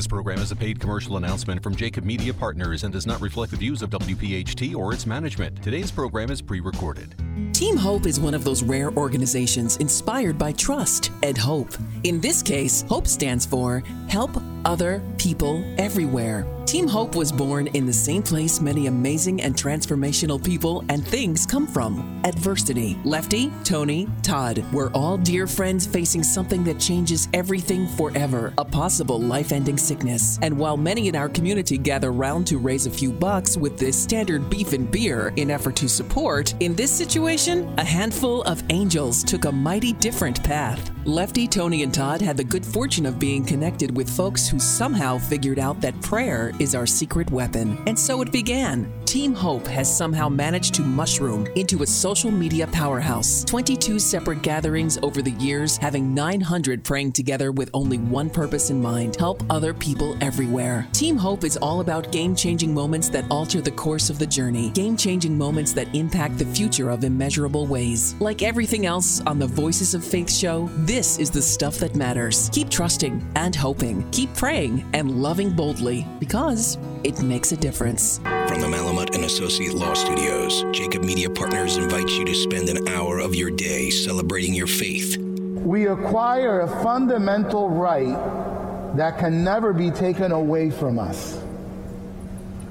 This 0.00 0.06
program 0.06 0.38
is 0.38 0.50
a 0.50 0.56
paid 0.56 0.80
commercial 0.80 1.18
announcement 1.18 1.62
from 1.62 1.76
Jacob 1.76 2.04
Media 2.04 2.32
Partners 2.32 2.84
and 2.84 2.90
does 2.90 3.06
not 3.06 3.20
reflect 3.20 3.50
the 3.50 3.58
views 3.58 3.82
of 3.82 3.90
WPHT 3.90 4.74
or 4.74 4.94
its 4.94 5.04
management. 5.04 5.62
Today's 5.62 5.90
program 5.90 6.30
is 6.30 6.40
pre 6.40 6.60
recorded. 6.60 7.14
Team 7.52 7.76
Hope 7.76 8.06
is 8.06 8.18
one 8.18 8.32
of 8.32 8.42
those 8.42 8.62
rare 8.62 8.90
organizations 8.92 9.76
inspired 9.76 10.38
by 10.38 10.52
trust 10.52 11.12
and 11.22 11.36
hope. 11.36 11.76
In 12.04 12.18
this 12.18 12.42
case, 12.42 12.80
HOPE 12.88 13.06
stands 13.06 13.44
for 13.44 13.82
Help 14.08 14.30
Other 14.64 15.02
People 15.18 15.64
Everywhere. 15.78 16.46
Team 16.66 16.86
Hope 16.86 17.16
was 17.16 17.32
born 17.32 17.66
in 17.68 17.84
the 17.84 17.92
same 17.92 18.22
place 18.22 18.60
many 18.60 18.86
amazing 18.86 19.40
and 19.40 19.56
transformational 19.56 20.42
people 20.42 20.84
and 20.88 21.04
things 21.04 21.44
come 21.44 21.66
from 21.66 22.20
adversity. 22.24 22.96
Lefty, 23.04 23.50
Tony, 23.64 24.06
Todd 24.22 24.64
were 24.72 24.92
all 24.92 25.16
dear 25.16 25.48
friends 25.48 25.84
facing 25.84 26.22
something 26.22 26.62
that 26.62 26.78
changes 26.78 27.28
everything 27.34 27.88
forever 27.88 28.54
a 28.56 28.64
possible 28.64 29.20
life 29.20 29.50
ending 29.50 29.76
sickness. 29.76 30.38
And 30.42 30.56
while 30.56 30.76
many 30.76 31.08
in 31.08 31.16
our 31.16 31.28
community 31.28 31.76
gather 31.76 32.12
round 32.12 32.46
to 32.48 32.58
raise 32.58 32.86
a 32.86 32.90
few 32.90 33.10
bucks 33.10 33.56
with 33.56 33.76
this 33.76 34.00
standard 34.00 34.48
beef 34.48 34.72
and 34.72 34.88
beer 34.88 35.32
in 35.34 35.50
effort 35.50 35.74
to 35.76 35.88
support, 35.88 36.54
in 36.60 36.76
this 36.76 36.92
situation, 36.92 37.74
a 37.78 37.84
handful 37.84 38.42
of 38.42 38.62
angels 38.70 39.24
took 39.24 39.44
a 39.44 39.50
mighty 39.50 39.94
different 39.94 40.44
path. 40.44 40.92
Lefty, 41.04 41.48
Tony, 41.48 41.82
and 41.82 41.92
Todd 41.92 42.20
had 42.20 42.36
the 42.36 42.44
good 42.44 42.64
fortune 42.64 43.06
of 43.06 43.18
being 43.18 43.44
connected 43.44 43.96
with 43.96 44.08
folks 44.08 44.49
who 44.50 44.58
somehow 44.58 45.18
figured 45.18 45.58
out 45.58 45.80
that 45.80 46.00
prayer 46.02 46.52
is 46.58 46.74
our 46.74 46.86
secret 46.86 47.30
weapon. 47.30 47.78
And 47.86 47.98
so 47.98 48.20
it 48.22 48.32
began. 48.32 48.92
Team 49.10 49.34
Hope 49.34 49.66
has 49.66 49.92
somehow 49.92 50.28
managed 50.28 50.72
to 50.74 50.82
mushroom 50.82 51.44
into 51.56 51.82
a 51.82 51.86
social 51.86 52.30
media 52.30 52.68
powerhouse. 52.68 53.42
22 53.42 53.98
separate 53.98 54.40
gatherings 54.40 55.00
over 55.02 55.20
the 55.20 55.32
years, 55.32 55.76
having 55.76 56.14
900 56.14 56.84
praying 56.84 57.10
together 57.10 57.50
with 57.50 57.70
only 57.74 57.98
one 57.98 58.30
purpose 58.30 58.70
in 58.70 58.80
mind 58.80 59.16
help 59.16 59.42
other 59.50 59.74
people 59.74 60.16
everywhere. 60.20 60.86
Team 60.92 61.16
Hope 61.16 61.42
is 61.42 61.56
all 61.56 61.80
about 61.80 62.12
game 62.12 62.36
changing 62.36 62.72
moments 62.72 63.08
that 63.08 63.24
alter 63.32 63.60
the 63.60 63.72
course 63.72 64.10
of 64.10 64.20
the 64.20 64.26
journey, 64.28 64.70
game 64.70 64.96
changing 64.96 65.36
moments 65.36 65.72
that 65.72 65.92
impact 65.92 66.38
the 66.38 66.46
future 66.46 66.90
of 66.90 67.02
immeasurable 67.02 67.66
ways. 67.66 68.14
Like 68.20 68.42
everything 68.42 68.86
else 68.86 69.20
on 69.22 69.40
the 69.40 69.46
Voices 69.48 69.92
of 69.92 70.04
Faith 70.04 70.30
show, 70.30 70.70
this 70.86 71.18
is 71.18 71.32
the 71.32 71.42
stuff 71.42 71.78
that 71.78 71.96
matters. 71.96 72.48
Keep 72.52 72.70
trusting 72.70 73.28
and 73.34 73.56
hoping, 73.56 74.08
keep 74.12 74.32
praying 74.36 74.88
and 74.92 75.20
loving 75.20 75.50
boldly 75.50 76.06
because 76.20 76.78
it 77.02 77.20
makes 77.22 77.50
a 77.50 77.56
difference. 77.56 78.18
From 78.46 78.60
the 78.60 78.68
And 79.08 79.24
Associate 79.24 79.72
Law 79.72 79.94
Studios, 79.94 80.64
Jacob 80.72 81.02
Media 81.02 81.30
Partners 81.30 81.78
invites 81.78 82.12
you 82.18 82.24
to 82.26 82.34
spend 82.34 82.68
an 82.68 82.86
hour 82.88 83.18
of 83.18 83.34
your 83.34 83.50
day 83.50 83.88
celebrating 83.88 84.52
your 84.52 84.66
faith. 84.66 85.16
We 85.18 85.86
acquire 85.86 86.60
a 86.60 86.82
fundamental 86.82 87.70
right 87.70 88.96
that 88.96 89.18
can 89.18 89.42
never 89.42 89.72
be 89.72 89.90
taken 89.90 90.32
away 90.32 90.70
from 90.70 90.98
us 90.98 91.40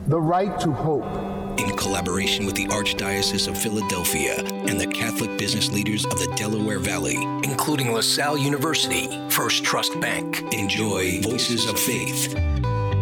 the 0.08 0.20
right 0.20 0.60
to 0.60 0.72
hope. 0.72 1.06
In 1.60 1.76
collaboration 1.78 2.46
with 2.46 2.56
the 2.56 2.66
Archdiocese 2.68 3.48
of 3.48 3.56
Philadelphia 3.58 4.44
and 4.68 4.80
the 4.80 4.88
Catholic 4.88 5.38
business 5.38 5.72
leaders 5.72 6.04
of 6.06 6.18
the 6.18 6.34
Delaware 6.36 6.80
Valley, 6.80 7.18
including 7.44 7.94
LaSalle 7.94 8.38
University, 8.38 9.08
First 9.30 9.64
Trust 9.64 10.00
Bank, 10.00 10.42
enjoy 10.54 11.22
Voices 11.22 11.70
of 11.70 11.80
Faith. 11.80 12.34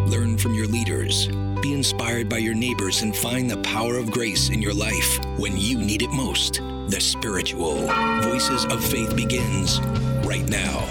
Learn 0.08 0.38
from 0.38 0.54
your 0.54 0.68
leaders, 0.68 1.30
be 1.68 1.74
inspired 1.74 2.30
by 2.30 2.38
your 2.38 2.54
neighbors, 2.54 3.02
and 3.02 3.16
find 3.16 3.52
the 3.52 3.58
power 3.58 3.98
of 3.98 4.10
grace 4.10 4.50
in 4.50 4.62
your 4.62 4.74
life 4.74 5.20
when 5.38 5.58
you 5.58 5.78
need 5.78 6.02
it 6.02 6.12
most. 6.12 6.62
The 6.88 7.00
spiritual 7.02 7.88
Voices 8.22 8.64
of 8.66 8.84
Faith 8.84 9.16
begins 9.16 9.82
right 10.26 10.48
now. 10.48 10.86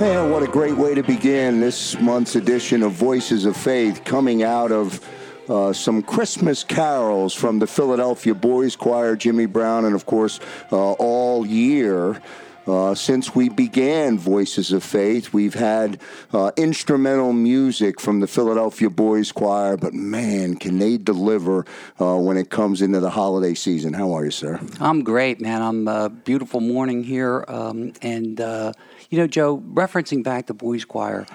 Man, 0.00 0.30
what 0.30 0.42
a 0.42 0.48
great 0.48 0.76
way 0.76 0.94
to 0.94 1.02
begin 1.02 1.60
this 1.60 2.00
month's 2.00 2.34
edition 2.36 2.82
of 2.82 2.92
Voices 2.92 3.44
of 3.44 3.56
Faith, 3.56 4.02
coming 4.04 4.42
out 4.42 4.72
of 4.72 5.00
uh, 5.48 5.72
some 5.72 6.02
Christmas 6.02 6.64
carols 6.64 7.34
from 7.34 7.58
the 7.58 7.66
Philadelphia 7.66 8.34
Boys 8.34 8.76
Choir, 8.76 9.16
Jimmy 9.16 9.46
Brown, 9.46 9.84
and 9.84 9.94
of 9.94 10.06
course, 10.06 10.40
uh, 10.70 10.92
all 10.92 11.46
year. 11.46 12.20
Uh, 12.66 12.94
since 12.94 13.34
we 13.34 13.48
began 13.48 14.16
Voices 14.16 14.70
of 14.70 14.84
Faith, 14.84 15.32
we've 15.32 15.54
had 15.54 16.00
uh, 16.32 16.52
instrumental 16.56 17.32
music 17.32 18.00
from 18.00 18.20
the 18.20 18.28
Philadelphia 18.28 18.88
Boys 18.88 19.32
Choir, 19.32 19.76
but 19.76 19.92
man, 19.92 20.54
can 20.54 20.78
they 20.78 20.96
deliver 20.96 21.66
uh, 22.00 22.16
when 22.16 22.36
it 22.36 22.50
comes 22.50 22.80
into 22.80 23.00
the 23.00 23.10
holiday 23.10 23.54
season. 23.54 23.92
How 23.92 24.12
are 24.12 24.24
you, 24.24 24.30
sir? 24.30 24.60
I'm 24.78 25.02
great, 25.02 25.40
man. 25.40 25.60
I'm 25.60 25.88
a 25.88 26.08
beautiful 26.08 26.60
morning 26.60 27.02
here, 27.02 27.44
um, 27.48 27.94
and 28.00 28.40
uh, 28.40 28.72
you 29.10 29.18
know, 29.18 29.26
Joe, 29.26 29.58
referencing 29.58 30.22
back 30.22 30.46
the 30.46 30.54
Boys 30.54 30.84
Choir, 30.84 31.26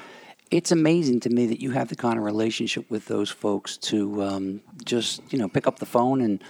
it's 0.52 0.72
amazing 0.72 1.19
to 1.22 1.30
me 1.30 1.46
that 1.47 1.59
you 1.59 1.72
have 1.72 1.90
the 1.90 1.96
kind 1.96 2.18
of 2.18 2.24
relationship 2.24 2.90
with 2.90 3.06
those 3.06 3.30
folks 3.30 3.78
to 3.78 4.24
um, 4.24 4.62
just, 4.85 5.22
you 5.31 5.38
know, 5.38 5.47
pick 5.47 5.68
up 5.68 5.80
the 5.80 5.85
phone 5.85 6.22
and 6.22 6.44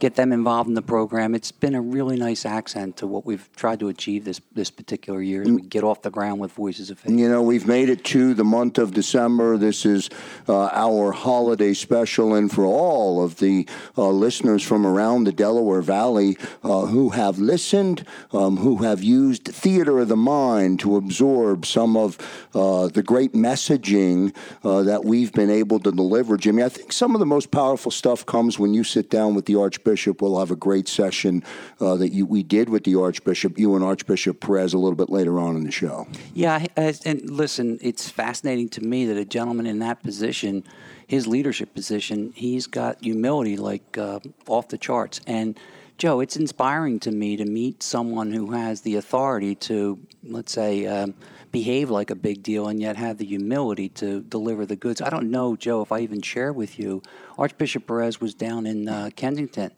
get 0.00 0.14
them 0.14 0.32
involved 0.32 0.68
in 0.68 0.74
the 0.74 0.82
program. 0.82 1.34
It's 1.34 1.52
been 1.52 1.74
a 1.74 1.80
really 1.80 2.16
nice 2.16 2.46
accent 2.46 2.96
to 2.96 3.06
what 3.06 3.26
we've 3.26 3.48
tried 3.54 3.80
to 3.80 3.88
achieve 3.88 4.24
this 4.24 4.40
this 4.52 4.70
particular 4.70 5.20
year 5.20 5.42
as 5.42 5.48
we 5.48 5.60
get 5.60 5.84
off 5.84 6.02
the 6.02 6.10
ground 6.10 6.40
with 6.40 6.52
Voices 6.52 6.90
of 6.90 6.98
Faith. 6.98 7.12
You 7.12 7.28
know, 7.28 7.42
we've 7.42 7.66
made 7.66 7.90
it 7.90 8.02
to 8.06 8.34
the 8.34 8.44
month 8.44 8.78
of 8.78 8.94
December. 8.94 9.58
This 9.58 9.84
is 9.84 10.08
uh, 10.48 10.70
our 10.72 11.12
holiday 11.12 11.74
special, 11.74 12.34
and 12.34 12.50
for 12.50 12.64
all 12.64 13.22
of 13.22 13.36
the 13.38 13.68
uh, 13.96 14.08
listeners 14.08 14.62
from 14.62 14.86
around 14.86 15.24
the 15.24 15.32
Delaware 15.32 15.82
Valley 15.82 16.36
uh, 16.64 16.86
who 16.86 17.10
have 17.10 17.38
listened, 17.38 18.04
um, 18.32 18.56
who 18.56 18.78
have 18.78 19.04
used 19.04 19.44
theater 19.44 20.00
of 20.00 20.08
the 20.08 20.16
mind 20.16 20.80
to 20.80 20.96
absorb 20.96 21.66
some 21.66 21.96
of 21.96 22.16
uh, 22.54 22.88
the 22.88 23.02
great 23.02 23.34
messaging 23.34 24.34
uh, 24.64 24.82
that 24.82 25.04
we've 25.04 25.32
been 25.32 25.50
able 25.50 25.78
to 25.78 25.92
deliver, 25.92 26.38
Jimmy, 26.38 26.62
I 26.62 26.70
think 26.70 26.92
some 26.92 27.14
of 27.14 27.20
the 27.20 27.26
most 27.26 27.50
powerful 27.50 27.90
stuff 27.90 28.24
comes 28.24 28.58
when 28.58 28.72
you 28.72 28.82
sit 28.82 29.10
down 29.10 29.34
with 29.34 29.44
the 29.44 29.56
Archbishop 29.56 29.89
Archbishop. 29.90 30.22
We'll 30.22 30.38
have 30.38 30.52
a 30.52 30.56
great 30.56 30.86
session 30.86 31.42
uh, 31.80 31.96
that 31.96 32.12
you, 32.12 32.24
we 32.24 32.44
did 32.44 32.68
with 32.68 32.84
the 32.84 32.94
Archbishop, 32.94 33.58
you 33.58 33.74
and 33.74 33.84
Archbishop 33.84 34.40
Perez, 34.40 34.72
a 34.72 34.78
little 34.78 34.94
bit 34.94 35.10
later 35.10 35.40
on 35.40 35.56
in 35.56 35.64
the 35.64 35.72
show. 35.72 36.06
Yeah, 36.32 36.64
and 36.76 37.28
listen, 37.28 37.78
it's 37.82 38.08
fascinating 38.08 38.68
to 38.70 38.82
me 38.82 39.06
that 39.06 39.16
a 39.16 39.24
gentleman 39.24 39.66
in 39.66 39.80
that 39.80 40.00
position, 40.02 40.62
his 41.08 41.26
leadership 41.26 41.74
position, 41.74 42.32
he's 42.36 42.68
got 42.68 43.02
humility 43.02 43.56
like 43.56 43.98
uh, 43.98 44.20
off 44.46 44.68
the 44.68 44.78
charts. 44.78 45.20
And 45.26 45.58
Joe, 46.00 46.20
it's 46.20 46.38
inspiring 46.38 46.98
to 47.00 47.10
me 47.10 47.36
to 47.36 47.44
meet 47.44 47.82
someone 47.82 48.32
who 48.32 48.52
has 48.52 48.80
the 48.80 48.96
authority 48.96 49.54
to, 49.56 49.98
let's 50.24 50.50
say, 50.50 50.86
um, 50.86 51.12
behave 51.52 51.90
like 51.90 52.08
a 52.08 52.14
big 52.14 52.42
deal 52.42 52.68
and 52.68 52.80
yet 52.80 52.96
have 52.96 53.18
the 53.18 53.26
humility 53.26 53.90
to 53.90 54.22
deliver 54.22 54.64
the 54.64 54.76
goods. 54.76 55.02
I 55.02 55.10
don't 55.10 55.30
know, 55.30 55.56
Joe, 55.56 55.82
if 55.82 55.92
I 55.92 55.98
even 56.00 56.22
share 56.22 56.54
with 56.54 56.78
you. 56.78 57.02
Archbishop 57.36 57.86
Perez 57.86 58.18
was 58.18 58.32
down 58.32 58.64
in 58.64 58.88
uh, 58.88 59.10
Kensington 59.14 59.72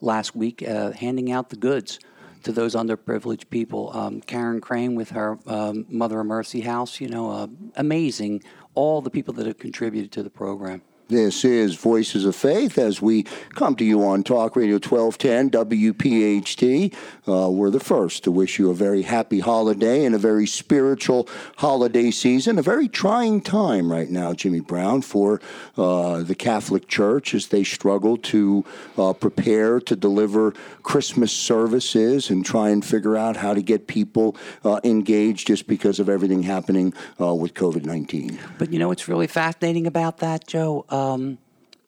last 0.00 0.34
week 0.34 0.66
uh, 0.66 0.90
handing 0.90 1.30
out 1.30 1.50
the 1.50 1.56
goods 1.56 2.00
to 2.42 2.50
those 2.50 2.74
underprivileged 2.74 3.48
people. 3.48 3.96
Um, 3.96 4.20
Karen 4.20 4.60
Crane 4.60 4.96
with 4.96 5.10
her 5.10 5.38
um, 5.46 5.86
Mother 5.88 6.18
of 6.18 6.26
Mercy 6.26 6.62
House, 6.62 7.00
you 7.00 7.06
know, 7.06 7.30
uh, 7.30 7.46
amazing. 7.76 8.42
All 8.74 9.00
the 9.00 9.10
people 9.10 9.32
that 9.34 9.46
have 9.46 9.58
contributed 9.58 10.10
to 10.10 10.24
the 10.24 10.30
program. 10.30 10.82
This 11.08 11.42
is 11.42 11.74
Voices 11.74 12.26
of 12.26 12.36
Faith 12.36 12.76
as 12.76 13.00
we 13.00 13.22
come 13.54 13.74
to 13.76 13.84
you 13.84 14.04
on 14.04 14.22
Talk 14.22 14.56
Radio 14.56 14.74
1210 14.74 15.48
WPHT. 15.48 16.94
Uh, 17.26 17.48
we're 17.48 17.70
the 17.70 17.80
first 17.80 18.24
to 18.24 18.30
wish 18.30 18.58
you 18.58 18.68
a 18.68 18.74
very 18.74 19.00
happy 19.00 19.40
holiday 19.40 20.04
and 20.04 20.14
a 20.14 20.18
very 20.18 20.46
spiritual 20.46 21.26
holiday 21.56 22.10
season. 22.10 22.58
A 22.58 22.62
very 22.62 22.88
trying 22.88 23.40
time 23.40 23.90
right 23.90 24.10
now, 24.10 24.34
Jimmy 24.34 24.60
Brown, 24.60 25.00
for 25.00 25.40
uh, 25.78 26.22
the 26.24 26.34
Catholic 26.34 26.88
Church 26.88 27.32
as 27.32 27.46
they 27.46 27.64
struggle 27.64 28.18
to 28.18 28.66
uh, 28.98 29.14
prepare 29.14 29.80
to 29.80 29.96
deliver 29.96 30.52
Christmas 30.82 31.32
services 31.32 32.28
and 32.28 32.44
try 32.44 32.68
and 32.68 32.84
figure 32.84 33.16
out 33.16 33.38
how 33.38 33.54
to 33.54 33.62
get 33.62 33.86
people 33.86 34.36
uh, 34.62 34.78
engaged 34.84 35.46
just 35.46 35.66
because 35.68 36.00
of 36.00 36.10
everything 36.10 36.42
happening 36.42 36.92
uh, 37.18 37.34
with 37.34 37.54
COVID 37.54 37.86
19. 37.86 38.38
But 38.58 38.74
you 38.74 38.78
know 38.78 38.88
what's 38.88 39.08
really 39.08 39.26
fascinating 39.26 39.86
about 39.86 40.18
that, 40.18 40.46
Joe? 40.46 40.84
Um, 40.98 41.38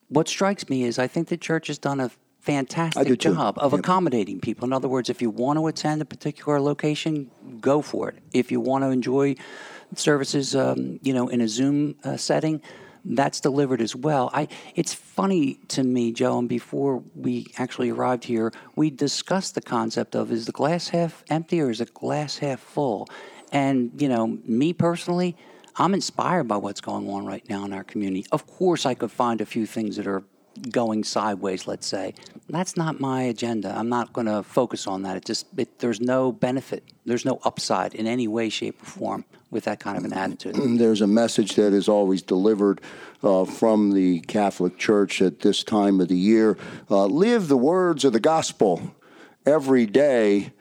what 0.09 0.27
strikes 0.27 0.69
me 0.69 0.83
is 0.83 0.99
I 0.99 1.07
think 1.07 1.27
the 1.27 1.37
church 1.37 1.67
has 1.67 1.77
done 1.77 1.99
a 1.99 2.11
fantastic 2.39 3.19
job 3.19 3.57
of 3.57 3.71
yep. 3.71 3.79
accommodating 3.79 4.39
people. 4.39 4.65
In 4.65 4.73
other 4.73 4.87
words, 4.87 5.09
if 5.09 5.21
you 5.21 5.29
want 5.29 5.57
to 5.59 5.67
attend 5.67 6.01
a 6.01 6.05
particular 6.05 6.59
location, 6.59 7.29
go 7.59 7.81
for 7.81 8.09
it. 8.09 8.17
If 8.33 8.51
you 8.51 8.59
want 8.59 8.83
to 8.83 8.89
enjoy 8.89 9.35
services, 9.95 10.55
um, 10.55 10.99
you 11.03 11.13
know, 11.13 11.27
in 11.27 11.41
a 11.41 11.47
Zoom 11.47 11.95
uh, 12.03 12.17
setting, 12.17 12.61
that's 13.03 13.39
delivered 13.39 13.81
as 13.81 13.95
well. 13.95 14.29
I, 14.33 14.47
it's 14.75 14.93
funny 14.93 15.55
to 15.69 15.83
me, 15.83 16.11
Joe, 16.11 16.37
and 16.39 16.49
before 16.49 17.03
we 17.15 17.47
actually 17.57 17.89
arrived 17.89 18.23
here, 18.23 18.51
we 18.75 18.89
discussed 18.89 19.55
the 19.55 19.61
concept 19.61 20.15
of 20.15 20.31
is 20.31 20.45
the 20.45 20.51
glass 20.51 20.89
half 20.89 21.23
empty 21.29 21.61
or 21.61 21.69
is 21.69 21.79
the 21.79 21.85
glass 21.85 22.37
half 22.37 22.59
full? 22.59 23.07
And, 23.51 23.91
you 23.99 24.07
know, 24.07 24.39
me 24.45 24.73
personally, 24.73 25.35
I'm 25.77 25.93
inspired 25.93 26.47
by 26.47 26.57
what's 26.57 26.81
going 26.81 27.09
on 27.09 27.25
right 27.25 27.47
now 27.49 27.65
in 27.65 27.73
our 27.73 27.83
community. 27.83 28.25
Of 28.31 28.47
course, 28.47 28.85
I 28.85 28.93
could 28.93 29.11
find 29.11 29.41
a 29.41 29.45
few 29.45 29.65
things 29.65 29.95
that 29.97 30.07
are 30.07 30.23
going 30.69 31.03
sideways, 31.03 31.67
let's 31.67 31.87
say. 31.87 32.13
That's 32.49 32.75
not 32.75 32.99
my 32.99 33.23
agenda. 33.23 33.73
I'm 33.75 33.89
not 33.89 34.11
going 34.13 34.27
to 34.27 34.43
focus 34.43 34.87
on 34.87 35.03
that. 35.03 35.17
It 35.17 35.25
just 35.25 35.47
it, 35.57 35.79
there's 35.79 36.01
no 36.01 36.31
benefit. 36.31 36.83
There's 37.05 37.25
no 37.25 37.39
upside 37.43 37.95
in 37.95 38.07
any 38.07 38.27
way, 38.27 38.49
shape, 38.49 38.81
or 38.81 38.85
form 38.85 39.25
with 39.49 39.65
that 39.65 39.79
kind 39.79 39.97
of 39.97 40.05
an 40.05 40.13
attitude. 40.13 40.55
There's 40.79 41.01
a 41.01 41.07
message 41.07 41.55
that 41.55 41.73
is 41.73 41.89
always 41.89 42.21
delivered 42.21 42.79
uh, 43.21 43.43
from 43.43 43.91
the 43.91 44.21
Catholic 44.21 44.77
Church 44.77 45.21
at 45.21 45.41
this 45.41 45.63
time 45.63 45.99
of 45.99 46.07
the 46.07 46.17
year. 46.17 46.57
Uh, 46.89 47.05
live 47.05 47.49
the 47.49 47.57
words 47.57 48.05
of 48.05 48.13
the 48.13 48.19
gospel 48.19 48.95
every 49.45 49.85
day 49.85 50.53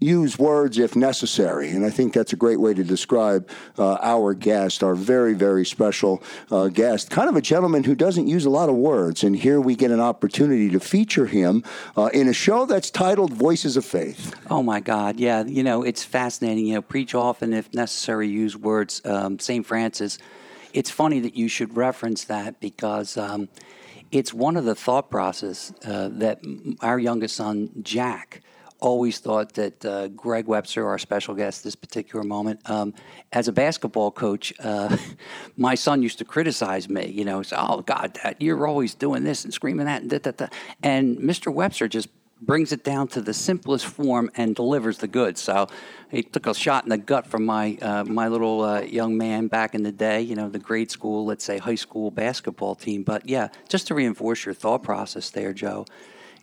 use 0.00 0.38
words 0.38 0.78
if 0.78 0.94
necessary. 0.94 1.70
And 1.70 1.84
I 1.84 1.90
think 1.90 2.12
that's 2.12 2.32
a 2.32 2.36
great 2.36 2.60
way 2.60 2.74
to 2.74 2.84
describe 2.84 3.48
uh, 3.78 3.98
our 4.00 4.34
guest, 4.34 4.82
our 4.82 4.94
very, 4.94 5.34
very 5.34 5.64
special 5.64 6.22
uh, 6.50 6.68
guest. 6.68 7.10
Kind 7.10 7.28
of 7.28 7.36
a 7.36 7.40
gentleman 7.40 7.84
who 7.84 7.94
doesn't 7.94 8.26
use 8.26 8.44
a 8.44 8.50
lot 8.50 8.68
of 8.68 8.76
words. 8.76 9.24
And 9.24 9.36
here 9.36 9.60
we 9.60 9.74
get 9.74 9.90
an 9.90 10.00
opportunity 10.00 10.70
to 10.70 10.80
feature 10.80 11.26
him 11.26 11.64
uh, 11.96 12.10
in 12.12 12.28
a 12.28 12.32
show 12.32 12.66
that's 12.66 12.90
titled 12.90 13.32
Voices 13.32 13.76
of 13.76 13.84
Faith. 13.84 14.34
Oh, 14.50 14.62
my 14.62 14.80
God. 14.80 15.18
Yeah. 15.18 15.44
You 15.44 15.62
know, 15.62 15.82
it's 15.82 16.04
fascinating. 16.04 16.66
You 16.66 16.74
know, 16.74 16.82
preach 16.82 17.14
often 17.14 17.52
if 17.52 17.72
necessary, 17.74 18.28
use 18.28 18.56
words. 18.56 19.02
Um, 19.04 19.38
St. 19.38 19.66
Francis. 19.66 20.18
It's 20.74 20.90
funny 20.90 21.18
that 21.20 21.34
you 21.34 21.48
should 21.48 21.76
reference 21.76 22.24
that 22.24 22.60
because. 22.60 23.16
Um, 23.16 23.48
it's 24.10 24.32
one 24.32 24.56
of 24.56 24.64
the 24.64 24.74
thought 24.74 25.10
process 25.10 25.70
uh, 25.84 26.08
that 26.12 26.40
our 26.80 26.98
youngest 26.98 27.36
son, 27.36 27.68
Jack, 27.82 28.40
always 28.80 29.18
thought 29.18 29.54
that 29.54 29.84
uh, 29.84 30.08
Greg 30.08 30.46
Webster, 30.46 30.86
our 30.86 30.98
special 30.98 31.34
guest 31.34 31.64
this 31.64 31.74
particular 31.74 32.24
moment, 32.24 32.60
um, 32.70 32.94
as 33.32 33.48
a 33.48 33.52
basketball 33.52 34.10
coach, 34.10 34.52
uh, 34.60 34.96
my 35.56 35.74
son 35.74 36.02
used 36.02 36.18
to 36.18 36.24
criticize 36.24 36.88
me. 36.88 37.06
You 37.06 37.24
know, 37.24 37.42
say, 37.42 37.56
"Oh 37.58 37.82
God, 37.82 38.14
Dad, 38.14 38.36
you're 38.40 38.66
always 38.66 38.94
doing 38.94 39.24
this 39.24 39.44
and 39.44 39.52
screaming 39.52 39.86
that 39.86 40.02
and 40.02 40.10
da 40.10 40.18
da 40.18 40.30
da." 40.32 40.46
And 40.82 41.18
Mr. 41.18 41.52
Webster 41.52 41.88
just 41.88 42.08
brings 42.40 42.70
it 42.70 42.84
down 42.84 43.08
to 43.08 43.20
the 43.20 43.34
simplest 43.34 43.84
form 43.84 44.30
and 44.36 44.54
delivers 44.54 44.98
the 44.98 45.08
goods. 45.08 45.40
So 45.40 45.66
he 46.08 46.22
took 46.22 46.46
a 46.46 46.54
shot 46.54 46.84
in 46.84 46.90
the 46.90 46.98
gut 46.98 47.26
from 47.26 47.44
my 47.44 47.76
uh, 47.82 48.04
my 48.04 48.28
little 48.28 48.62
uh, 48.62 48.80
young 48.82 49.18
man 49.18 49.48
back 49.48 49.74
in 49.74 49.82
the 49.82 49.92
day. 49.92 50.20
You 50.20 50.36
know, 50.36 50.48
the 50.48 50.58
grade 50.58 50.90
school, 50.90 51.24
let's 51.24 51.44
say 51.44 51.58
high 51.58 51.74
school 51.74 52.10
basketball 52.10 52.74
team. 52.74 53.02
But 53.02 53.28
yeah, 53.28 53.48
just 53.68 53.88
to 53.88 53.94
reinforce 53.94 54.44
your 54.44 54.54
thought 54.54 54.82
process 54.82 55.30
there, 55.30 55.52
Joe 55.52 55.86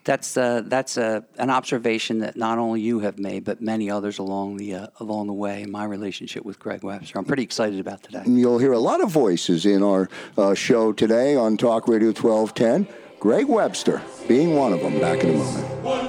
that's 0.05 0.33
that's 0.35 0.97
an 0.97 1.49
observation 1.49 2.19
that 2.19 2.37
not 2.37 2.57
only 2.57 2.81
you 2.81 2.99
have 2.99 3.19
made, 3.19 3.43
but 3.43 3.61
many 3.61 3.89
others 3.89 4.19
along 4.19 4.57
the 4.57 4.75
uh, 4.75 4.87
along 4.99 5.27
the 5.27 5.33
way 5.33 5.63
in 5.63 5.71
my 5.71 5.83
relationship 5.83 6.45
with 6.45 6.59
Greg 6.59 6.83
Webster. 6.83 7.17
I'm 7.17 7.25
pretty 7.25 7.43
excited 7.43 7.79
about 7.79 8.03
today. 8.03 8.23
You'll 8.25 8.59
hear 8.59 8.73
a 8.73 8.79
lot 8.79 9.01
of 9.01 9.09
voices 9.09 9.65
in 9.65 9.83
our 9.83 10.09
uh, 10.37 10.53
show 10.53 10.93
today 10.93 11.35
on 11.35 11.57
Talk 11.57 11.87
Radio 11.87 12.09
1210. 12.09 12.87
Greg 13.19 13.47
Webster 13.47 14.01
being 14.27 14.55
one 14.55 14.71
of 14.71 14.81
them. 14.81 14.99
Back 14.99 15.23
in 15.23 15.31
a 15.31 15.37
moment. 15.37 16.04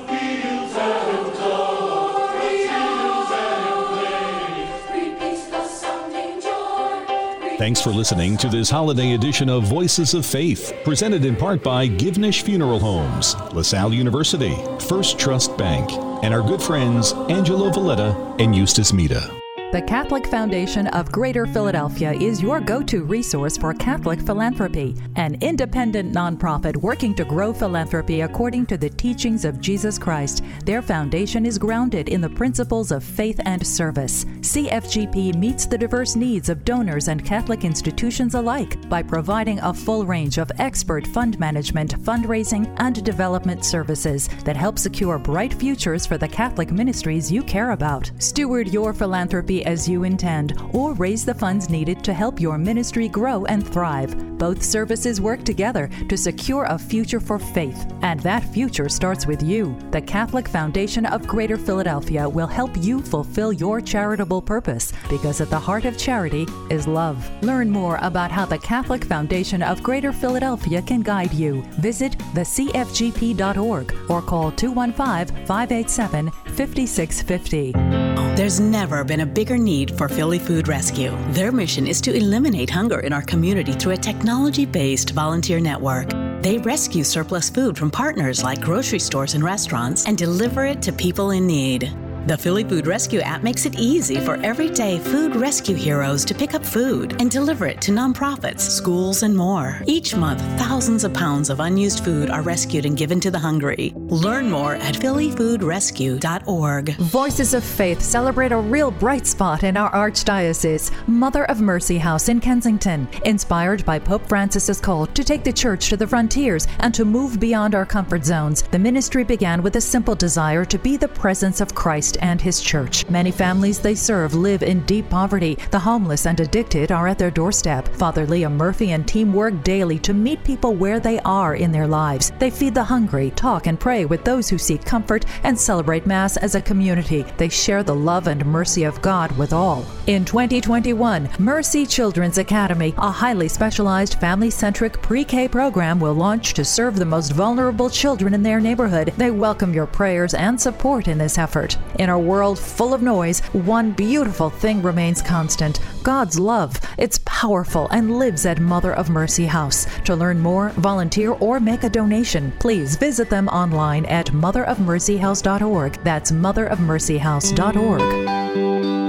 Thanks 7.66 7.82
for 7.82 7.90
listening 7.90 8.36
to 8.36 8.48
this 8.48 8.70
holiday 8.70 9.14
edition 9.14 9.50
of 9.50 9.64
Voices 9.64 10.14
of 10.14 10.24
Faith, 10.24 10.72
presented 10.84 11.24
in 11.24 11.34
part 11.34 11.64
by 11.64 11.88
Givnish 11.88 12.42
Funeral 12.42 12.78
Homes, 12.78 13.34
LaSalle 13.52 13.92
University, 13.92 14.54
First 14.86 15.18
Trust 15.18 15.58
Bank, 15.58 15.90
and 16.22 16.32
our 16.32 16.42
good 16.42 16.62
friends 16.62 17.12
Angelo 17.28 17.72
Valletta 17.72 18.36
and 18.38 18.54
Eustace 18.54 18.92
Mita. 18.92 19.36
The 19.72 19.82
Catholic 19.82 20.28
Foundation 20.28 20.86
of 20.86 21.10
Greater 21.10 21.44
Philadelphia 21.44 22.12
is 22.12 22.40
your 22.40 22.60
go 22.60 22.84
to 22.84 23.02
resource 23.02 23.56
for 23.56 23.74
Catholic 23.74 24.20
philanthropy, 24.20 24.94
an 25.16 25.36
independent 25.40 26.14
nonprofit 26.14 26.76
working 26.76 27.16
to 27.16 27.24
grow 27.24 27.52
philanthropy 27.52 28.20
according 28.20 28.66
to 28.66 28.76
the 28.78 28.88
teachings 28.88 29.44
of 29.44 29.60
Jesus 29.60 29.98
Christ. 29.98 30.44
Their 30.64 30.82
foundation 30.82 31.44
is 31.44 31.58
grounded 31.58 32.08
in 32.08 32.20
the 32.20 32.28
principles 32.28 32.92
of 32.92 33.02
faith 33.02 33.40
and 33.44 33.66
service. 33.66 34.24
CFGP 34.24 35.34
meets 35.34 35.66
the 35.66 35.76
diverse 35.76 36.14
needs 36.14 36.48
of 36.48 36.64
donors 36.64 37.08
and 37.08 37.24
Catholic 37.24 37.64
institutions 37.64 38.36
alike 38.36 38.88
by 38.88 39.02
providing 39.02 39.58
a 39.58 39.74
full 39.74 40.06
range 40.06 40.38
of 40.38 40.52
expert 40.58 41.08
fund 41.08 41.40
management, 41.40 42.00
fundraising, 42.04 42.72
and 42.78 43.04
development 43.04 43.64
services 43.64 44.28
that 44.44 44.56
help 44.56 44.78
secure 44.78 45.18
bright 45.18 45.52
futures 45.52 46.06
for 46.06 46.16
the 46.18 46.28
Catholic 46.28 46.70
ministries 46.70 47.32
you 47.32 47.42
care 47.42 47.72
about. 47.72 48.12
Steward 48.20 48.68
your 48.68 48.94
philanthropy 48.94 49.55
as 49.64 49.88
you 49.88 50.04
intend 50.04 50.60
or 50.72 50.92
raise 50.94 51.24
the 51.24 51.34
funds 51.34 51.70
needed 51.70 52.02
to 52.04 52.12
help 52.12 52.40
your 52.40 52.58
ministry 52.58 53.08
grow 53.08 53.44
and 53.46 53.66
thrive. 53.66 54.36
Both 54.38 54.62
services 54.62 55.20
work 55.20 55.44
together 55.44 55.88
to 56.08 56.16
secure 56.16 56.64
a 56.64 56.78
future 56.78 57.20
for 57.20 57.38
faith, 57.38 57.90
and 58.02 58.20
that 58.20 58.44
future 58.44 58.88
starts 58.88 59.26
with 59.26 59.42
you. 59.42 59.76
The 59.90 60.02
Catholic 60.02 60.48
Foundation 60.48 61.06
of 61.06 61.26
Greater 61.26 61.56
Philadelphia 61.56 62.28
will 62.28 62.46
help 62.46 62.76
you 62.76 63.00
fulfill 63.00 63.52
your 63.52 63.80
charitable 63.80 64.42
purpose 64.42 64.92
because 65.08 65.40
at 65.40 65.50
the 65.50 65.58
heart 65.58 65.84
of 65.84 65.96
charity 65.96 66.46
is 66.70 66.86
love. 66.86 67.18
Learn 67.42 67.70
more 67.70 67.98
about 68.02 68.30
how 68.30 68.44
the 68.44 68.58
Catholic 68.58 69.04
Foundation 69.04 69.62
of 69.62 69.82
Greater 69.82 70.12
Philadelphia 70.12 70.82
can 70.82 71.00
guide 71.00 71.32
you. 71.32 71.62
Visit 71.80 72.12
thecfgp.org 72.34 73.94
or 74.10 74.22
call 74.22 74.52
215 74.52 75.46
587 75.46 76.30
5650. 76.30 78.05
There's 78.36 78.60
never 78.60 79.02
been 79.02 79.20
a 79.20 79.26
bigger 79.26 79.56
need 79.56 79.96
for 79.96 80.08
Philly 80.08 80.38
Food 80.38 80.68
Rescue. 80.68 81.16
Their 81.32 81.50
mission 81.50 81.86
is 81.86 82.00
to 82.02 82.14
eliminate 82.14 82.70
hunger 82.70 83.00
in 83.00 83.12
our 83.12 83.22
community 83.22 83.72
through 83.72 83.92
a 83.92 83.96
technology 83.96 84.66
based 84.66 85.10
volunteer 85.10 85.58
network. 85.58 86.10
They 86.42 86.58
rescue 86.58 87.02
surplus 87.02 87.50
food 87.50 87.76
from 87.78 87.90
partners 87.90 88.42
like 88.42 88.60
grocery 88.60 89.00
stores 89.00 89.34
and 89.34 89.42
restaurants 89.42 90.06
and 90.06 90.16
deliver 90.16 90.64
it 90.64 90.82
to 90.82 90.92
people 90.92 91.30
in 91.30 91.46
need. 91.46 91.92
The 92.26 92.36
Philly 92.36 92.64
Food 92.64 92.88
Rescue 92.88 93.20
app 93.20 93.44
makes 93.44 93.66
it 93.66 93.78
easy 93.78 94.18
for 94.18 94.34
everyday 94.42 94.98
food 94.98 95.36
rescue 95.36 95.76
heroes 95.76 96.24
to 96.24 96.34
pick 96.34 96.54
up 96.54 96.66
food 96.66 97.14
and 97.20 97.30
deliver 97.30 97.66
it 97.66 97.80
to 97.82 97.92
nonprofits, 97.92 98.58
schools, 98.58 99.22
and 99.22 99.36
more. 99.36 99.80
Each 99.86 100.16
month, 100.16 100.40
thousands 100.58 101.04
of 101.04 101.14
pounds 101.14 101.50
of 101.50 101.60
unused 101.60 102.04
food 102.04 102.28
are 102.28 102.42
rescued 102.42 102.84
and 102.84 102.96
given 102.96 103.20
to 103.20 103.30
the 103.30 103.38
hungry. 103.38 103.92
Learn 103.96 104.50
more 104.50 104.74
at 104.74 104.96
phillyfoodrescue.org. 104.96 106.96
Voices 106.96 107.54
of 107.54 107.62
Faith 107.62 108.02
celebrate 108.02 108.50
a 108.50 108.58
real 108.58 108.90
bright 108.90 109.24
spot 109.24 109.62
in 109.62 109.76
our 109.76 109.92
archdiocese, 109.92 110.90
Mother 111.06 111.44
of 111.44 111.60
Mercy 111.60 111.98
House 111.98 112.28
in 112.28 112.40
Kensington. 112.40 113.06
Inspired 113.24 113.84
by 113.84 114.00
Pope 114.00 114.28
Francis's 114.28 114.80
call 114.80 115.06
to 115.06 115.22
take 115.22 115.44
the 115.44 115.52
church 115.52 115.90
to 115.90 115.96
the 115.96 116.08
frontiers 116.08 116.66
and 116.80 116.92
to 116.92 117.04
move 117.04 117.38
beyond 117.38 117.76
our 117.76 117.86
comfort 117.86 118.24
zones, 118.24 118.62
the 118.62 118.80
ministry 118.80 119.22
began 119.22 119.62
with 119.62 119.76
a 119.76 119.80
simple 119.80 120.16
desire 120.16 120.64
to 120.64 120.76
be 120.76 120.96
the 120.96 121.06
presence 121.06 121.60
of 121.60 121.72
Christ 121.72 122.15
and 122.16 122.40
his 122.40 122.60
church. 122.60 123.08
Many 123.08 123.30
families 123.30 123.78
they 123.78 123.94
serve 123.94 124.34
live 124.34 124.62
in 124.62 124.80
deep 124.86 125.08
poverty. 125.10 125.58
The 125.70 125.78
homeless 125.78 126.26
and 126.26 126.38
addicted 126.40 126.92
are 126.92 127.08
at 127.08 127.18
their 127.18 127.30
doorstep. 127.30 127.88
Father 127.88 128.26
Liam 128.26 128.52
Murphy 128.52 128.92
and 128.92 129.06
team 129.06 129.32
work 129.32 129.62
daily 129.62 129.98
to 130.00 130.14
meet 130.14 130.44
people 130.44 130.74
where 130.74 131.00
they 131.00 131.18
are 131.20 131.54
in 131.54 131.72
their 131.72 131.86
lives. 131.86 132.32
They 132.38 132.50
feed 132.50 132.74
the 132.74 132.84
hungry, 132.84 133.30
talk 133.30 133.66
and 133.66 133.78
pray 133.78 134.04
with 134.04 134.24
those 134.24 134.48
who 134.48 134.58
seek 134.58 134.84
comfort, 134.84 135.24
and 135.42 135.58
celebrate 135.58 136.06
Mass 136.06 136.36
as 136.36 136.54
a 136.54 136.60
community. 136.60 137.24
They 137.36 137.48
share 137.48 137.82
the 137.82 137.94
love 137.94 138.26
and 138.26 138.44
mercy 138.44 138.84
of 138.84 139.00
God 139.02 139.36
with 139.38 139.52
all. 139.52 139.84
In 140.06 140.24
2021, 140.24 141.28
Mercy 141.38 141.86
Children's 141.86 142.38
Academy, 142.38 142.94
a 142.98 143.10
highly 143.10 143.48
specialized 143.48 144.20
family 144.20 144.50
centric 144.50 145.00
pre 145.02 145.24
K 145.24 145.48
program, 145.48 145.98
will 145.98 146.14
launch 146.14 146.54
to 146.54 146.64
serve 146.64 146.96
the 146.96 147.04
most 147.04 147.32
vulnerable 147.32 147.90
children 147.90 148.34
in 148.34 148.42
their 148.42 148.60
neighborhood. 148.60 149.12
They 149.16 149.30
welcome 149.30 149.74
your 149.74 149.86
prayers 149.86 150.34
and 150.34 150.60
support 150.60 151.08
in 151.08 151.18
this 151.18 151.38
effort. 151.38 151.76
In 151.98 152.05
a 152.10 152.18
world 152.18 152.58
full 152.58 152.92
of 152.94 153.02
noise, 153.02 153.40
one 153.52 153.92
beautiful 153.92 154.50
thing 154.50 154.82
remains 154.82 155.22
constant 155.22 155.80
God's 156.02 156.38
love. 156.38 156.78
It's 156.98 157.20
powerful 157.24 157.88
and 157.88 158.18
lives 158.18 158.44
at 158.46 158.60
Mother 158.60 158.92
of 158.92 159.10
Mercy 159.10 159.46
House. 159.46 159.86
To 160.04 160.14
learn 160.14 160.38
more, 160.38 160.68
volunteer, 160.70 161.32
or 161.32 161.60
make 161.60 161.84
a 161.84 161.88
donation, 161.88 162.52
please 162.58 162.96
visit 162.96 163.30
them 163.30 163.48
online 163.48 164.04
at 164.06 164.26
motherofmercyhouse.org. 164.26 166.04
That's 166.04 166.32
motherofmercyhouse.org. 166.32 169.05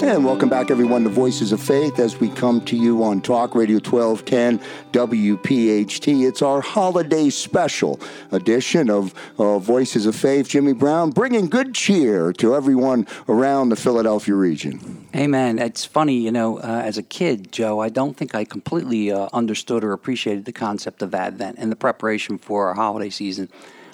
And 0.00 0.24
welcome 0.24 0.48
back, 0.48 0.70
everyone, 0.70 1.02
to 1.02 1.10
Voices 1.10 1.50
of 1.50 1.60
Faith 1.60 1.98
as 1.98 2.20
we 2.20 2.28
come 2.28 2.60
to 2.66 2.76
you 2.76 3.02
on 3.02 3.20
Talk 3.20 3.56
Radio 3.56 3.78
1210 3.78 4.60
WPHT. 4.92 6.26
It's 6.26 6.40
our 6.40 6.60
holiday 6.60 7.30
special 7.30 7.98
edition 8.30 8.90
of 8.90 9.12
uh, 9.38 9.58
Voices 9.58 10.06
of 10.06 10.14
Faith. 10.14 10.48
Jimmy 10.48 10.72
Brown 10.72 11.10
bringing 11.10 11.48
good 11.48 11.74
cheer 11.74 12.32
to 12.34 12.54
everyone 12.54 13.08
around 13.28 13.70
the 13.70 13.76
Philadelphia 13.76 14.36
region. 14.36 15.08
Amen. 15.16 15.58
It's 15.58 15.84
funny, 15.84 16.16
you 16.16 16.30
know, 16.30 16.58
uh, 16.58 16.82
as 16.84 16.96
a 16.96 17.02
kid, 17.02 17.50
Joe, 17.50 17.80
I 17.80 17.88
don't 17.88 18.16
think 18.16 18.36
I 18.36 18.44
completely 18.44 19.10
uh, 19.10 19.28
understood 19.32 19.82
or 19.82 19.92
appreciated 19.92 20.44
the 20.44 20.52
concept 20.52 21.02
of 21.02 21.12
Advent 21.12 21.56
and 21.58 21.72
the 21.72 21.76
preparation 21.76 22.38
for 22.38 22.68
our 22.68 22.74
holiday 22.74 23.10
season. 23.10 23.48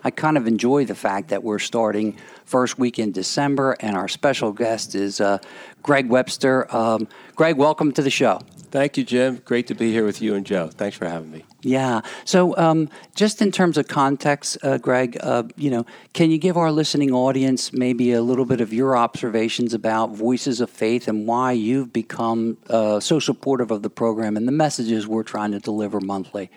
I 0.05 0.11
kind 0.11 0.37
of 0.37 0.47
enjoy 0.47 0.85
the 0.85 0.95
fact 0.95 1.31
that 1.31 1.43
we're 1.43 1.59
starting 1.59 2.19
first 2.45 2.79
week 2.79 2.99
in 2.99 3.11
December, 3.11 3.75
and 3.81 3.97
our 3.97 4.07
special 4.07 4.53
guest 4.53 4.95
is 4.95 5.19
uh, 5.19 5.39
Greg 5.83 6.11
Webster. 6.11 6.73
Um, 6.75 7.09
Greg, 7.35 7.57
welcome 7.57 7.91
to 7.93 8.03
the 8.03 8.11
show. 8.11 8.41
Thank 8.71 8.99
you, 8.99 9.05
Jim. 9.05 9.41
Great 9.45 9.69
to 9.69 9.75
be 9.75 9.93
here 9.93 10.05
with 10.05 10.21
you 10.21 10.35
and 10.35 10.45
Joe. 10.45 10.67
Thanks 10.67 10.97
for 10.97 11.07
having 11.09 11.31
me. 11.31 11.45
Yeah. 11.63 12.01
So, 12.25 12.57
um, 12.57 12.91
just 13.15 13.41
in 13.41 13.53
terms 13.53 13.79
of 13.79 13.87
context, 13.89 14.59
uh, 14.63 14.79
Greg, 14.79 15.17
uh, 15.21 15.45
you 15.57 15.71
know, 15.71 15.87
can 16.13 16.31
you 16.31 16.39
give 16.39 16.57
our 16.57 16.73
listening 16.73 17.13
audience 17.13 17.73
maybe 17.73 18.13
a 18.13 18.21
little 18.21 18.45
bit 18.45 18.61
of 18.61 18.73
your 18.73 18.97
observations 18.97 19.73
about 19.73 20.11
Voices 20.11 20.61
of 20.61 20.69
Faith 20.69 21.07
and 21.07 21.27
why 21.27 21.53
you've 21.53 21.93
become 21.93 22.59
uh, 22.69 22.99
so 22.99 23.21
supportive 23.21 23.71
of 23.71 23.83
the 23.83 23.91
program 23.91 24.37
and 24.37 24.47
the 24.47 24.53
messages 24.53 25.07
we're 25.07 25.23
trying 25.23 25.53
to 25.53 25.61
deliver 25.61 26.01
monthly? 26.01 26.51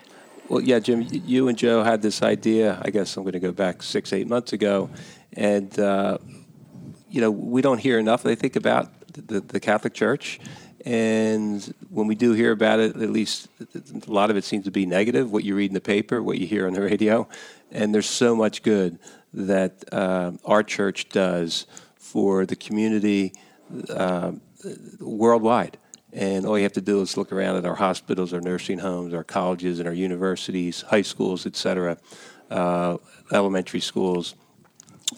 Well, 0.48 0.62
yeah, 0.62 0.78
Jim, 0.78 1.06
you 1.10 1.48
and 1.48 1.58
Joe 1.58 1.82
had 1.82 2.00
this 2.00 2.22
idea. 2.22 2.80
I 2.82 2.90
guess 2.90 3.16
I'm 3.16 3.22
going 3.22 3.32
to 3.34 3.40
go 3.40 3.52
back 3.52 3.82
six, 3.82 4.12
eight 4.12 4.26
months 4.26 4.52
ago, 4.52 4.90
and 5.34 5.78
uh, 5.78 6.18
you 7.10 7.20
know, 7.20 7.30
we 7.30 7.60
don't 7.60 7.78
hear 7.78 7.98
enough. 7.98 8.24
I 8.24 8.34
think 8.34 8.56
about 8.56 8.90
the, 9.12 9.40
the 9.40 9.60
Catholic 9.60 9.94
Church 9.94 10.40
and 10.84 11.74
when 11.90 12.06
we 12.06 12.14
do 12.14 12.32
hear 12.32 12.52
about 12.52 12.78
it, 12.80 12.96
at 12.96 13.10
least 13.10 13.48
a 13.74 14.10
lot 14.10 14.30
of 14.30 14.36
it 14.36 14.44
seems 14.44 14.64
to 14.64 14.70
be 14.70 14.86
negative 14.86 15.30
what 15.30 15.44
you 15.44 15.54
read 15.54 15.70
in 15.70 15.74
the 15.74 15.80
paper, 15.80 16.22
what 16.22 16.38
you 16.38 16.46
hear 16.46 16.66
on 16.66 16.72
the 16.72 16.80
radio. 16.80 17.28
And 17.70 17.94
there's 17.94 18.08
so 18.08 18.34
much 18.36 18.62
good 18.62 18.98
that 19.34 19.84
uh, 19.92 20.32
our 20.44 20.62
church 20.62 21.08
does 21.08 21.66
for 21.96 22.46
the 22.46 22.56
community 22.56 23.34
uh, 23.90 24.32
worldwide. 25.00 25.78
And 26.18 26.46
all 26.46 26.58
you 26.58 26.64
have 26.64 26.72
to 26.72 26.80
do 26.92 27.00
is 27.00 27.16
look 27.16 27.30
around 27.32 27.54
at 27.60 27.64
our 27.64 27.76
hospitals, 27.76 28.32
our 28.32 28.40
nursing 28.40 28.80
homes, 28.80 29.14
our 29.14 29.24
colleges, 29.24 29.78
and 29.78 29.86
our 29.86 29.94
universities, 29.94 30.82
high 30.82 31.02
schools, 31.12 31.46
et 31.46 31.54
cetera, 31.54 31.96
uh, 32.50 32.96
elementary 33.30 33.80
schools, 33.80 34.34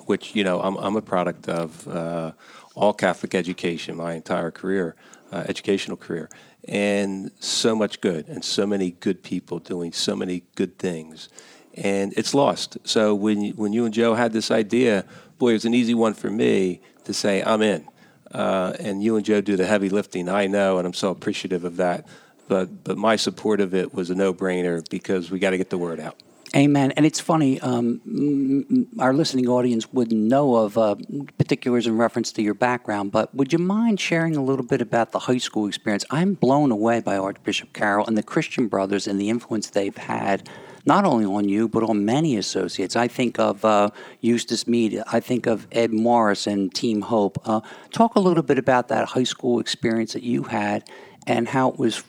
which, 0.05 0.37
you 0.37 0.45
know, 0.45 0.61
I'm, 0.61 0.77
I'm 0.77 0.97
a 0.97 1.03
product 1.15 1.49
of 1.49 1.89
uh, 1.89 2.33
all 2.75 2.93
Catholic 2.93 3.35
education 3.35 3.97
my 3.97 4.13
entire 4.13 4.51
career 4.51 4.95
uh, 5.33 5.45
educational 5.49 5.97
career, 5.97 6.29
and 6.69 7.31
so 7.39 7.75
much 7.75 8.01
good, 8.01 8.29
and 8.29 8.45
so 8.45 8.67
many 8.67 8.91
good 8.91 9.23
people 9.23 9.59
doing 9.59 9.93
so 9.93 10.17
many 10.17 10.43
good 10.55 10.79
things, 10.79 11.29
and 11.75 12.13
it's 12.17 12.35
lost. 12.35 12.79
So 12.85 13.15
when 13.15 13.51
when 13.51 13.73
you 13.73 13.85
and 13.85 13.95
Joe 13.95 14.15
had 14.15 14.33
this 14.33 14.51
idea, 14.51 15.05
boy, 15.39 15.51
it 15.51 15.53
was 15.55 15.65
an 15.65 15.75
easy 15.75 15.95
one 15.95 16.15
for 16.15 16.31
me 16.31 16.81
to 17.05 17.13
say 17.13 17.43
I'm 17.43 17.63
in, 17.63 17.87
uh, 18.33 18.75
and 18.79 19.03
you 19.03 19.17
and 19.17 19.25
Joe 19.25 19.41
do 19.41 19.57
the 19.57 19.67
heavy 19.67 19.89
lifting. 19.89 20.29
I 20.29 20.47
know, 20.47 20.79
and 20.79 20.87
I'm 20.87 20.95
so 20.95 21.11
appreciative 21.11 21.65
of 21.65 21.77
that. 21.77 22.07
But 22.49 22.85
but 22.85 22.99
my 22.99 23.17
support 23.17 23.61
of 23.61 23.75
it 23.75 23.95
was 23.95 24.11
a 24.11 24.15
no 24.15 24.35
brainer 24.35 24.89
because 24.89 25.31
we 25.31 25.39
got 25.39 25.51
to 25.51 25.59
get 25.59 25.71
the 25.71 25.79
word 25.79 26.01
out. 26.01 26.17
Amen. 26.55 26.91
And 26.93 27.07
it's 27.07 27.21
funny, 27.21 27.61
um, 27.61 28.89
our 28.99 29.15
listening 29.15 29.47
audience 29.49 29.93
wouldn't 29.93 30.21
know 30.21 30.57
of 30.57 30.77
uh, 30.77 30.97
particulars 31.39 31.87
in 31.87 31.97
reference 31.97 32.33
to 32.33 32.43
your 32.43 32.55
background, 32.55 33.13
but 33.13 33.33
would 33.33 33.53
you 33.53 33.59
mind 33.61 34.01
sharing 34.01 34.35
a 34.35 34.43
little 34.43 34.65
bit 34.65 34.81
about 34.81 35.13
the 35.13 35.21
high 35.21 35.39
school 35.39 35.69
experience? 35.69 36.05
I'm 36.11 36.35
blown 36.35 36.73
away 36.73 37.01
by 37.01 37.17
Archbishop 37.17 37.73
Carroll 37.73 38.05
and 38.05 38.19
the 38.19 38.25
Christian 38.25 38.67
Brothers 38.67 39.07
and 39.07 39.21
the 39.21 39.29
influence 39.29 39.71
they've 39.71 39.97
had, 39.97 40.49
not 40.85 41.05
only 41.05 41.25
on 41.25 41.49
you, 41.49 41.69
but 41.69 41.83
on 41.83 42.05
many 42.05 42.37
associates. 42.37 42.97
I 42.97 43.09
think 43.09 43.39
of 43.39 43.65
uh, 43.65 43.91
Eustace 44.21 44.67
Mita, 44.67 45.05
I 45.13 45.21
think 45.21 45.47
of 45.47 45.67
Ed 45.73 45.93
Morris 45.93 46.47
and 46.47 46.73
Team 46.75 47.03
Hope. 47.03 47.39
Uh, 47.45 47.61
talk 47.93 48.15
a 48.15 48.21
little 48.21 48.43
bit 48.43 48.59
about 48.59 48.89
that 48.89 49.09
high 49.09 49.25
school 49.25 49.61
experience 49.61 50.13
that 50.13 50.23
you 50.23 50.45
had 50.45 50.89
and 51.27 51.49
how 51.49 51.71
it 51.71 51.79
was 51.79 52.03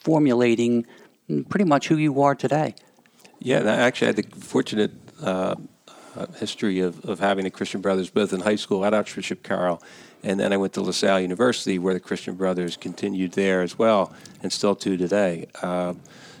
formulating 0.00 0.86
pretty 1.48 1.64
much 1.64 1.88
who 1.88 1.96
you 1.96 2.20
are 2.22 2.34
today. 2.34 2.74
Yeah, 3.38 3.60
I 3.60 3.76
actually 3.82 4.06
had 4.06 4.16
the 4.16 4.40
fortunate 4.40 4.92
uh, 5.22 5.56
uh, 6.16 6.26
history 6.38 6.80
of, 6.80 7.04
of 7.04 7.20
having 7.20 7.44
the 7.44 7.50
Christian 7.50 7.80
Brothers 7.80 8.10
both 8.10 8.32
in 8.32 8.40
high 8.40 8.56
school 8.56 8.84
at 8.84 8.94
Archbishop 8.94 9.42
Carroll, 9.42 9.82
and 10.22 10.40
then 10.40 10.52
I 10.52 10.56
went 10.56 10.72
to 10.74 10.80
LaSalle 10.80 11.20
University 11.20 11.78
where 11.78 11.94
the 11.94 12.00
Christian 12.00 12.34
Brothers 12.34 12.76
continued 12.76 13.32
there 13.32 13.62
as 13.62 13.78
well, 13.78 14.12
and 14.42 14.52
still 14.52 14.74
to 14.76 14.96
today. 14.96 15.46
Uh, 15.62 15.94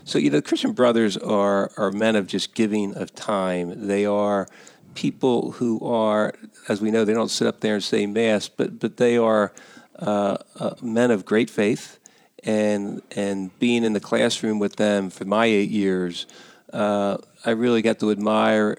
so 0.06 0.18
you 0.18 0.30
know, 0.30 0.40
Christian 0.40 0.72
Brothers 0.72 1.18
are 1.18 1.70
are 1.76 1.92
men 1.92 2.16
of 2.16 2.26
just 2.26 2.54
giving 2.54 2.96
of 2.96 3.14
time. 3.14 3.86
They 3.86 4.06
are 4.06 4.48
people 4.94 5.52
who 5.52 5.78
are, 5.86 6.32
as 6.70 6.80
we 6.80 6.90
know, 6.90 7.04
they 7.04 7.12
don't 7.12 7.28
sit 7.28 7.46
up 7.46 7.60
there 7.60 7.74
and 7.74 7.84
say 7.84 8.06
mass, 8.06 8.48
but 8.48 8.78
but 8.80 8.96
they 8.96 9.18
are 9.18 9.52
uh, 9.98 10.38
uh, 10.58 10.74
men 10.80 11.10
of 11.10 11.26
great 11.26 11.50
faith, 11.50 11.98
and 12.42 13.02
and 13.14 13.56
being 13.58 13.84
in 13.84 13.92
the 13.92 14.00
classroom 14.00 14.58
with 14.58 14.76
them 14.76 15.10
for 15.10 15.26
my 15.26 15.44
eight 15.44 15.68
years 15.70 16.26
uh, 16.72 17.16
I 17.44 17.50
really 17.50 17.82
got 17.82 18.00
to 18.00 18.10
admire 18.10 18.78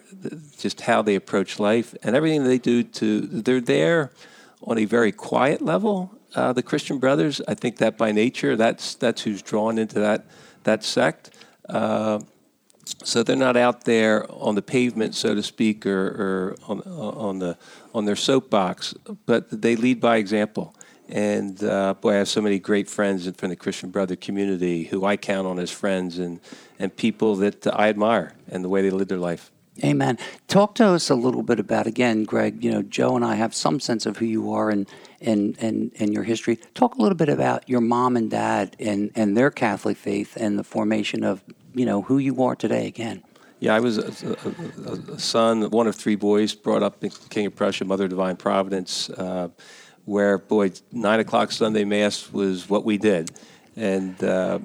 just 0.57 0.81
how 0.81 1.01
they 1.01 1.15
approach 1.15 1.59
life 1.59 1.95
and 2.03 2.15
everything 2.15 2.43
they 2.43 2.57
do. 2.57 2.83
To 2.83 3.21
they're 3.21 3.61
there 3.61 4.11
on 4.63 4.77
a 4.77 4.85
very 4.85 5.11
quiet 5.11 5.61
level. 5.61 6.11
Uh, 6.35 6.53
the 6.53 6.61
Christian 6.61 6.99
Brothers, 6.99 7.41
I 7.47 7.53
think 7.53 7.77
that 7.77 7.97
by 7.97 8.11
nature, 8.11 8.55
that's 8.55 8.95
that's 8.95 9.23
who's 9.23 9.41
drawn 9.41 9.77
into 9.77 9.99
that 9.99 10.25
that 10.63 10.83
sect. 10.83 11.31
Uh, 11.67 12.19
so 13.03 13.21
they're 13.21 13.35
not 13.35 13.57
out 13.57 13.83
there 13.83 14.25
on 14.31 14.55
the 14.55 14.61
pavement, 14.61 15.13
so 15.13 15.35
to 15.35 15.43
speak, 15.43 15.85
or, 15.85 16.07
or 16.07 16.55
on, 16.67 16.81
on 16.81 17.39
the 17.39 17.57
on 17.93 18.05
their 18.05 18.15
soapbox, 18.15 18.93
but 19.25 19.49
they 19.49 19.75
lead 19.75 19.99
by 19.99 20.17
example. 20.17 20.73
And 21.09 21.63
uh, 21.63 21.95
boy, 21.95 22.13
I 22.13 22.15
have 22.17 22.27
so 22.27 22.41
many 22.41 22.59
great 22.59 22.89
friends 22.89 23.29
from 23.37 23.49
the 23.49 23.55
Christian 23.55 23.89
Brother 23.89 24.15
community 24.15 24.83
who 24.83 25.05
I 25.05 25.17
count 25.17 25.47
on 25.47 25.57
as 25.57 25.71
friends 25.71 26.19
and, 26.19 26.39
and 26.79 26.95
people 26.95 27.35
that 27.37 27.65
I 27.67 27.87
admire 27.89 28.33
and 28.49 28.63
the 28.63 28.69
way 28.69 28.81
they 28.81 28.89
live 28.89 29.07
their 29.07 29.17
life. 29.17 29.51
Amen. 29.83 30.17
Talk 30.47 30.75
to 30.75 30.87
us 30.87 31.09
a 31.09 31.15
little 31.15 31.43
bit 31.43 31.59
about 31.59 31.87
again, 31.87 32.23
Greg. 32.23 32.63
You 32.63 32.71
know, 32.71 32.81
Joe 32.81 33.15
and 33.15 33.23
I 33.23 33.35
have 33.35 33.55
some 33.55 33.79
sense 33.79 34.05
of 34.05 34.17
who 34.17 34.25
you 34.25 34.51
are 34.51 34.69
and 34.69 34.87
and 35.21 35.57
and, 35.59 35.91
and 35.99 36.13
your 36.13 36.23
history. 36.23 36.57
Talk 36.73 36.95
a 36.95 37.01
little 37.01 37.15
bit 37.15 37.29
about 37.29 37.67
your 37.69 37.81
mom 37.81 38.17
and 38.17 38.29
dad 38.29 38.75
and, 38.79 39.11
and 39.15 39.35
their 39.35 39.51
Catholic 39.51 39.97
faith 39.97 40.37
and 40.37 40.57
the 40.57 40.63
formation 40.63 41.23
of 41.23 41.43
you 41.73 41.85
know 41.85 42.01
who 42.01 42.17
you 42.17 42.43
are 42.43 42.55
today. 42.55 42.87
Again. 42.87 43.23
Yeah, 43.59 43.75
I 43.75 43.79
was 43.79 43.97
a, 43.97 44.37
a, 44.85 45.13
a 45.13 45.19
son, 45.19 45.71
one 45.71 45.87
of 45.87 45.95
three 45.95 46.15
boys, 46.15 46.53
brought 46.53 46.83
up 46.83 47.03
in 47.03 47.09
King 47.29 47.47
of 47.47 47.55
Prussia, 47.55 47.85
Mother 47.85 48.07
Divine 48.07 48.35
Providence. 48.35 49.09
Uh, 49.09 49.49
where 50.05 50.37
boy, 50.37 50.71
nine 50.91 51.19
o'clock 51.19 51.51
Sunday 51.51 51.83
mass 51.83 52.31
was 52.31 52.69
what 52.69 52.85
we 52.85 52.97
did, 52.97 53.31
and. 53.75 54.23
Uh, 54.23 54.59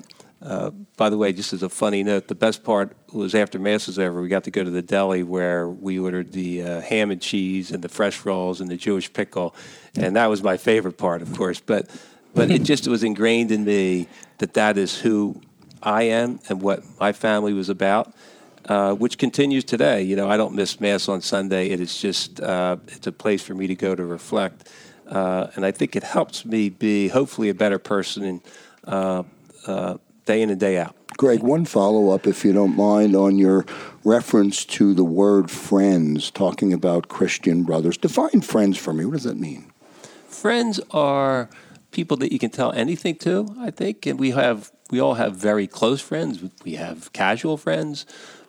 uh, 0.45 0.71
by 0.97 1.09
the 1.09 1.17
way, 1.17 1.33
just 1.33 1.53
as 1.53 1.63
a 1.63 1.69
funny 1.69 2.03
note, 2.03 2.27
the 2.27 2.35
best 2.35 2.65
part 2.65 2.97
was 3.13 3.35
after 3.35 3.59
mass 3.59 3.87
was 3.87 3.99
over, 3.99 4.21
we 4.21 4.29
got 4.29 4.45
to 4.45 4.51
go 4.51 4.65
to 4.65 4.71
the 4.71 4.83
deli 4.83 5.23
where 5.23 5.69
we 5.69 5.99
ordered 5.99 6.33
the 6.33 6.63
uh, 6.63 6.81
ham 6.81 7.11
and 7.11 7.21
cheese 7.21 7.71
and 7.71 7.83
the 7.83 7.89
fresh 7.89 8.25
rolls 8.25 8.61
and 8.61 8.69
the 8.69 8.77
Jewish 8.77 9.13
pickle, 9.13 9.55
and 9.95 10.17
that 10.17 10.27
was 10.27 10.43
my 10.43 10.57
favorite 10.57 10.99
part, 10.99 11.23
of 11.23 11.37
course. 11.37 11.61
But 11.61 11.89
but 12.35 12.51
it 12.51 12.63
just 12.63 12.89
was 12.89 13.05
ingrained 13.05 13.53
in 13.53 13.65
me 13.65 14.09
that 14.39 14.55
that 14.55 14.79
is 14.79 14.99
who 14.99 15.41
I 15.83 16.05
am 16.05 16.41
and 16.49 16.63
what 16.63 16.83
my 16.99 17.13
family 17.13 17.53
was 17.53 17.69
about, 17.69 18.13
uh, 18.67 18.95
which 18.95 19.19
continues 19.19 19.65
today. 19.65 20.03
You 20.03 20.17
know, 20.17 20.29
I 20.29 20.37
don't 20.37 20.55
miss 20.55 20.81
mass 20.81 21.09
on 21.09 21.21
Sunday. 21.21 21.69
It 21.69 21.81
is 21.81 21.97
just 22.01 22.41
uh, 22.41 22.79
it's 22.89 23.07
a 23.07 23.13
place 23.13 23.43
for 23.43 23.55
me 23.55 23.67
to 23.67 23.75
go 23.75 23.95
to 23.95 24.05
reflect. 24.05 24.69
Uh, 25.07 25.49
and 25.55 25.67
I 25.67 25.73
think 25.73 25.95
it 25.95 26.03
helps 26.03 26.45
me 26.45 26.71
be 26.71 27.09
hopefully 27.09 27.49
a 27.49 27.55
better 27.55 27.79
person 27.79 28.41
uh, 28.87 29.25
uh, 29.67 29.99
day 30.25 30.43
in 30.43 30.51
and 30.51 30.61
day 30.61 30.79
out. 30.79 30.95
Greg, 31.17 31.41
one 31.41 31.65
follow 31.65 32.11
up, 32.11 32.27
if 32.27 32.45
you 32.45 32.53
don't 32.53 32.77
mind, 32.77 33.15
on 33.15 33.37
your 33.37 33.67
reference 34.05 34.65
to 34.65 34.95
the 34.95 35.05
word 35.05 35.51
friends, 35.51 36.31
talking 36.31 36.73
about 36.73 37.09
Christian 37.09 37.65
brothers. 37.65 37.97
Define 37.97 38.41
friends 38.41 38.79
for 38.79 38.93
me. 38.93 39.05
What 39.05 39.13
does 39.13 39.25
that 39.25 39.39
mean? 39.39 39.71
Friends 40.27 40.81
are 40.91 41.51
people 41.91 42.17
that 42.19 42.33
you 42.33 42.39
can 42.39 42.51
tell 42.51 42.73
anything 42.73 43.17
to, 43.17 43.55
I 43.59 43.71
think. 43.71 44.07
And 44.07 44.19
we 44.19 44.31
have 44.31 44.73
we 44.91 45.01
all 45.01 45.15
have 45.15 45.37
very 45.37 45.67
close 45.67 46.01
friends. 46.01 46.43
We 46.65 46.75
have 46.75 47.13
casual 47.13 47.57
friends. 47.57 48.05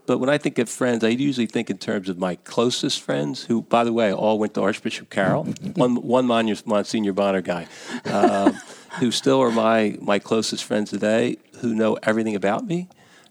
But 0.05 0.17
when 0.17 0.29
I 0.29 0.37
think 0.37 0.59
of 0.59 0.69
friends, 0.69 1.03
I 1.03 1.09
usually 1.09 1.47
think 1.47 1.69
in 1.69 1.77
terms 1.77 2.09
of 2.09 2.17
my 2.17 2.35
closest 2.35 2.99
friends, 3.01 3.45
who, 3.45 3.61
by 3.61 3.85
the 3.85 3.93
way, 3.93 4.11
all 4.11 4.37
went 4.37 4.53
to 4.55 4.61
Archbishop 4.61 5.09
Carroll. 5.09 5.45
one, 5.75 5.95
one 5.95 6.25
Monsignor 6.25 7.13
Bonner 7.13 7.41
guy, 7.41 7.67
uh, 8.05 8.51
who 8.99 9.11
still 9.11 9.41
are 9.41 9.51
my, 9.51 9.97
my 10.01 10.19
closest 10.19 10.65
friends 10.65 10.89
today, 10.89 11.37
who 11.63 11.73
know 11.73 11.97
everything 12.03 12.35
about 12.35 12.65
me, 12.67 12.89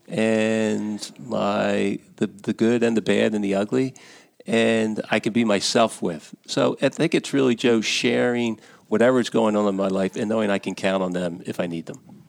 and 0.08 1.12
my 1.18 1.98
the, 2.16 2.26
the 2.26 2.52
good 2.52 2.82
and 2.82 2.96
the 2.96 3.02
bad 3.02 3.34
and 3.34 3.44
the 3.44 3.54
ugly, 3.54 3.94
and 4.46 5.00
I 5.10 5.20
can 5.20 5.32
be 5.32 5.44
myself 5.44 6.02
with. 6.02 6.34
So 6.46 6.76
I 6.82 6.88
think 6.88 7.14
it's 7.14 7.32
really 7.32 7.54
Joe 7.54 7.80
sharing 7.80 8.58
whatever's 8.88 9.30
going 9.30 9.56
on 9.56 9.68
in 9.68 9.76
my 9.76 9.88
life 9.88 10.16
and 10.16 10.28
knowing 10.28 10.50
I 10.50 10.58
can 10.58 10.74
count 10.74 11.02
on 11.02 11.12
them 11.12 11.42
if 11.46 11.60
I 11.60 11.66
need 11.66 11.86
them. 11.86 12.24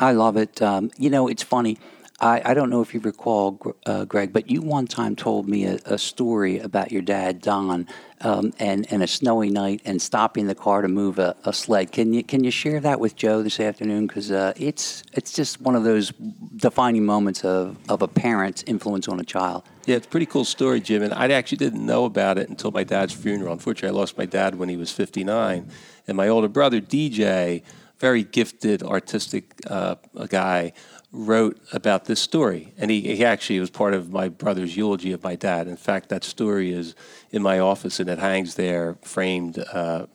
I 0.00 0.12
love 0.12 0.36
it. 0.36 0.60
Um, 0.60 0.90
you 0.98 1.10
know, 1.10 1.28
it's 1.28 1.42
funny 1.42 1.78
I, 2.20 2.42
I 2.44 2.54
don't 2.54 2.70
know 2.70 2.80
if 2.80 2.94
you 2.94 3.00
recall, 3.00 3.74
uh, 3.86 4.04
Greg, 4.04 4.32
but 4.32 4.48
you 4.48 4.62
one 4.62 4.86
time 4.86 5.16
told 5.16 5.48
me 5.48 5.64
a, 5.64 5.78
a 5.84 5.98
story 5.98 6.60
about 6.60 6.92
your 6.92 7.02
dad, 7.02 7.40
Don, 7.40 7.88
um, 8.20 8.52
and, 8.60 8.86
and 8.92 9.02
a 9.02 9.06
snowy 9.06 9.50
night 9.50 9.82
and 9.84 10.00
stopping 10.00 10.46
the 10.46 10.54
car 10.54 10.80
to 10.82 10.88
move 10.88 11.18
a, 11.18 11.34
a 11.44 11.52
sled. 11.52 11.90
Can 11.90 12.14
you 12.14 12.22
can 12.22 12.44
you 12.44 12.52
share 12.52 12.78
that 12.80 13.00
with 13.00 13.16
Joe 13.16 13.42
this 13.42 13.58
afternoon? 13.58 14.06
Because 14.06 14.30
uh, 14.30 14.52
it's 14.56 15.02
it's 15.12 15.32
just 15.32 15.60
one 15.60 15.74
of 15.74 15.82
those 15.82 16.12
defining 16.56 17.04
moments 17.04 17.44
of, 17.44 17.76
of 17.88 18.00
a 18.00 18.08
parent's 18.08 18.62
influence 18.66 19.08
on 19.08 19.18
a 19.18 19.24
child. 19.24 19.64
Yeah, 19.86 19.96
it's 19.96 20.06
a 20.06 20.08
pretty 20.08 20.26
cool 20.26 20.44
story, 20.44 20.80
Jim. 20.80 21.02
And 21.02 21.12
I 21.12 21.28
actually 21.32 21.58
didn't 21.58 21.84
know 21.84 22.04
about 22.04 22.38
it 22.38 22.48
until 22.48 22.70
my 22.70 22.84
dad's 22.84 23.12
funeral. 23.12 23.52
Unfortunately, 23.52 23.94
I 23.94 24.00
lost 24.00 24.16
my 24.16 24.24
dad 24.24 24.54
when 24.54 24.68
he 24.68 24.76
was 24.76 24.90
59. 24.90 25.68
And 26.06 26.16
my 26.16 26.28
older 26.28 26.48
brother, 26.48 26.80
DJ, 26.80 27.62
very 27.98 28.24
gifted, 28.24 28.82
artistic 28.82 29.54
uh, 29.66 29.96
guy, 30.28 30.72
wrote 31.14 31.56
about 31.72 32.06
this 32.06 32.20
story. 32.20 32.74
And 32.76 32.90
he, 32.90 33.16
he 33.16 33.24
actually 33.24 33.60
was 33.60 33.70
part 33.70 33.94
of 33.94 34.10
my 34.10 34.28
brother's 34.28 34.76
eulogy 34.76 35.12
of 35.12 35.22
my 35.22 35.36
dad. 35.36 35.68
In 35.68 35.76
fact, 35.76 36.08
that 36.08 36.24
story 36.24 36.72
is 36.72 36.96
in 37.30 37.40
my 37.40 37.60
office 37.60 38.00
and 38.00 38.10
it 38.10 38.18
hangs 38.18 38.56
there 38.56 38.96
framed, 39.02 39.58
uh, 39.72 40.06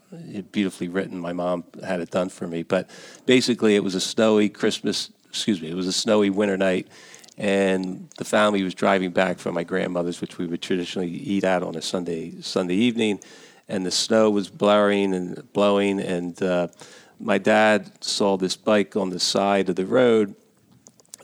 beautifully 0.51 0.89
written. 0.89 1.17
My 1.17 1.31
mom 1.31 1.63
had 1.81 2.01
it 2.01 2.11
done 2.11 2.27
for 2.27 2.47
me. 2.47 2.63
But 2.63 2.89
basically, 3.25 3.75
it 3.75 3.83
was 3.83 3.95
a 3.95 4.01
snowy 4.01 4.49
Christmas, 4.49 5.09
excuse 5.29 5.61
me, 5.61 5.69
it 5.69 5.75
was 5.75 5.87
a 5.87 5.93
snowy 5.93 6.29
winter 6.29 6.57
night. 6.57 6.89
And 7.37 8.09
the 8.17 8.25
family 8.25 8.61
was 8.63 8.75
driving 8.75 9.11
back 9.11 9.39
from 9.39 9.55
my 9.55 9.63
grandmother's, 9.63 10.19
which 10.19 10.37
we 10.37 10.45
would 10.45 10.61
traditionally 10.61 11.09
eat 11.09 11.45
out 11.45 11.63
on 11.63 11.75
a 11.75 11.81
Sunday 11.81 12.41
Sunday 12.41 12.75
evening, 12.75 13.21
and 13.69 13.85
the 13.85 13.91
snow 13.91 14.29
was 14.29 14.49
blurring 14.49 15.13
and 15.13 15.53
blowing. 15.53 16.01
And 16.01 16.43
uh, 16.43 16.67
my 17.17 17.37
dad 17.37 18.03
saw 18.03 18.35
this 18.35 18.57
bike 18.57 18.97
on 18.97 19.09
the 19.09 19.21
side 19.21 19.69
of 19.69 19.77
the 19.77 19.85
road, 19.85 20.35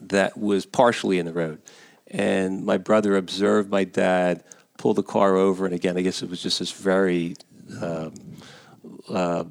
that 0.02 0.38
was 0.38 0.66
partially 0.66 1.20
in 1.20 1.25
the 1.25 1.34
road. 1.34 1.62
And 2.08 2.66
my 2.66 2.78
brother 2.78 3.16
observed 3.16 3.70
my 3.70 3.84
dad 3.84 4.44
pull 4.78 4.94
the 4.94 5.04
car 5.04 5.36
over. 5.36 5.66
And 5.66 5.74
again, 5.74 5.98
I 5.98 6.02
guess 6.02 6.22
it 6.22 6.30
was 6.30 6.42
just 6.42 6.60
this 6.60 6.72
very 6.72 7.36
uh, 7.82 8.10
uh, 9.10 9.46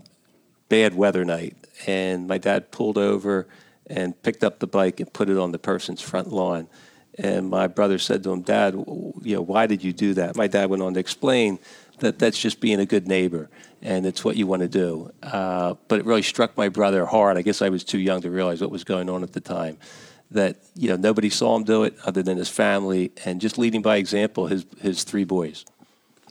bad 0.68 0.94
weather 0.94 1.24
night. 1.24 1.56
And 1.86 2.28
my 2.28 2.38
dad 2.38 2.70
pulled 2.70 2.98
over 2.98 3.48
and 3.86 4.20
picked 4.22 4.44
up 4.44 4.60
the 4.60 4.66
bike 4.66 5.00
and 5.00 5.12
put 5.12 5.28
it 5.28 5.36
on 5.36 5.52
the 5.52 5.58
person's 5.58 6.00
front 6.00 6.32
lawn. 6.32 6.68
And 7.18 7.48
my 7.48 7.68
brother 7.68 7.98
said 7.98 8.24
to 8.24 8.32
him, 8.32 8.42
Dad, 8.42 8.74
you 8.74 9.36
know, 9.36 9.42
why 9.42 9.66
did 9.66 9.84
you 9.84 9.92
do 9.92 10.14
that? 10.14 10.36
My 10.36 10.46
dad 10.46 10.68
went 10.68 10.82
on 10.82 10.94
to 10.94 11.00
explain 11.00 11.60
that 12.00 12.18
that's 12.18 12.38
just 12.38 12.60
being 12.60 12.80
a 12.80 12.86
good 12.86 13.06
neighbor 13.06 13.50
and 13.80 14.04
it's 14.04 14.24
what 14.24 14.36
you 14.36 14.46
want 14.48 14.62
to 14.62 14.68
do. 14.68 15.12
Uh, 15.22 15.74
but 15.86 16.00
it 16.00 16.06
really 16.06 16.22
struck 16.22 16.56
my 16.56 16.68
brother 16.68 17.06
hard. 17.06 17.36
I 17.36 17.42
guess 17.42 17.62
I 17.62 17.68
was 17.68 17.84
too 17.84 17.98
young 17.98 18.22
to 18.22 18.30
realize 18.30 18.60
what 18.60 18.70
was 18.70 18.82
going 18.82 19.08
on 19.08 19.22
at 19.22 19.32
the 19.32 19.40
time 19.40 19.78
that 20.34 20.56
you 20.74 20.88
know 20.88 20.96
nobody 20.96 21.30
saw 21.30 21.56
him 21.56 21.64
do 21.64 21.84
it 21.84 21.96
other 22.04 22.22
than 22.22 22.36
his 22.36 22.48
family, 22.48 23.12
and 23.24 23.40
just 23.40 23.58
leading 23.58 23.82
by 23.82 23.96
example, 23.96 24.46
his 24.46 24.66
his 24.80 25.04
three 25.04 25.24
boys. 25.24 25.64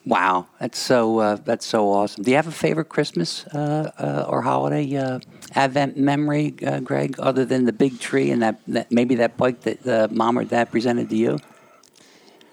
Wow, 0.05 0.47
that's 0.59 0.79
so 0.79 1.19
uh, 1.19 1.35
that's 1.45 1.65
so 1.65 1.89
awesome. 1.89 2.23
Do 2.23 2.31
you 2.31 2.35
have 2.35 2.47
a 2.47 2.51
favorite 2.51 2.89
Christmas 2.89 3.47
uh, 3.47 3.91
uh, 3.97 4.25
or 4.27 4.41
holiday 4.41 4.95
uh, 4.97 5.19
Advent 5.55 5.95
memory, 5.97 6.55
uh, 6.65 6.81
Greg, 6.81 7.15
other 7.19 7.45
than 7.45 7.63
the 7.65 7.71
big 7.71 7.99
tree 7.99 8.29
and 8.29 8.41
that, 8.41 8.59
that 8.67 8.91
maybe 8.91 9.15
that 9.15 9.37
bike 9.37 9.61
that 9.61 9.87
uh, 9.87 10.09
mom 10.11 10.37
or 10.37 10.43
dad 10.43 10.71
presented 10.71 11.09
to 11.09 11.15
you? 11.15 11.39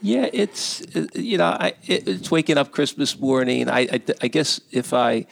Yeah, 0.01 0.29
it's 0.33 0.83
you 1.13 1.39
know 1.39 1.47
I, 1.47 1.75
it's 1.83 2.31
waking 2.31 2.57
up 2.57 2.71
Christmas 2.71 3.19
morning. 3.19 3.69
I, 3.69 3.81
I, 3.81 4.01
I 4.23 4.29
guess 4.29 4.61
if 4.71 4.95
I 4.95 5.27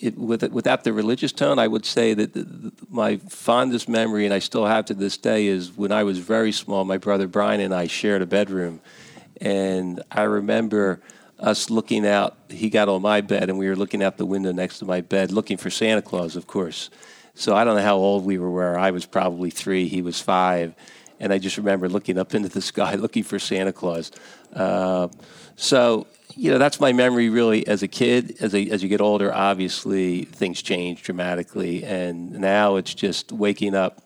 it, 0.00 0.16
with, 0.16 0.42
without 0.52 0.84
the 0.84 0.92
religious 0.92 1.32
tone, 1.32 1.58
I 1.58 1.68
would 1.68 1.84
say 1.84 2.14
that 2.14 2.32
the, 2.32 2.42
the, 2.42 2.72
my 2.88 3.16
fondest 3.16 3.88
memory, 3.88 4.24
and 4.24 4.34
I 4.34 4.38
still 4.38 4.66
have 4.66 4.86
to 4.86 4.94
this 4.94 5.16
day, 5.16 5.46
is 5.46 5.76
when 5.76 5.92
I 5.92 6.02
was 6.02 6.18
very 6.18 6.52
small. 6.52 6.84
My 6.84 6.98
brother 6.98 7.26
Brian 7.26 7.60
and 7.60 7.74
I 7.74 7.86
shared 7.86 8.22
a 8.22 8.26
bedroom, 8.26 8.80
and 9.40 10.02
I 10.10 10.22
remember 10.22 11.00
us 11.38 11.70
looking 11.70 12.06
out. 12.06 12.36
He 12.48 12.70
got 12.70 12.88
on 12.88 13.02
my 13.02 13.20
bed, 13.20 13.48
and 13.50 13.58
we 13.58 13.68
were 13.68 13.76
looking 13.76 14.02
out 14.02 14.16
the 14.16 14.26
window 14.26 14.52
next 14.52 14.78
to 14.78 14.84
my 14.84 15.00
bed, 15.00 15.32
looking 15.32 15.56
for 15.56 15.70
Santa 15.70 16.02
Claus, 16.02 16.36
of 16.36 16.46
course. 16.46 16.90
So 17.34 17.54
I 17.54 17.64
don't 17.64 17.76
know 17.76 17.82
how 17.82 17.96
old 17.96 18.24
we 18.24 18.38
were. 18.38 18.50
Where 18.50 18.78
I 18.78 18.90
was 18.90 19.06
probably 19.06 19.50
three, 19.50 19.88
he 19.88 20.02
was 20.02 20.20
five, 20.20 20.74
and 21.24 21.32
I 21.32 21.38
just 21.38 21.56
remember 21.56 21.88
looking 21.88 22.18
up 22.18 22.34
into 22.34 22.50
the 22.50 22.60
sky, 22.60 22.94
looking 23.06 23.24
for 23.24 23.38
Santa 23.38 23.72
Claus. 23.72 24.12
Uh, 24.52 25.08
so 25.56 26.06
you 26.36 26.50
know, 26.50 26.58
that's 26.58 26.80
my 26.80 26.92
memory 26.92 27.28
really 27.28 27.66
as 27.66 27.82
a 27.82 27.88
kid. 27.88 28.36
As, 28.40 28.54
a, 28.54 28.68
as 28.70 28.82
you 28.82 28.88
get 28.88 29.00
older, 29.00 29.32
obviously 29.32 30.24
things 30.24 30.60
change 30.62 31.02
dramatically. 31.02 31.84
And 31.84 32.32
now 32.32 32.76
it's 32.76 32.92
just 32.92 33.32
waking 33.32 33.74
up 33.74 34.02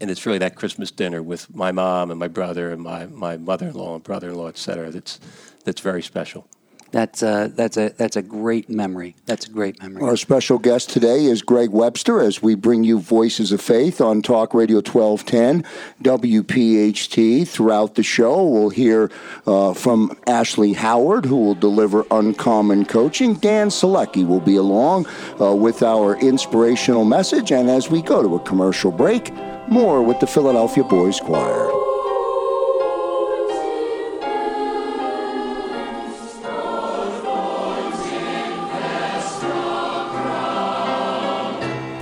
and 0.00 0.10
it's 0.10 0.24
really 0.24 0.38
that 0.38 0.54
Christmas 0.54 0.90
dinner 0.90 1.22
with 1.22 1.54
my 1.54 1.72
mom 1.72 2.10
and 2.10 2.18
my 2.18 2.28
brother 2.28 2.72
and 2.72 2.80
my, 2.80 3.04
my 3.06 3.36
mother-in-law 3.36 3.96
and 3.96 4.02
brother-in-law, 4.02 4.48
et 4.48 4.56
cetera. 4.56 4.90
That's, 4.90 5.20
that's 5.64 5.82
very 5.82 6.02
special. 6.02 6.48
That's 6.92 7.22
a, 7.22 7.52
that's 7.54 7.76
a 7.76 7.90
that's 7.96 8.16
a 8.16 8.22
great 8.22 8.68
memory. 8.68 9.14
That's 9.26 9.46
a 9.46 9.50
great 9.50 9.80
memory. 9.80 10.02
Our 10.02 10.16
special 10.16 10.58
guest 10.58 10.90
today 10.90 11.24
is 11.24 11.42
Greg 11.42 11.70
Webster 11.70 12.20
as 12.20 12.42
we 12.42 12.54
bring 12.54 12.84
you 12.84 12.98
Voices 12.98 13.52
of 13.52 13.60
Faith 13.60 14.00
on 14.00 14.22
Talk 14.22 14.54
Radio 14.54 14.78
1210 14.78 15.64
WPHT. 16.02 17.46
Throughout 17.46 17.94
the 17.94 18.02
show, 18.02 18.44
we'll 18.44 18.70
hear 18.70 19.10
uh, 19.46 19.72
from 19.74 20.16
Ashley 20.26 20.72
Howard, 20.72 21.24
who 21.24 21.36
will 21.36 21.54
deliver 21.54 22.04
uncommon 22.10 22.84
coaching. 22.84 23.34
Dan 23.34 23.68
Selecki 23.68 24.26
will 24.26 24.40
be 24.40 24.56
along 24.56 25.06
uh, 25.40 25.54
with 25.54 25.82
our 25.82 26.16
inspirational 26.16 27.04
message. 27.04 27.52
And 27.52 27.70
as 27.70 27.90
we 27.90 28.02
go 28.02 28.22
to 28.22 28.34
a 28.36 28.40
commercial 28.40 28.90
break, 28.90 29.32
more 29.68 30.02
with 30.02 30.18
the 30.20 30.26
Philadelphia 30.26 30.84
Boys 30.84 31.20
Choir. 31.20 31.89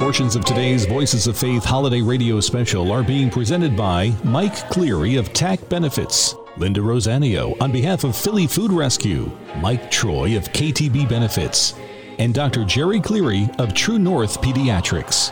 Portions 0.09 0.37
of 0.37 0.45
today's 0.47 0.87
Voices 0.87 1.27
of 1.27 1.37
Faith 1.37 1.63
holiday 1.63 2.01
radio 2.01 2.41
special 2.41 2.91
are 2.93 3.03
being 3.03 3.29
presented 3.29 3.77
by 3.77 4.11
Mike 4.25 4.57
Cleary 4.71 5.17
of 5.17 5.35
TAC 5.35 5.69
Benefits, 5.69 6.35
Linda 6.57 6.81
Rosanio 6.81 7.55
on 7.61 7.71
behalf 7.71 8.05
of 8.05 8.17
Philly 8.17 8.47
Food 8.47 8.73
Rescue, 8.73 9.31
Mike 9.59 9.91
Troy 9.91 10.35
of 10.39 10.45
KTB 10.45 11.07
Benefits, 11.11 11.75
and 12.19 12.33
Dr. 12.33 12.65
Jerry 12.65 13.01
Cleary 13.01 13.51
of 13.59 13.75
True 13.75 13.99
North 13.99 14.41
Pediatrics. 14.41 15.31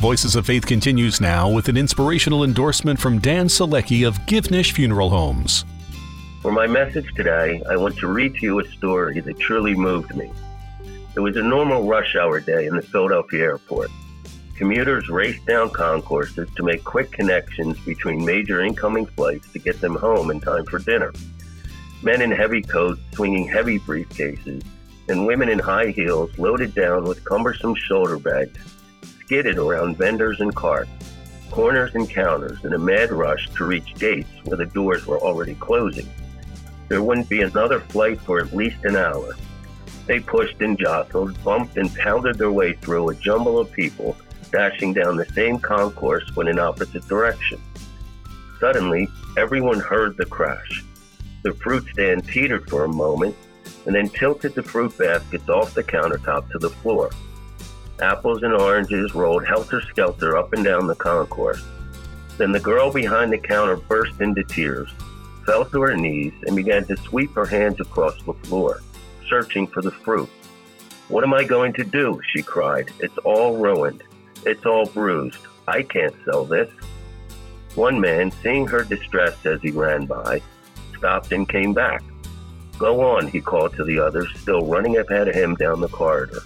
Voices 0.00 0.34
of 0.34 0.44
Faith 0.44 0.66
continues 0.66 1.20
now 1.20 1.48
with 1.48 1.68
an 1.68 1.76
inspirational 1.76 2.42
endorsement 2.42 2.98
from 2.98 3.20
Dan 3.20 3.46
Selecki 3.46 4.04
of 4.04 4.26
Givnish 4.26 4.72
Funeral 4.72 5.10
Homes. 5.10 5.64
For 6.42 6.50
my 6.50 6.66
message 6.66 7.14
today, 7.14 7.62
I 7.70 7.76
want 7.76 7.96
to 7.98 8.08
read 8.08 8.34
to 8.34 8.40
you 8.42 8.58
a 8.58 8.68
story 8.70 9.20
that 9.20 9.38
truly 9.38 9.76
moved 9.76 10.16
me. 10.16 10.32
It 11.16 11.20
was 11.20 11.36
a 11.36 11.42
normal 11.42 11.86
rush 11.86 12.16
hour 12.16 12.40
day 12.40 12.66
in 12.66 12.76
the 12.76 12.82
Philadelphia 12.82 13.42
airport. 13.42 13.90
Commuters 14.56 15.08
raced 15.08 15.46
down 15.46 15.70
concourses 15.70 16.48
to 16.56 16.62
make 16.62 16.84
quick 16.84 17.12
connections 17.12 17.78
between 17.84 18.24
major 18.24 18.60
incoming 18.60 19.06
flights 19.06 19.52
to 19.52 19.58
get 19.58 19.80
them 19.80 19.94
home 19.94 20.30
in 20.30 20.40
time 20.40 20.64
for 20.66 20.78
dinner. 20.78 21.12
Men 22.02 22.22
in 22.22 22.30
heavy 22.30 22.62
coats 22.62 23.00
swinging 23.12 23.48
heavy 23.48 23.78
briefcases, 23.78 24.64
and 25.08 25.26
women 25.26 25.48
in 25.48 25.58
high 25.58 25.88
heels 25.88 26.36
loaded 26.38 26.74
down 26.74 27.04
with 27.04 27.24
cumbersome 27.24 27.74
shoulder 27.74 28.18
bags 28.18 28.58
skidded 29.20 29.58
around 29.58 29.96
vendors 29.96 30.40
and 30.40 30.54
carts, 30.54 30.90
corners 31.50 31.94
and 31.94 32.08
counters 32.08 32.64
in 32.64 32.72
a 32.72 32.78
mad 32.78 33.12
rush 33.12 33.48
to 33.50 33.64
reach 33.64 33.94
gates 33.98 34.30
where 34.44 34.56
the 34.56 34.66
doors 34.66 35.06
were 35.06 35.18
already 35.18 35.54
closing. 35.54 36.08
There 36.88 37.02
wouldn't 37.02 37.28
be 37.28 37.42
another 37.42 37.80
flight 37.80 38.20
for 38.22 38.40
at 38.40 38.54
least 38.54 38.84
an 38.84 38.96
hour, 38.96 39.34
they 40.08 40.18
pushed 40.18 40.60
and 40.62 40.78
jostled, 40.78 41.42
bumped 41.44 41.76
and 41.76 41.94
pounded 41.94 42.38
their 42.38 42.50
way 42.50 42.72
through 42.72 43.10
a 43.10 43.14
jumble 43.14 43.58
of 43.58 43.70
people 43.70 44.16
dashing 44.50 44.94
down 44.94 45.16
the 45.16 45.26
same 45.34 45.58
concourse 45.58 46.24
but 46.34 46.48
in 46.48 46.58
opposite 46.58 47.06
direction. 47.06 47.60
Suddenly, 48.58 49.06
everyone 49.36 49.78
heard 49.78 50.16
the 50.16 50.24
crash. 50.24 50.82
The 51.42 51.52
fruit 51.52 51.86
stand 51.92 52.26
teetered 52.26 52.68
for 52.70 52.84
a 52.84 52.88
moment 52.88 53.36
and 53.84 53.94
then 53.94 54.08
tilted 54.08 54.54
the 54.54 54.62
fruit 54.62 54.96
baskets 54.96 55.48
off 55.50 55.74
the 55.74 55.84
countertop 55.84 56.50
to 56.50 56.58
the 56.58 56.70
floor. 56.70 57.10
Apples 58.00 58.42
and 58.42 58.54
oranges 58.54 59.14
rolled 59.14 59.46
helter 59.46 59.82
skelter 59.82 60.38
up 60.38 60.54
and 60.54 60.64
down 60.64 60.86
the 60.86 60.94
concourse. 60.94 61.62
Then 62.38 62.52
the 62.52 62.60
girl 62.60 62.90
behind 62.90 63.30
the 63.30 63.38
counter 63.38 63.76
burst 63.76 64.20
into 64.20 64.42
tears, 64.44 64.88
fell 65.44 65.66
to 65.66 65.82
her 65.82 65.96
knees, 65.96 66.32
and 66.46 66.56
began 66.56 66.86
to 66.86 66.96
sweep 66.96 67.34
her 67.34 67.46
hands 67.46 67.80
across 67.80 68.20
the 68.22 68.32
floor 68.32 68.80
searching 69.28 69.66
for 69.66 69.82
the 69.82 69.90
fruit. 69.90 70.28
What 71.08 71.24
am 71.24 71.32
I 71.32 71.44
going 71.44 71.72
to 71.74 71.84
do? 71.84 72.20
she 72.32 72.42
cried. 72.42 72.90
It's 73.00 73.16
all 73.18 73.56
ruined. 73.56 74.02
It's 74.44 74.66
all 74.66 74.86
bruised. 74.86 75.38
I 75.66 75.82
can't 75.82 76.14
sell 76.24 76.44
this. 76.44 76.70
One 77.74 78.00
man, 78.00 78.30
seeing 78.42 78.66
her 78.66 78.84
distress 78.84 79.44
as 79.46 79.60
he 79.62 79.70
ran 79.70 80.06
by, 80.06 80.42
stopped 80.96 81.32
and 81.32 81.48
came 81.48 81.72
back. 81.72 82.02
Go 82.78 83.00
on, 83.00 83.26
he 83.28 83.40
called 83.40 83.74
to 83.76 83.84
the 83.84 83.98
others, 83.98 84.28
still 84.36 84.66
running 84.66 84.96
ahead 84.96 85.28
of 85.28 85.34
him 85.34 85.54
down 85.54 85.80
the 85.80 85.88
corridor. 85.88 86.40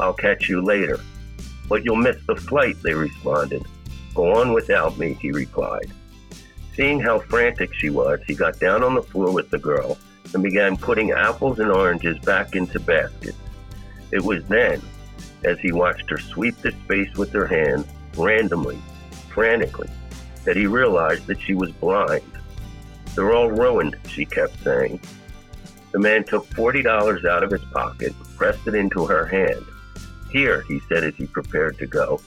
I'll 0.00 0.12
catch 0.12 0.48
you 0.48 0.62
later. 0.62 1.00
But 1.68 1.84
you'll 1.84 1.96
miss 1.96 2.16
the 2.26 2.36
flight, 2.36 2.76
they 2.82 2.94
responded. 2.94 3.64
Go 4.14 4.34
on 4.34 4.52
without 4.52 4.98
me, 4.98 5.14
he 5.14 5.30
replied. 5.30 5.92
Seeing 6.74 7.00
how 7.00 7.20
frantic 7.20 7.74
she 7.74 7.90
was, 7.90 8.20
he 8.26 8.34
got 8.34 8.58
down 8.58 8.82
on 8.82 8.94
the 8.94 9.02
floor 9.02 9.32
with 9.32 9.50
the 9.50 9.58
girl 9.58 9.98
and 10.34 10.42
began 10.42 10.76
putting 10.76 11.10
apples 11.12 11.58
and 11.58 11.70
oranges 11.70 12.18
back 12.20 12.54
into 12.54 12.80
baskets. 12.80 13.38
It 14.10 14.22
was 14.22 14.44
then, 14.44 14.80
as 15.44 15.58
he 15.60 15.72
watched 15.72 16.08
her 16.10 16.18
sweep 16.18 16.56
the 16.58 16.72
space 16.72 17.14
with 17.16 17.32
her 17.32 17.46
hands, 17.46 17.86
randomly, 18.16 18.78
frantically, 19.28 19.90
that 20.44 20.56
he 20.56 20.66
realized 20.66 21.26
that 21.26 21.40
she 21.40 21.54
was 21.54 21.70
blind. 21.72 22.22
They're 23.14 23.34
all 23.34 23.50
ruined, 23.50 23.96
she 24.08 24.24
kept 24.24 24.62
saying. 24.62 25.00
The 25.92 25.98
man 25.98 26.24
took 26.24 26.48
$40 26.50 27.24
out 27.24 27.42
of 27.42 27.50
his 27.50 27.64
pocket, 27.72 28.14
pressed 28.36 28.66
it 28.66 28.74
into 28.74 29.06
her 29.06 29.26
hand. 29.26 29.64
Here, 30.30 30.62
he 30.68 30.80
said 30.88 31.04
as 31.04 31.14
he 31.16 31.26
prepared 31.26 31.78
to 31.78 31.86
go, 31.86 32.20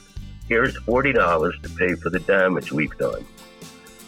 here's 0.48 0.76
$40 0.80 1.62
to 1.62 1.68
pay 1.70 1.94
for 1.94 2.10
the 2.10 2.20
damage 2.20 2.72
we've 2.72 2.96
done. 2.98 3.24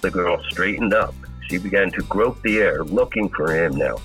The 0.00 0.11
girl 0.11 0.42
straightened 0.50 0.92
up. 0.92 1.14
She 1.48 1.59
began 1.59 1.90
to 1.92 2.02
grope 2.02 2.40
the 2.42 2.59
air, 2.59 2.85
looking 2.85 3.28
for 3.28 3.52
him 3.52 3.76
now. 3.76 3.96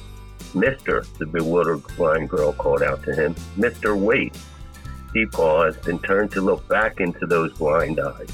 Mister, 0.54 1.06
the 1.18 1.26
bewildered 1.26 1.84
blind 1.96 2.30
girl 2.30 2.54
called 2.54 2.84
out 2.84 3.04
to 3.04 3.16
him. 3.16 3.36
Mister, 3.56 3.96
wait. 3.96 4.38
He 5.14 5.26
paused 5.26 5.88
and 5.88 6.04
turned 6.04 6.32
to 6.34 6.42
look 6.42 6.68
back 6.68 7.00
into 7.00 7.26
those 7.26 7.54
blind 7.54 8.00
eyes. 8.00 8.30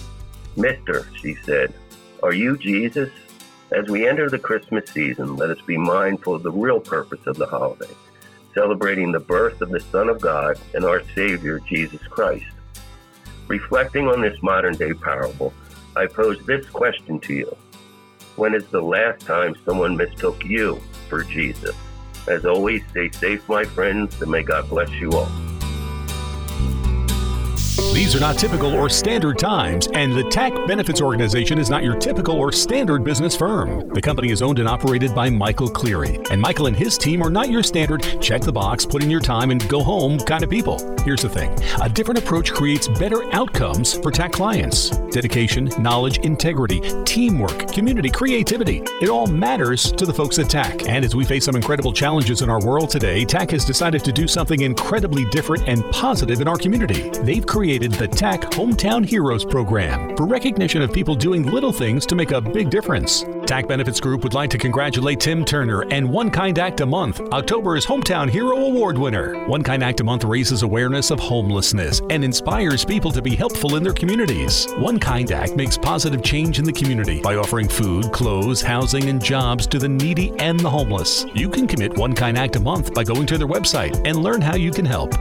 Mister, 0.57 1.07
she 1.21 1.35
said, 1.35 1.73
are 2.23 2.33
you 2.33 2.57
Jesus? 2.57 3.09
As 3.71 3.87
we 3.89 4.07
enter 4.07 4.29
the 4.29 4.39
Christmas 4.39 4.89
season, 4.89 5.35
let 5.35 5.49
us 5.49 5.61
be 5.65 5.77
mindful 5.77 6.35
of 6.35 6.43
the 6.43 6.51
real 6.51 6.79
purpose 6.79 7.25
of 7.27 7.35
the 7.35 7.45
holiday, 7.45 7.93
celebrating 8.53 9.11
the 9.11 9.19
birth 9.19 9.61
of 9.61 9.69
the 9.69 9.79
Son 9.79 10.07
of 10.07 10.21
God 10.21 10.57
and 10.73 10.85
our 10.85 11.03
Savior, 11.13 11.59
Jesus 11.59 12.01
Christ. 12.09 12.45
Reflecting 13.47 14.07
on 14.07 14.21
this 14.21 14.41
modern 14.41 14.75
day 14.75 14.93
parable, 14.93 15.53
I 15.95 16.07
pose 16.07 16.43
this 16.45 16.67
question 16.69 17.19
to 17.21 17.33
you 17.33 17.57
When 18.35 18.53
is 18.53 18.65
the 18.67 18.81
last 18.81 19.21
time 19.21 19.55
someone 19.65 19.95
mistook 19.95 20.43
you 20.43 20.81
for 21.07 21.23
Jesus? 21.23 21.75
As 22.27 22.45
always, 22.45 22.81
stay 22.89 23.09
safe, 23.11 23.47
my 23.47 23.63
friends, 23.63 24.21
and 24.21 24.29
may 24.29 24.43
God 24.43 24.69
bless 24.69 24.89
you 24.91 25.11
all. 25.11 25.44
These 27.93 28.15
are 28.15 28.19
not 28.19 28.37
typical 28.37 28.73
or 28.73 28.89
standard 28.89 29.37
times, 29.37 29.87
and 29.93 30.13
the 30.13 30.23
TAC 30.29 30.53
Benefits 30.67 31.01
Organization 31.01 31.57
is 31.59 31.69
not 31.69 31.83
your 31.83 31.95
typical 31.95 32.35
or 32.35 32.51
standard 32.51 33.03
business 33.03 33.35
firm. 33.35 33.87
The 33.89 34.01
company 34.01 34.31
is 34.31 34.41
owned 34.41 34.59
and 34.59 34.67
operated 34.67 35.13
by 35.13 35.29
Michael 35.29 35.69
Cleary, 35.69 36.19
and 36.31 36.41
Michael 36.41 36.67
and 36.67 36.75
his 36.75 36.97
team 36.97 37.21
are 37.21 37.29
not 37.29 37.49
your 37.49 37.63
standard 37.63 38.01
check 38.21 38.41
the 38.41 38.51
box, 38.51 38.85
put 38.85 39.03
in 39.03 39.09
your 39.09 39.19
time, 39.19 39.51
and 39.51 39.67
go 39.69 39.81
home 39.81 40.17
kind 40.19 40.43
of 40.43 40.49
people. 40.49 40.77
Here's 41.03 41.21
the 41.21 41.29
thing 41.29 41.55
a 41.81 41.87
different 41.87 42.19
approach 42.19 42.53
creates 42.53 42.87
better 42.87 43.23
outcomes 43.33 43.93
for 43.93 44.11
TAC 44.11 44.31
clients. 44.31 44.89
Dedication, 45.11 45.69
knowledge, 45.79 46.17
integrity, 46.19 46.81
teamwork, 47.05 47.71
community, 47.71 48.09
creativity. 48.09 48.81
It 49.01 49.09
all 49.09 49.27
matters 49.27 49.91
to 49.93 50.05
the 50.05 50.13
folks 50.13 50.39
at 50.39 50.49
TAC. 50.49 50.87
And 50.89 51.05
as 51.05 51.15
we 51.15 51.23
face 51.23 51.45
some 51.45 51.55
incredible 51.55 51.93
challenges 51.93 52.41
in 52.41 52.49
our 52.49 52.59
world 52.65 52.89
today, 52.89 53.25
TAC 53.25 53.51
has 53.51 53.63
decided 53.63 54.03
to 54.03 54.11
do 54.11 54.27
something 54.27 54.61
incredibly 54.61 55.25
different 55.25 55.67
and 55.67 55.83
positive 55.91 56.41
in 56.41 56.47
our 56.47 56.57
community. 56.57 57.09
They've 57.09 57.45
created 57.45 57.74
the 57.77 58.07
TAC 58.07 58.41
Hometown 58.41 59.05
Heroes 59.05 59.43
program 59.43 60.15
for 60.15 60.25
recognition 60.25 60.81
of 60.81 60.93
people 60.93 61.13
doing 61.13 61.43
little 61.43 61.73
things 61.73 62.05
to 62.05 62.15
make 62.15 62.31
a 62.31 62.39
big 62.39 62.69
difference. 62.69 63.25
TAC 63.45 63.67
Benefits 63.67 63.99
Group 63.99 64.23
would 64.23 64.33
like 64.33 64.49
to 64.49 64.57
congratulate 64.57 65.19
Tim 65.19 65.43
Turner 65.43 65.81
and 65.91 66.09
One 66.09 66.31
Kind 66.31 66.57
Act 66.57 66.81
a 66.81 66.85
Month, 66.85 67.19
October's 67.31 67.85
Hometown 67.85 68.29
Hero 68.29 68.57
Award 68.57 68.97
winner. 68.97 69.45
One 69.45 69.61
Kind 69.61 69.83
Act 69.83 69.99
a 69.99 70.03
Month 70.03 70.23
raises 70.23 70.63
awareness 70.63 71.11
of 71.11 71.19
homelessness 71.19 72.01
and 72.09 72.23
inspires 72.23 72.85
people 72.85 73.11
to 73.11 73.21
be 73.21 73.35
helpful 73.35 73.75
in 73.75 73.83
their 73.83 73.93
communities. 73.93 74.67
One 74.77 74.99
Kind 74.99 75.31
Act 75.31 75.55
makes 75.55 75.77
positive 75.77 76.23
change 76.23 76.59
in 76.59 76.65
the 76.65 76.73
community 76.73 77.21
by 77.21 77.35
offering 77.35 77.67
food, 77.67 78.11
clothes, 78.11 78.61
housing, 78.61 79.09
and 79.09 79.21
jobs 79.21 79.67
to 79.67 79.79
the 79.79 79.89
needy 79.89 80.31
and 80.39 80.59
the 80.59 80.69
homeless. 80.69 81.25
You 81.35 81.49
can 81.49 81.67
commit 81.67 81.95
One 81.97 82.15
Kind 82.15 82.37
Act 82.37 82.55
a 82.55 82.59
Month 82.59 82.93
by 82.93 83.03
going 83.03 83.27
to 83.27 83.37
their 83.37 83.47
website 83.47 84.01
and 84.07 84.23
learn 84.23 84.41
how 84.41 84.55
you 84.55 84.71
can 84.71 84.85
help. 84.85 85.13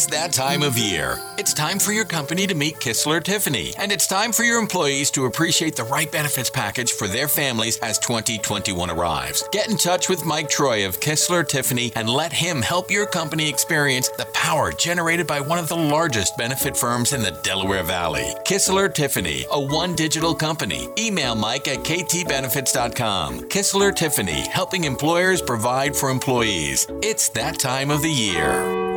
It's 0.00 0.06
that 0.12 0.32
time 0.32 0.62
of 0.62 0.78
year. 0.78 1.18
It's 1.36 1.52
time 1.52 1.78
for 1.78 1.92
your 1.92 2.06
company 2.06 2.46
to 2.46 2.54
meet 2.54 2.76
Kistler 2.76 3.22
Tiffany, 3.22 3.74
and 3.76 3.92
it's 3.92 4.06
time 4.06 4.32
for 4.32 4.44
your 4.44 4.58
employees 4.58 5.10
to 5.10 5.26
appreciate 5.26 5.76
the 5.76 5.84
right 5.84 6.10
benefits 6.10 6.48
package 6.48 6.92
for 6.92 7.06
their 7.06 7.28
families 7.28 7.76
as 7.80 7.98
2021 7.98 8.88
arrives. 8.88 9.44
Get 9.52 9.68
in 9.68 9.76
touch 9.76 10.08
with 10.08 10.24
Mike 10.24 10.48
Troy 10.48 10.86
of 10.86 11.00
Kistler 11.00 11.46
Tiffany 11.46 11.92
and 11.96 12.08
let 12.08 12.32
him 12.32 12.62
help 12.62 12.90
your 12.90 13.04
company 13.04 13.46
experience 13.46 14.08
the 14.08 14.24
power 14.32 14.72
generated 14.72 15.26
by 15.26 15.38
one 15.38 15.58
of 15.58 15.68
the 15.68 15.76
largest 15.76 16.34
benefit 16.38 16.78
firms 16.78 17.12
in 17.12 17.20
the 17.20 17.38
Delaware 17.42 17.82
Valley. 17.82 18.32
Kistler 18.46 18.88
Tiffany, 18.94 19.44
a 19.52 19.60
one 19.60 19.94
digital 19.94 20.34
company. 20.34 20.88
Email 20.98 21.34
Mike 21.34 21.68
at 21.68 21.80
ktbenefits.com. 21.80 23.40
Kistler 23.50 23.94
Tiffany, 23.94 24.48
helping 24.48 24.84
employers 24.84 25.42
provide 25.42 25.94
for 25.94 26.08
employees. 26.08 26.86
It's 27.02 27.28
that 27.30 27.58
time 27.58 27.90
of 27.90 28.00
the 28.00 28.08
year. 28.08 28.89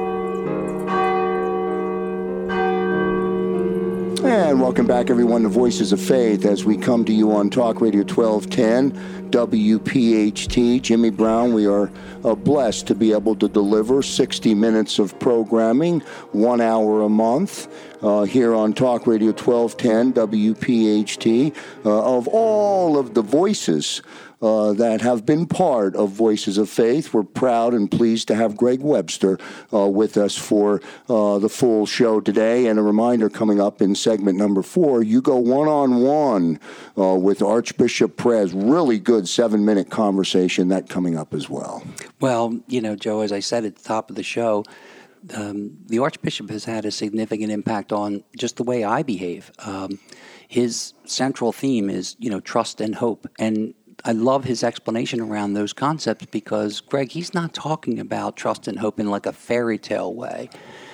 And 4.23 4.61
welcome 4.61 4.87
back, 4.87 5.09
everyone, 5.09 5.43
to 5.43 5.49
Voices 5.49 5.91
of 5.91 5.99
Faith 5.99 6.45
as 6.45 6.63
we 6.63 6.77
come 6.77 7.03
to 7.03 7.11
you 7.11 7.33
on 7.33 7.49
Talk 7.49 7.81
Radio 7.81 8.03
1210, 8.03 9.31
WPHT. 9.31 10.81
Jimmy 10.81 11.09
Brown, 11.09 11.53
we 11.53 11.67
are 11.67 11.91
uh, 12.23 12.33
blessed 12.33 12.87
to 12.87 12.95
be 12.95 13.11
able 13.11 13.35
to 13.35 13.49
deliver 13.49 14.01
60 14.01 14.55
minutes 14.55 14.97
of 14.97 15.19
programming, 15.19 15.99
one 16.31 16.61
hour 16.61 17.01
a 17.01 17.09
month. 17.09 17.67
Uh, 18.01 18.23
here 18.23 18.53
on 18.55 18.71
Talk 18.71 19.07
Radio 19.07 19.31
1210 19.31 20.13
WPHT 20.13 21.53
uh, 21.85 22.17
of 22.17 22.29
all 22.29 22.97
of 22.97 23.15
the 23.15 23.21
voices 23.21 24.01
uh, 24.43 24.73
that 24.73 25.01
have 25.01 25.25
been 25.25 25.47
part 25.47 25.95
of 25.95 26.09
Voices 26.09 26.57
of 26.57 26.69
Faith. 26.69 27.13
We're 27.13 27.23
proud 27.23 27.73
and 27.73 27.89
pleased 27.89 28.27
to 28.27 28.35
have 28.35 28.57
Greg 28.57 28.81
Webster 28.81 29.39
uh, 29.73 29.87
with 29.87 30.17
us 30.17 30.37
for 30.37 30.81
uh, 31.09 31.39
the 31.39 31.49
full 31.49 31.85
show 31.85 32.19
today. 32.19 32.67
And 32.67 32.77
a 32.77 32.81
reminder 32.81 33.29
coming 33.29 33.61
up 33.61 33.81
in 33.81 33.95
segment 33.95 34.37
number 34.37 34.61
four, 34.61 35.01
you 35.01 35.21
go 35.21 35.37
one 35.37 35.69
on 35.69 36.01
one 36.01 36.59
with 36.95 37.41
Archbishop 37.41 38.17
Perez. 38.17 38.53
Really 38.53 38.99
good 38.99 39.29
seven 39.29 39.63
minute 39.63 39.89
conversation, 39.89 40.67
that 40.67 40.89
coming 40.89 41.17
up 41.17 41.33
as 41.33 41.49
well. 41.49 41.83
Well, 42.19 42.59
you 42.67 42.81
know, 42.81 42.95
Joe, 42.97 43.21
as 43.21 43.31
I 43.31 43.39
said 43.39 43.63
at 43.63 43.77
the 43.77 43.83
top 43.83 44.09
of 44.09 44.17
the 44.17 44.23
show, 44.23 44.65
um, 45.33 45.77
the 45.87 45.99
Archbishop 45.99 46.49
has 46.49 46.65
had 46.65 46.85
a 46.85 46.91
significant 46.91 47.51
impact 47.51 47.93
on 47.93 48.23
just 48.37 48.57
the 48.57 48.63
way 48.63 48.83
I 48.83 49.03
behave. 49.03 49.51
Um, 49.59 49.99
his 50.47 50.93
central 51.05 51.51
theme 51.51 51.89
is, 51.89 52.15
you 52.19 52.29
know, 52.29 52.39
trust 52.39 52.81
and 52.81 52.93
hope. 52.93 53.27
And 53.39 53.73
I 54.05 54.11
love 54.11 54.43
his 54.43 54.63
explanation 54.63 55.21
around 55.21 55.53
those 55.53 55.71
concepts 55.71 56.25
because, 56.25 56.81
Greg, 56.81 57.11
he's 57.11 57.33
not 57.33 57.53
talking 57.53 57.99
about 57.99 58.35
trust 58.35 58.67
and 58.67 58.79
hope 58.79 58.99
in 58.99 59.09
like 59.09 59.25
a 59.25 59.33
fairy 59.33 59.77
tale 59.77 60.13
way. 60.13 60.49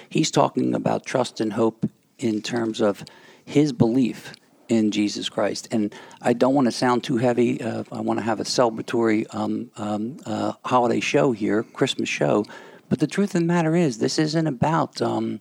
He's 0.09 0.29
talking 0.29 0.75
about 0.75 1.05
trust 1.05 1.41
and 1.41 1.53
hope 1.53 1.89
in 2.19 2.41
terms 2.41 2.81
of 2.81 3.03
his 3.45 3.73
belief 3.73 4.33
in 4.67 4.91
Jesus 4.91 5.27
Christ. 5.27 5.67
And 5.71 5.93
I 6.21 6.33
don't 6.33 6.53
want 6.53 6.65
to 6.65 6.71
sound 6.71 7.03
too 7.03 7.17
heavy. 7.17 7.59
Uh, 7.61 7.83
I 7.91 8.01
want 8.01 8.19
to 8.19 8.23
have 8.23 8.39
a 8.39 8.43
celebratory 8.43 9.25
um, 9.33 9.71
um, 9.77 10.17
uh, 10.25 10.53
holiday 10.63 10.99
show 10.99 11.31
here, 11.31 11.63
Christmas 11.63 12.07
show. 12.07 12.45
But 12.89 12.99
the 12.99 13.07
truth 13.07 13.33
of 13.33 13.41
the 13.41 13.47
matter 13.47 13.75
is, 13.75 13.97
this 13.97 14.19
isn't 14.19 14.45
about 14.45 15.01
um, 15.01 15.39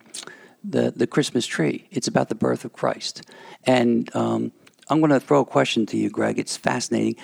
the, 0.65 0.91
the 0.91 1.07
Christmas 1.07 1.47
tree, 1.47 1.87
it's 1.91 2.09
about 2.09 2.31
the 2.31 2.35
birth 2.35 2.65
of 2.65 2.73
Christ. 2.73 3.23
And 3.65 4.15
um, 4.17 4.53
I'm 4.89 5.01
going 5.01 5.11
to 5.11 5.21
throw 5.21 5.41
a 5.41 5.45
question 5.45 5.85
to 5.87 5.99
you, 5.99 6.09
Greg. 6.09 6.39
It's 6.39 6.57
fascinating 6.57 7.17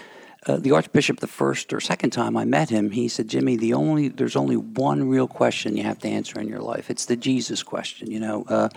uh, 0.46 0.56
the 0.56 0.72
Archbishop, 0.72 1.20
the 1.20 1.26
first 1.26 1.72
or 1.72 1.80
second 1.80 2.10
time 2.10 2.36
I 2.36 2.44
met 2.44 2.68
him, 2.68 2.90
he 2.90 3.08
said, 3.08 3.28
"Jimmy, 3.28 3.56
the 3.56 3.72
only 3.72 4.08
there's 4.08 4.36
only 4.36 4.56
one 4.56 5.08
real 5.08 5.26
question 5.26 5.76
you 5.76 5.84
have 5.84 5.98
to 6.00 6.08
answer 6.08 6.38
in 6.38 6.48
your 6.48 6.60
life. 6.60 6.90
It's 6.90 7.06
the 7.06 7.16
Jesus 7.16 7.62
question. 7.62 8.10
You 8.10 8.20
know, 8.20 8.44
uh, 8.48 8.68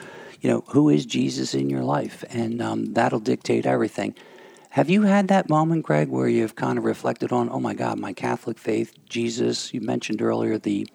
you 0.41 0.49
know, 0.49 0.63
who 0.67 0.89
is 0.89 1.05
Jesus 1.05 1.53
in 1.53 1.69
your 1.69 1.83
life, 1.83 2.23
and 2.29 2.61
um, 2.61 2.93
that'll 2.93 3.19
dictate 3.19 3.65
everything." 3.65 4.15
Have 4.71 4.89
you 4.89 5.03
had 5.03 5.27
that 5.29 5.49
moment, 5.49 5.83
Greg, 5.83 6.09
where 6.09 6.27
you've 6.27 6.55
kind 6.55 6.77
of 6.77 6.85
reflected 6.85 7.31
on, 7.31 7.49
"Oh 7.49 7.59
my 7.59 7.73
God, 7.73 7.99
my 7.99 8.13
Catholic 8.13 8.57
faith, 8.57 8.93
Jesus"? 9.09 9.73
You 9.73 9.81
mentioned 9.81 10.21
earlier 10.21 10.57
the 10.57 10.87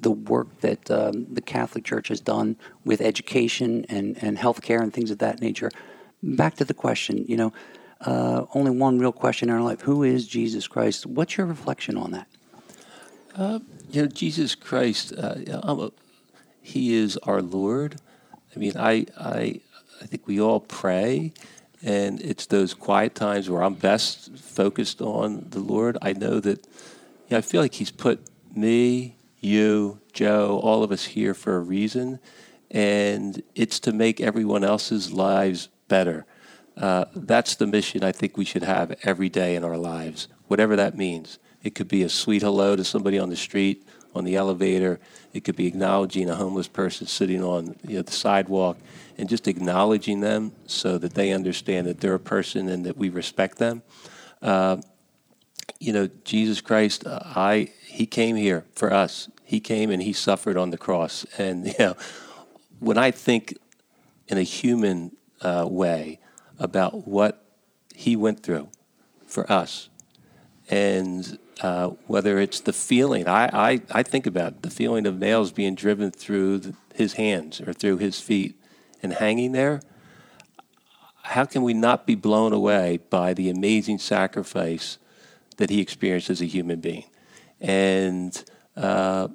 the 0.00 0.10
work 0.10 0.60
that 0.60 0.90
um, 0.90 1.26
the 1.32 1.40
Catholic 1.40 1.84
Church 1.84 2.08
has 2.08 2.20
done 2.20 2.56
with 2.84 3.00
education 3.00 3.86
and 3.88 4.18
and 4.20 4.36
healthcare 4.36 4.82
and 4.82 4.92
things 4.92 5.12
of 5.12 5.18
that 5.18 5.40
nature. 5.40 5.70
Back 6.22 6.56
to 6.56 6.64
the 6.64 6.74
question, 6.74 7.24
you 7.28 7.36
know 7.36 7.52
uh, 8.00 8.44
only 8.54 8.70
one 8.70 8.98
real 8.98 9.12
question 9.12 9.48
in 9.48 9.54
our 9.54 9.62
life 9.62 9.80
Who 9.82 10.02
is 10.02 10.26
Jesus 10.26 10.66
Christ? 10.66 11.06
What's 11.06 11.36
your 11.36 11.46
reflection 11.46 11.96
on 11.96 12.12
that? 12.12 12.28
Uh, 13.34 13.58
you 13.90 14.02
know, 14.02 14.08
Jesus 14.08 14.54
Christ, 14.54 15.12
uh, 15.16 15.34
a, 15.48 15.90
He 16.60 16.94
is 16.94 17.16
our 17.18 17.40
Lord. 17.42 17.96
I 18.54 18.58
mean, 18.58 18.72
I, 18.76 19.06
I, 19.18 19.60
I 20.00 20.06
think 20.06 20.26
we 20.26 20.40
all 20.40 20.60
pray, 20.60 21.32
and 21.82 22.20
it's 22.20 22.46
those 22.46 22.74
quiet 22.74 23.14
times 23.14 23.48
where 23.48 23.62
I'm 23.62 23.74
best 23.74 24.36
focused 24.36 25.00
on 25.00 25.46
the 25.50 25.60
Lord. 25.60 25.98
I 26.02 26.12
know 26.12 26.40
that, 26.40 26.66
you 26.66 27.32
know, 27.32 27.38
I 27.38 27.40
feel 27.40 27.60
like 27.60 27.74
He's 27.74 27.90
put 27.90 28.20
me, 28.54 29.16
you, 29.40 30.00
Joe, 30.12 30.58
all 30.62 30.82
of 30.82 30.90
us 30.90 31.04
here 31.04 31.34
for 31.34 31.56
a 31.56 31.60
reason. 31.60 32.18
and 32.70 33.42
it's 33.54 33.80
to 33.80 33.92
make 33.92 34.20
everyone 34.20 34.64
else's 34.64 35.12
lives 35.12 35.68
better. 35.88 36.26
Uh, 36.78 37.06
that's 37.14 37.56
the 37.56 37.66
mission 37.66 38.04
I 38.04 38.12
think 38.12 38.36
we 38.36 38.44
should 38.44 38.62
have 38.62 38.96
every 39.02 39.28
day 39.28 39.56
in 39.56 39.64
our 39.64 39.76
lives, 39.76 40.28
whatever 40.46 40.76
that 40.76 40.96
means. 40.96 41.38
It 41.62 41.74
could 41.74 41.88
be 41.88 42.04
a 42.04 42.08
sweet 42.08 42.42
hello 42.42 42.76
to 42.76 42.84
somebody 42.84 43.18
on 43.18 43.30
the 43.30 43.36
street, 43.36 43.84
on 44.14 44.24
the 44.24 44.36
elevator. 44.36 45.00
It 45.32 45.42
could 45.42 45.56
be 45.56 45.66
acknowledging 45.66 46.30
a 46.30 46.36
homeless 46.36 46.68
person 46.68 47.08
sitting 47.08 47.42
on 47.42 47.76
you 47.86 47.96
know, 47.96 48.02
the 48.02 48.12
sidewalk 48.12 48.78
and 49.16 49.28
just 49.28 49.48
acknowledging 49.48 50.20
them 50.20 50.52
so 50.66 50.98
that 50.98 51.14
they 51.14 51.32
understand 51.32 51.88
that 51.88 52.00
they're 52.00 52.14
a 52.14 52.20
person 52.20 52.68
and 52.68 52.86
that 52.86 52.96
we 52.96 53.08
respect 53.08 53.58
them. 53.58 53.82
Uh, 54.40 54.76
you 55.80 55.92
know, 55.92 56.08
Jesus 56.24 56.60
Christ, 56.60 57.04
uh, 57.06 57.18
I 57.24 57.72
he 57.84 58.06
came 58.06 58.36
here 58.36 58.64
for 58.74 58.92
us. 58.92 59.28
He 59.42 59.58
came 59.58 59.90
and 59.90 60.00
he 60.00 60.12
suffered 60.12 60.56
on 60.56 60.70
the 60.70 60.78
cross. 60.78 61.26
And 61.38 61.66
you 61.66 61.74
know, 61.78 61.96
when 62.78 62.98
I 62.98 63.10
think 63.10 63.58
in 64.28 64.38
a 64.38 64.42
human 64.42 65.16
uh, 65.40 65.66
way 65.68 66.20
about 66.58 67.06
what 67.06 67.44
he 67.94 68.16
went 68.16 68.42
through 68.42 68.68
for 69.26 69.50
us, 69.50 69.88
and 70.70 71.38
uh, 71.60 71.88
whether 72.06 72.38
it's 72.38 72.60
the 72.60 72.72
feeling, 72.72 73.28
I, 73.28 73.50
I, 73.52 73.80
I 73.90 74.02
think 74.02 74.26
about 74.26 74.62
the 74.62 74.70
feeling 74.70 75.06
of 75.06 75.18
nails 75.18 75.50
being 75.52 75.74
driven 75.74 76.10
through 76.10 76.58
the, 76.58 76.74
his 76.94 77.14
hands 77.14 77.60
or 77.60 77.72
through 77.72 77.98
his 77.98 78.20
feet 78.20 78.58
and 79.02 79.12
hanging 79.12 79.52
there. 79.52 79.80
How 81.22 81.44
can 81.44 81.62
we 81.62 81.74
not 81.74 82.06
be 82.06 82.14
blown 82.14 82.52
away 82.52 83.00
by 83.10 83.34
the 83.34 83.50
amazing 83.50 83.98
sacrifice 83.98 84.98
that 85.56 85.68
he 85.68 85.80
experienced 85.80 86.30
as 86.30 86.40
a 86.40 86.46
human 86.46 86.80
being? 86.80 87.04
And, 87.60 88.42
uh, 88.76 89.28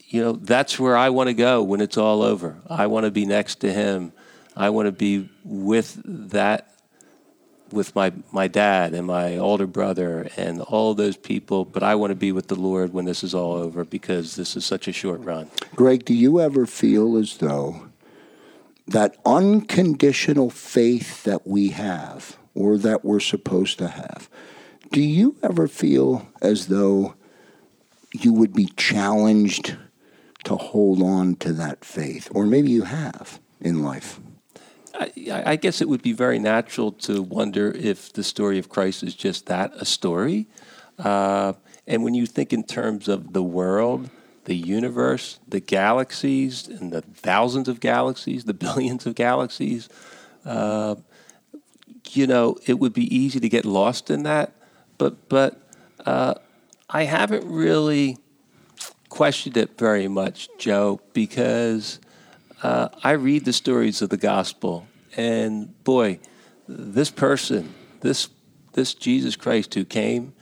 you 0.00 0.22
know, 0.22 0.32
that's 0.32 0.78
where 0.78 0.96
I 0.96 1.08
want 1.10 1.28
to 1.28 1.34
go 1.34 1.62
when 1.62 1.80
it's 1.80 1.96
all 1.96 2.22
over. 2.22 2.58
I 2.68 2.88
want 2.88 3.04
to 3.04 3.10
be 3.10 3.24
next 3.24 3.60
to 3.60 3.72
him. 3.72 4.12
I 4.56 4.70
want 4.70 4.86
to 4.86 4.92
be 4.92 5.28
with 5.44 6.00
that 6.04 6.70
with 7.72 7.94
my, 7.96 8.12
my 8.30 8.46
dad 8.46 8.94
and 8.94 9.06
my 9.06 9.36
older 9.36 9.66
brother 9.66 10.28
and 10.36 10.60
all 10.60 10.94
those 10.94 11.16
people, 11.16 11.64
but 11.64 11.82
I 11.82 11.96
want 11.96 12.12
to 12.12 12.14
be 12.14 12.30
with 12.30 12.46
the 12.46 12.54
Lord 12.54 12.92
when 12.92 13.04
this 13.04 13.24
is 13.24 13.34
all 13.34 13.54
over 13.54 13.84
because 13.84 14.36
this 14.36 14.54
is 14.54 14.64
such 14.64 14.86
a 14.86 14.92
short 14.92 15.20
run. 15.20 15.50
Greg, 15.74 16.04
do 16.04 16.14
you 16.14 16.40
ever 16.40 16.66
feel 16.66 17.16
as 17.16 17.38
though 17.38 17.88
that 18.86 19.16
unconditional 19.24 20.50
faith 20.50 21.24
that 21.24 21.46
we 21.46 21.70
have 21.70 22.36
or 22.54 22.78
that 22.78 23.04
we're 23.04 23.20
supposed 23.20 23.78
to 23.78 23.88
have, 23.88 24.28
do 24.92 25.00
you 25.00 25.36
ever 25.42 25.66
feel 25.66 26.28
as 26.40 26.68
though 26.68 27.14
you 28.12 28.32
would 28.32 28.52
be 28.52 28.66
challenged 28.76 29.76
to 30.44 30.54
hold 30.54 31.02
on 31.02 31.34
to 31.36 31.52
that 31.52 31.84
faith? 31.84 32.28
Or 32.32 32.46
maybe 32.46 32.70
you 32.70 32.82
have 32.82 33.40
in 33.60 33.82
life? 33.82 34.20
I, 34.94 35.42
I, 35.46 35.56
guess 35.56 35.80
it 35.80 35.88
would 35.88 36.02
be 36.02 36.12
very 36.12 36.38
natural 36.38 36.92
to 36.92 37.20
wonder 37.20 37.72
if 37.72 38.12
the 38.12 38.22
story 38.22 38.58
of 38.58 38.68
Christ 38.68 39.02
is 39.02 39.14
just 39.14 39.46
that 39.46 39.72
a 39.74 39.84
story. 39.84 40.46
Uh, 40.98 41.54
and 41.86 42.04
when 42.04 42.14
you 42.14 42.26
think 42.26 42.52
in 42.52 42.62
terms 42.62 43.08
of 43.08 43.32
the 43.32 43.42
world, 43.42 44.08
the 44.44 44.54
universe, 44.54 45.40
the 45.48 45.60
galaxies, 45.60 46.68
and 46.68 46.92
the 46.92 47.02
thousands 47.02 47.68
of 47.68 47.80
galaxies, 47.80 48.44
the 48.44 48.54
billions 48.66 49.06
of 49.06 49.14
galaxies, 49.14 49.88
uh, 50.44 50.94
you 52.10 52.26
know, 52.26 52.56
it 52.66 52.78
would 52.78 52.92
be 52.92 53.14
easy 53.14 53.40
to 53.40 53.48
get 53.48 53.64
lost 53.64 54.10
in 54.10 54.22
that. 54.22 54.52
But, 54.98 55.28
but 55.28 55.60
uh, 56.06 56.34
I 56.88 57.04
haven't 57.04 57.44
really 57.44 58.18
questioned 59.08 59.56
it 59.56 59.76
very 59.78 60.08
much, 60.08 60.48
Joe, 60.58 61.00
because 61.12 61.98
uh, 62.62 62.88
I 63.02 63.12
read 63.12 63.44
the 63.44 63.52
stories 63.52 64.02
of 64.02 64.10
the 64.10 64.16
gospel, 64.16 64.86
and 65.16 65.82
boy, 65.84 66.20
this 66.68 67.10
person, 67.10 67.74
this 68.00 68.28
this 68.72 68.94
Jesus 68.94 69.36
Christ 69.36 69.74
who 69.74 69.84
came, 69.84 70.34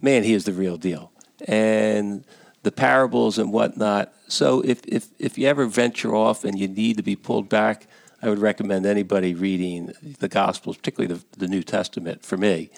man, 0.00 0.22
he 0.22 0.34
is 0.34 0.44
the 0.44 0.52
real 0.52 0.76
deal. 0.76 1.12
And 1.46 2.24
the 2.62 2.72
parables 2.72 3.38
and 3.38 3.52
whatnot. 3.52 4.12
So 4.28 4.62
if 4.62 4.80
if 4.86 5.08
if 5.18 5.38
you 5.38 5.46
ever 5.46 5.66
venture 5.66 6.14
off 6.14 6.44
and 6.44 6.58
you 6.58 6.66
need 6.66 6.96
to 6.96 7.02
be 7.02 7.16
pulled 7.16 7.48
back, 7.48 7.86
I 8.22 8.28
would 8.28 8.38
recommend 8.38 8.86
anybody 8.86 9.34
reading 9.34 9.92
the 10.18 10.28
Gospels, 10.28 10.76
particularly 10.76 11.14
the, 11.14 11.38
the 11.38 11.48
New 11.48 11.62
Testament, 11.62 12.24
for 12.24 12.36
me. 12.36 12.70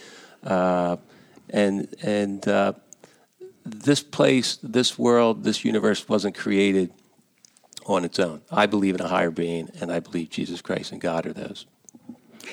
Uh, 0.43 0.97
and 1.51 1.95
and 2.03 2.47
uh, 2.49 2.73
this 3.65 4.03
place, 4.03 4.59
this 4.63 4.99
world, 4.99 5.45
this 5.45 5.65
universe 5.65 6.09
wasn't 6.09 6.37
created 6.37 6.93
on 7.87 8.05
its 8.05 8.19
own. 8.19 8.43
I 8.51 8.67
believe 8.67 8.95
in 8.95 9.01
a 9.01 9.09
higher 9.09 9.31
being, 9.31 9.71
and 9.81 9.93
I 9.93 10.01
believe 10.01 10.31
Jesus 10.31 10.61
Christ 10.61 10.93
and 10.93 11.01
God 11.01 11.27
are 11.27 11.33
those. 11.33 11.67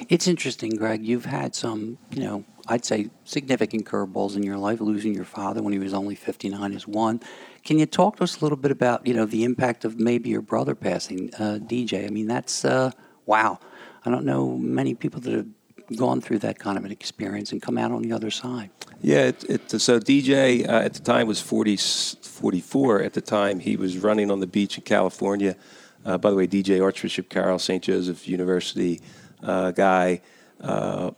It's 0.09 0.27
interesting, 0.27 0.71
Greg. 0.71 1.05
You've 1.05 1.25
had 1.25 1.55
some, 1.55 1.97
you 2.11 2.23
know, 2.23 2.43
I'd 2.67 2.85
say 2.85 3.09
significant 3.25 3.85
curveballs 3.85 4.35
in 4.35 4.43
your 4.43 4.57
life. 4.57 4.81
Losing 4.81 5.13
your 5.13 5.25
father 5.25 5.61
when 5.61 5.73
he 5.73 5.79
was 5.79 5.93
only 5.93 6.15
59 6.15 6.73
is 6.73 6.87
one. 6.87 7.21
Can 7.63 7.77
you 7.77 7.85
talk 7.85 8.17
to 8.17 8.23
us 8.23 8.39
a 8.39 8.43
little 8.43 8.57
bit 8.57 8.71
about, 8.71 9.05
you 9.05 9.13
know, 9.13 9.25
the 9.25 9.43
impact 9.43 9.85
of 9.85 9.99
maybe 9.99 10.29
your 10.29 10.41
brother 10.41 10.73
passing, 10.73 11.29
uh, 11.35 11.59
DJ? 11.61 12.07
I 12.07 12.09
mean, 12.09 12.27
that's 12.27 12.65
uh, 12.65 12.91
wow. 13.25 13.59
I 14.05 14.09
don't 14.09 14.25
know 14.25 14.57
many 14.57 14.95
people 14.95 15.21
that 15.21 15.33
have 15.33 15.47
gone 15.95 16.21
through 16.21 16.39
that 16.39 16.59
kind 16.59 16.77
of 16.77 16.85
an 16.85 16.91
experience 16.91 17.51
and 17.51 17.61
come 17.61 17.77
out 17.77 17.91
on 17.91 18.01
the 18.01 18.13
other 18.13 18.31
side. 18.31 18.71
Yeah, 19.03 19.25
it, 19.25 19.43
it, 19.49 19.81
so 19.81 19.99
DJ 19.99 20.65
uh, 20.65 20.79
at 20.79 20.93
the 20.93 21.01
time 21.01 21.27
was 21.27 21.41
40, 21.41 21.75
44. 21.75 23.01
At 23.01 23.11
the 23.11 23.19
time, 23.19 23.59
he 23.59 23.75
was 23.75 23.97
running 23.97 24.31
on 24.31 24.39
the 24.39 24.47
beach 24.47 24.77
in 24.77 24.85
California. 24.85 25.57
Uh, 26.05 26.17
by 26.17 26.29
the 26.29 26.37
way, 26.37 26.47
DJ 26.47 26.81
Archbishop 26.81 27.27
Carroll, 27.27 27.59
St. 27.59 27.83
Joseph 27.83 28.25
University 28.29 29.01
uh, 29.43 29.71
guy, 29.71 30.21
uh, 30.61 31.11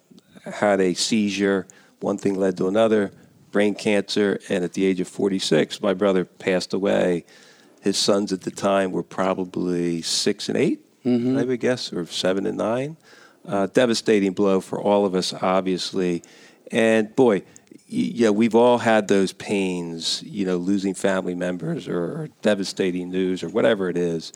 had 0.46 0.82
a 0.82 0.96
seizure. 0.96 1.68
One 2.00 2.18
thing 2.18 2.34
led 2.34 2.58
to 2.58 2.68
another, 2.68 3.12
brain 3.52 3.76
cancer, 3.76 4.40
and 4.50 4.64
at 4.64 4.74
the 4.74 4.84
age 4.84 5.00
of 5.00 5.08
46, 5.08 5.80
my 5.80 5.94
brother 5.94 6.26
passed 6.26 6.74
away. 6.74 7.24
His 7.82 8.00
sons 8.00 8.34
at 8.34 8.42
the 8.42 8.52
time 8.52 8.94
were 8.94 9.04
probably 9.04 10.02
six 10.02 10.50
and 10.50 10.58
8 10.58 11.04
mm-hmm. 11.06 11.38
I 11.38 11.44
would 11.44 11.60
guess, 11.60 11.94
or 11.94 12.08
seven 12.08 12.48
and 12.48 12.58
nine. 12.58 12.98
Uh, 13.48 13.68
devastating 13.68 14.34
blow 14.34 14.60
for 14.60 14.82
all 14.82 15.06
of 15.06 15.14
us, 15.14 15.36
obviously. 15.36 16.24
And 16.72 17.16
boy, 17.16 17.44
yeah, 17.88 18.32
we've 18.32 18.56
all 18.56 18.80
had 18.80 19.08
those 19.08 19.32
pains, 19.32 20.24
you 20.24 20.46
know, 20.46 20.58
losing 20.58 20.94
family 20.94 21.36
members 21.36 21.88
or, 21.88 22.30
devastating 22.42 23.10
news 23.10 23.44
or 23.44 23.50
whatever 23.50 23.90
it 23.90 23.98
is. 23.98 24.34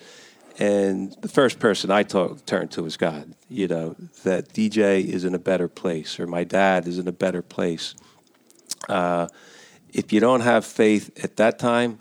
And 0.59 1.13
the 1.21 1.27
first 1.27 1.59
person 1.59 1.89
I 1.89 2.03
talk, 2.03 2.45
turned 2.45 2.71
to 2.71 2.83
was 2.83 2.97
God, 2.97 3.33
you 3.49 3.67
know, 3.67 3.95
that 4.23 4.49
DJ 4.49 5.05
is 5.05 5.23
in 5.23 5.33
a 5.33 5.39
better 5.39 5.67
place 5.67 6.19
or 6.19 6.27
my 6.27 6.43
dad 6.43 6.87
is 6.87 6.99
in 6.99 7.07
a 7.07 7.11
better 7.11 7.41
place. 7.41 7.95
Uh, 8.87 9.27
if 9.93 10.11
you 10.13 10.19
don't 10.19 10.41
have 10.41 10.65
faith 10.65 11.23
at 11.23 11.37
that 11.37 11.59
time, 11.59 11.99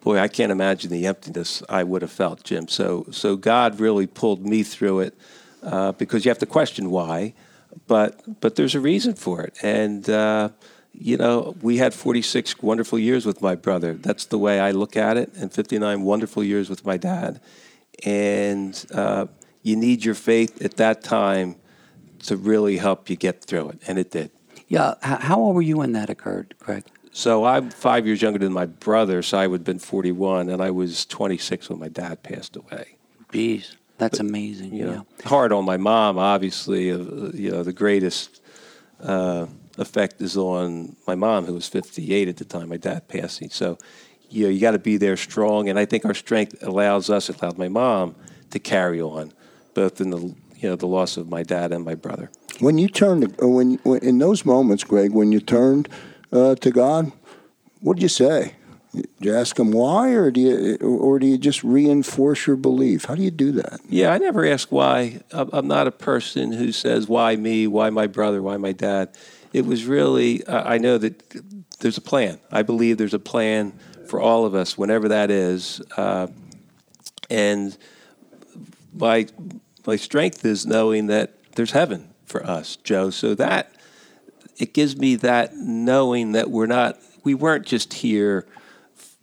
boy, 0.00 0.18
I 0.18 0.28
can't 0.28 0.52
imagine 0.52 0.90
the 0.90 1.06
emptiness 1.06 1.62
I 1.68 1.82
would 1.82 2.02
have 2.02 2.12
felt, 2.12 2.44
Jim. 2.44 2.68
So, 2.68 3.06
so 3.10 3.36
God 3.36 3.80
really 3.80 4.06
pulled 4.06 4.46
me 4.46 4.62
through 4.62 5.00
it 5.00 5.14
uh, 5.62 5.92
because 5.92 6.24
you 6.24 6.30
have 6.30 6.38
to 6.38 6.46
question 6.46 6.90
why, 6.90 7.34
but 7.86 8.40
but 8.40 8.56
there's 8.56 8.74
a 8.74 8.80
reason 8.80 9.14
for 9.14 9.42
it, 9.42 9.56
and 9.62 10.08
uh, 10.08 10.50
you 10.92 11.16
know 11.16 11.56
we 11.62 11.78
had 11.78 11.94
46 11.94 12.62
wonderful 12.62 12.98
years 12.98 13.26
with 13.26 13.42
my 13.42 13.54
brother. 13.54 13.94
That's 13.94 14.26
the 14.26 14.38
way 14.38 14.60
I 14.60 14.70
look 14.70 14.96
at 14.96 15.16
it, 15.16 15.32
and 15.34 15.52
59 15.52 16.02
wonderful 16.02 16.44
years 16.44 16.68
with 16.70 16.84
my 16.84 16.96
dad, 16.96 17.40
and 18.04 18.84
uh, 18.94 19.26
you 19.62 19.76
need 19.76 20.04
your 20.04 20.14
faith 20.14 20.62
at 20.62 20.76
that 20.76 21.02
time 21.02 21.56
to 22.20 22.36
really 22.36 22.78
help 22.78 23.08
you 23.08 23.16
get 23.16 23.44
through 23.44 23.70
it, 23.70 23.80
and 23.86 23.98
it 23.98 24.10
did. 24.10 24.30
Yeah, 24.68 24.94
how 25.00 25.38
old 25.38 25.54
were 25.54 25.62
you 25.62 25.78
when 25.78 25.92
that 25.92 26.10
occurred, 26.10 26.54
Greg? 26.58 26.84
So 27.12 27.44
I'm 27.44 27.70
five 27.70 28.06
years 28.06 28.20
younger 28.22 28.38
than 28.38 28.52
my 28.52 28.66
brother, 28.66 29.22
so 29.22 29.38
I 29.38 29.46
would 29.46 29.60
have 29.60 29.64
been 29.64 29.78
41, 29.78 30.48
and 30.48 30.62
I 30.62 30.70
was 30.70 31.06
26 31.06 31.70
when 31.70 31.78
my 31.78 31.88
dad 31.88 32.22
passed 32.22 32.54
away. 32.54 32.98
Jeez. 33.32 33.76
That's 33.98 34.18
but, 34.18 34.26
amazing. 34.26 34.74
You 34.74 34.84
know, 34.86 35.06
hard 35.24 35.52
on 35.52 35.64
my 35.64 35.76
mom, 35.76 36.18
obviously. 36.18 36.90
Uh, 36.90 36.98
you 37.34 37.50
know, 37.50 37.62
the 37.62 37.72
greatest 37.72 38.40
uh, 39.02 39.46
effect 39.76 40.20
is 40.20 40.36
on 40.36 40.96
my 41.06 41.14
mom, 41.14 41.46
who 41.46 41.54
was 41.54 41.68
58 41.68 42.28
at 42.28 42.36
the 42.36 42.44
time, 42.44 42.68
my 42.68 42.76
dad 42.76 43.08
passing. 43.08 43.50
So, 43.50 43.78
you 44.30 44.44
know, 44.44 44.50
you 44.50 44.60
got 44.60 44.72
to 44.72 44.78
be 44.78 44.96
there 44.96 45.16
strong. 45.16 45.68
And 45.68 45.78
I 45.78 45.84
think 45.84 46.04
our 46.04 46.14
strength 46.14 46.62
allows 46.62 47.10
us, 47.10 47.28
it 47.28 47.40
allowed 47.40 47.58
my 47.58 47.68
mom 47.68 48.14
to 48.50 48.58
carry 48.58 49.00
on, 49.00 49.32
both 49.74 50.00
in 50.00 50.10
the, 50.10 50.18
you 50.56 50.68
know, 50.68 50.76
the 50.76 50.86
loss 50.86 51.16
of 51.16 51.28
my 51.28 51.42
dad 51.42 51.72
and 51.72 51.84
my 51.84 51.94
brother. 51.94 52.30
When 52.60 52.78
you 52.78 52.88
turned, 52.88 53.24
uh, 53.42 53.48
when, 53.48 53.74
when 53.82 54.02
in 54.02 54.18
those 54.18 54.44
moments, 54.44 54.84
Greg, 54.84 55.12
when 55.12 55.32
you 55.32 55.40
turned 55.40 55.88
uh, 56.32 56.54
to 56.56 56.70
God, 56.70 57.12
what 57.80 57.94
did 57.94 58.02
you 58.02 58.08
say? 58.08 58.54
Do 58.94 59.02
you 59.20 59.34
ask 59.34 59.56
them 59.56 59.70
why, 59.70 60.12
or 60.12 60.30
do 60.30 60.40
you, 60.40 60.76
or 60.80 61.18
do 61.18 61.26
you 61.26 61.36
just 61.36 61.62
reinforce 61.62 62.46
your 62.46 62.56
belief? 62.56 63.04
How 63.04 63.14
do 63.14 63.22
you 63.22 63.30
do 63.30 63.52
that? 63.52 63.80
Yeah, 63.88 64.12
I 64.12 64.18
never 64.18 64.46
ask 64.46 64.72
why. 64.72 65.20
I'm 65.32 65.68
not 65.68 65.86
a 65.86 65.92
person 65.92 66.52
who 66.52 66.72
says 66.72 67.06
why 67.06 67.36
me, 67.36 67.66
why 67.66 67.90
my 67.90 68.06
brother, 68.06 68.42
why 68.42 68.56
my 68.56 68.72
dad. 68.72 69.10
It 69.52 69.66
was 69.66 69.84
really 69.84 70.46
I 70.48 70.78
know 70.78 70.98
that 70.98 71.22
there's 71.80 71.98
a 71.98 72.02
plan. 72.02 72.38
I 72.50 72.62
believe 72.62 72.98
there's 72.98 73.14
a 73.14 73.18
plan 73.18 73.78
for 74.06 74.20
all 74.20 74.46
of 74.46 74.54
us, 74.54 74.78
whenever 74.78 75.08
that 75.08 75.30
is. 75.30 75.80
Uh, 75.96 76.28
and 77.28 77.76
my 78.94 79.26
my 79.86 79.96
strength 79.96 80.44
is 80.44 80.66
knowing 80.66 81.06
that 81.08 81.52
there's 81.54 81.72
heaven 81.72 82.08
for 82.24 82.44
us, 82.44 82.76
Joe. 82.76 83.10
So 83.10 83.34
that 83.34 83.72
it 84.56 84.72
gives 84.72 84.96
me 84.96 85.16
that 85.16 85.56
knowing 85.56 86.32
that 86.32 86.50
we're 86.50 86.66
not 86.66 86.98
we 87.22 87.34
weren't 87.34 87.66
just 87.66 87.92
here 87.94 88.46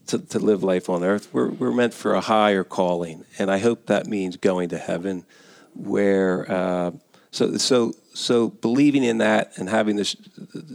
to, 0.08 0.20
to 0.20 0.39
live 0.39 0.63
life 0.63 0.89
on 0.89 1.04
earth. 1.04 1.30
We're 1.34 1.50
we're 1.50 1.72
meant 1.72 1.94
for 1.94 2.13
a 2.13 2.22
higher 2.22 2.63
calling, 2.63 3.26
and 3.39 3.50
I 3.50 3.60
hope 3.60 3.88
that 3.88 4.08
means 4.08 4.38
going 4.38 4.70
to 4.70 4.78
heaven, 4.78 5.26
where 5.74 6.52
uh, 6.52 6.91
so 7.32 7.58
so 7.58 7.94
so 8.13 8.50
believing 8.50 9.04
in 9.04 9.18
that 9.20 9.58
and 9.58 9.70
having 9.70 9.96
this 9.96 10.15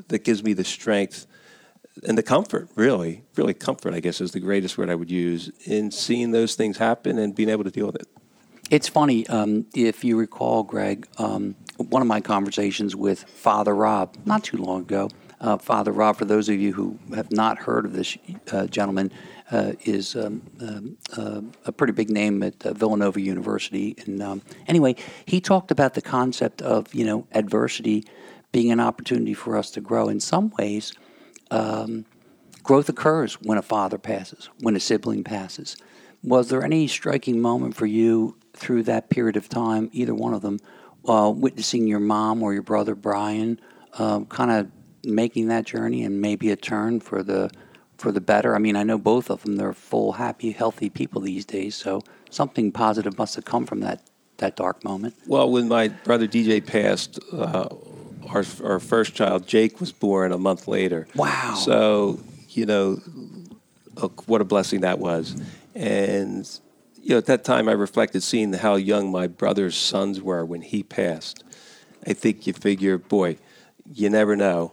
that 0.09 0.25
gives 0.25 0.43
me 0.43 0.53
the 0.53 0.65
strength 0.65 1.27
and 2.05 2.17
the 2.17 2.23
comfort, 2.23 2.69
really, 2.77 3.23
really 3.37 3.55
comfort, 3.55 3.95
I 3.95 4.01
guess, 4.01 4.21
is 4.21 4.33
the 4.33 4.41
greatest 4.41 4.79
word 4.79 4.91
I 4.91 4.95
would 4.95 5.11
use 5.11 5.51
in 5.65 5.91
seeing 5.91 6.31
those 6.31 6.55
things 6.55 6.79
happen 6.79 7.19
and 7.19 7.35
being 7.35 7.49
able 7.49 7.65
to 7.65 7.71
deal 7.71 7.87
with 7.87 7.97
it. 7.97 8.09
It's 8.71 8.89
funny, 8.89 9.27
um, 9.27 9.67
if 9.75 10.05
you 10.05 10.17
recall, 10.17 10.63
Greg, 10.63 11.09
um, 11.19 11.57
one 11.77 12.03
of 12.03 12.09
my 12.09 12.21
conversations 12.21 12.95
with 12.95 13.25
Father 13.25 13.75
Rob 13.75 14.17
not 14.25 14.45
too 14.45 14.59
long 14.59 14.83
ago. 14.83 15.11
Uh, 15.41 15.57
Father 15.57 15.91
Rob, 15.91 16.17
for 16.17 16.27
those 16.27 16.49
of 16.51 16.61
you 16.61 16.73
who 16.73 16.99
have 17.15 17.33
not 17.33 17.59
heard 17.59 17.87
of 17.87 17.95
this 17.95 18.17
uh, 18.53 18.67
gentleman, 18.67 19.11
uh, 19.51 19.73
is 19.85 20.15
um, 20.15 20.43
um 20.61 20.97
uh, 21.17 21.41
a 21.65 21.73
pretty 21.73 21.93
big 21.93 22.11
name 22.11 22.43
at 22.43 22.65
uh, 22.67 22.75
Villanova 22.75 23.21
University. 23.21 23.97
And 24.05 24.23
um, 24.23 24.43
anyway, 24.67 24.97
he 25.25 25.41
talked 25.41 25.71
about 25.71 25.95
the 25.95 26.03
concept 26.03 26.61
of 26.61 26.95
you 26.95 27.05
know 27.05 27.27
adversity 27.33 28.05
being 28.53 28.71
an 28.71 28.81
opportunity 28.81 29.35
for 29.35 29.57
us 29.57 29.71
to 29.73 29.81
grow. 29.81 30.09
In 30.09 30.21
some 30.21 30.51
ways, 30.59 30.93
um, 31.51 32.05
growth 32.63 32.89
occurs 32.89 33.41
when 33.41 33.57
a 33.57 33.63
father 33.63 33.99
passes, 33.99 34.51
when 34.61 34.77
a 34.77 34.81
sibling 34.81 35.25
passes. 35.25 35.77
Was 36.23 36.51
there 36.51 36.63
any 36.63 36.87
striking 36.87 37.41
moment 37.41 37.75
for 37.75 37.87
you 37.87 38.37
through 38.53 38.83
that 38.83 39.09
period 39.09 39.37
of 39.37 39.49
time, 39.49 39.89
either 39.93 40.15
one 40.15 40.35
of 40.35 40.43
them, 40.43 40.59
uh, 41.09 41.33
witnessing 41.35 41.87
your 41.87 42.01
mom 42.01 42.43
or 42.43 42.53
your 42.53 42.63
brother 42.63 42.95
Brian 42.95 43.59
uh, 43.95 44.21
kind 44.25 44.51
of 44.51 44.71
making 45.05 45.49
that 45.49 45.65
journey 45.65 46.05
and 46.05 46.21
maybe 46.21 46.51
a 46.51 46.57
turn 46.57 47.01
for 47.01 47.23
the 47.23 47.51
for 47.97 48.13
the 48.13 48.21
better? 48.21 48.55
I 48.55 48.59
mean, 48.59 48.77
I 48.77 48.83
know 48.83 48.99
both 48.99 49.31
of 49.31 49.43
them; 49.43 49.57
they're 49.57 49.73
full, 49.73 50.13
happy, 50.13 50.53
healthy 50.53 50.91
people 50.91 51.21
these 51.21 51.45
days. 51.45 51.75
So 51.75 52.03
something 52.31 52.73
positive 52.73 53.19
must 53.19 53.35
have 53.37 53.45
come 53.45 53.67
from 53.67 53.81
that 53.81 54.03
that 54.39 54.57
dark 54.57 54.85
moment. 54.85 55.15
Well, 55.27 55.51
when 55.51 55.69
my 55.69 55.89
brother 55.89 56.27
DJ 56.27 56.65
passed, 56.65 57.19
uh, 57.33 57.69
our 58.29 58.45
our 58.65 58.81
first 58.81 59.15
child 59.15 59.47
Jake 59.47 59.81
was 59.81 59.93
born 59.93 60.33
a 60.33 60.39
month 60.39 60.67
later. 60.69 61.07
Wow! 61.15 61.55
So 61.55 62.21
you 62.49 62.67
know, 62.67 62.97
what 64.27 64.41
a 64.41 64.45
blessing 64.45 64.81
that 64.81 64.99
was, 64.99 65.41
and 65.75 66.49
you 67.03 67.11
know, 67.11 67.19
at 67.19 67.27
that 67.27 67.45
time 67.45 67.69
I 67.69 67.73
reflected 67.73 68.23
seeing 68.23 68.53
how 68.53 68.77
young 68.77 69.11
my 69.11 69.27
brother's 69.27 69.77
sons 69.77 70.21
were 70.21 70.45
when 70.45 70.63
he 70.63 70.83
passed. 70.83 71.45
I 72.07 72.13
think 72.13 72.47
you 72.47 72.53
figure, 72.53 72.99
boy, 72.99 73.37
you 73.93 74.09
never 74.09 74.37
know, 74.37 74.73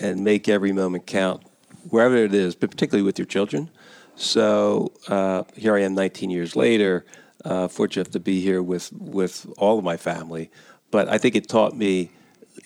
and 0.00 0.24
make 0.24 0.48
every 0.48 0.72
moment 0.72 1.06
count, 1.06 1.42
wherever 1.90 2.16
it 2.16 2.34
is, 2.34 2.54
but 2.54 2.70
particularly 2.70 3.04
with 3.04 3.18
your 3.18 3.26
children. 3.26 3.70
So 4.16 4.92
uh, 5.08 5.44
here 5.54 5.76
I 5.76 5.82
am, 5.82 5.94
19 5.94 6.30
years 6.30 6.56
later, 6.56 7.04
uh, 7.44 7.68
fortunate 7.68 8.12
to 8.12 8.20
be 8.20 8.40
here 8.40 8.62
with 8.62 8.92
with 8.92 9.46
all 9.58 9.78
of 9.78 9.84
my 9.84 9.96
family. 9.96 10.50
But 10.90 11.08
I 11.08 11.18
think 11.18 11.36
it 11.36 11.48
taught 11.48 11.76
me, 11.76 12.10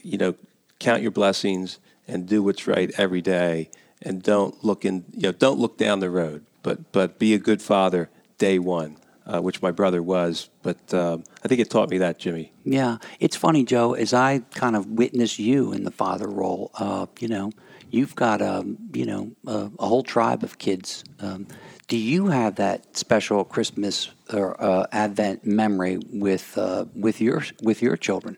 you 0.03 0.17
know, 0.17 0.35
count 0.79 1.03
your 1.03 1.11
blessings 1.11 1.79
and 2.07 2.27
do 2.27 2.43
what's 2.43 2.67
right 2.67 2.91
every 2.97 3.21
day, 3.21 3.71
and 4.03 4.23
don't 4.23 4.63
look 4.65 4.85
in, 4.85 5.05
you 5.13 5.23
know, 5.23 5.33
don't 5.33 5.59
look 5.59 5.77
down 5.77 6.01
the 6.01 6.11
road, 6.11 6.47
but 6.63 6.93
but 6.93 7.19
be 7.19 7.35
a 7.35 7.39
good 7.39 7.61
father 7.61 8.11
day 8.39 8.59
one 8.59 8.97
uh, 9.27 9.41
which 9.41 9.63
my 9.63 9.71
brother 9.71 10.03
was. 10.03 10.51
But 10.63 10.93
um, 10.95 11.25
I 11.45 11.49
think 11.49 11.61
it 11.61 11.71
taught 11.71 11.91
me 11.91 11.99
that, 11.99 12.19
Jimmy. 12.19 12.53
Yeah, 12.65 12.99
it's 13.19 13.37
funny, 13.37 13.65
Joe. 13.65 13.95
As 13.95 14.13
I 14.13 14.41
kind 14.55 14.77
of 14.77 14.87
witness 14.87 15.39
you 15.39 15.73
in 15.73 15.85
the 15.85 15.91
father 15.91 16.29
role, 16.29 16.71
uh, 16.79 17.07
you 17.19 17.29
know, 17.29 17.53
you've 17.91 18.15
got 18.15 18.41
a 18.41 18.61
um, 18.61 18.79
you 18.93 19.07
know 19.07 19.33
a, 19.47 19.71
a 19.79 19.87
whole 19.87 20.03
tribe 20.03 20.43
of 20.43 20.59
kids. 20.59 21.05
Um, 21.21 21.47
do 21.89 21.97
you 21.97 22.29
have 22.29 22.55
that 22.57 22.97
special 22.97 23.45
Christmas 23.45 24.11
or 24.33 24.63
uh, 24.63 24.87
Advent 24.93 25.45
memory 25.45 25.99
with 26.13 26.57
uh, 26.57 26.85
with 26.95 27.21
your 27.21 27.45
with 27.63 27.83
your 27.83 27.97
children? 27.97 28.37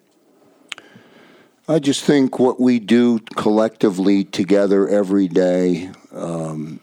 I 1.69 1.79
just 1.79 2.03
think 2.03 2.39
what 2.39 2.59
we 2.61 2.81
do 2.81 3.21
collectively 3.37 4.25
together 4.25 4.89
every 4.89 5.29
day 5.29 5.91
um, 6.11 6.81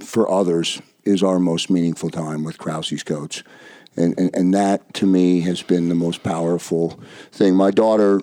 for 0.00 0.30
others 0.30 0.80
is 1.04 1.22
our 1.22 1.38
most 1.38 1.70
meaningful 1.70 2.10
time 2.10 2.44
with 2.44 2.58
Krause's 2.58 3.02
coach. 3.02 3.44
And, 3.96 4.18
and, 4.18 4.34
and 4.34 4.54
that 4.54 4.94
to 4.94 5.06
me 5.06 5.40
has 5.40 5.62
been 5.62 5.88
the 5.88 5.94
most 5.94 6.22
powerful 6.22 7.00
thing. 7.30 7.54
My 7.54 7.70
daughter 7.70 8.22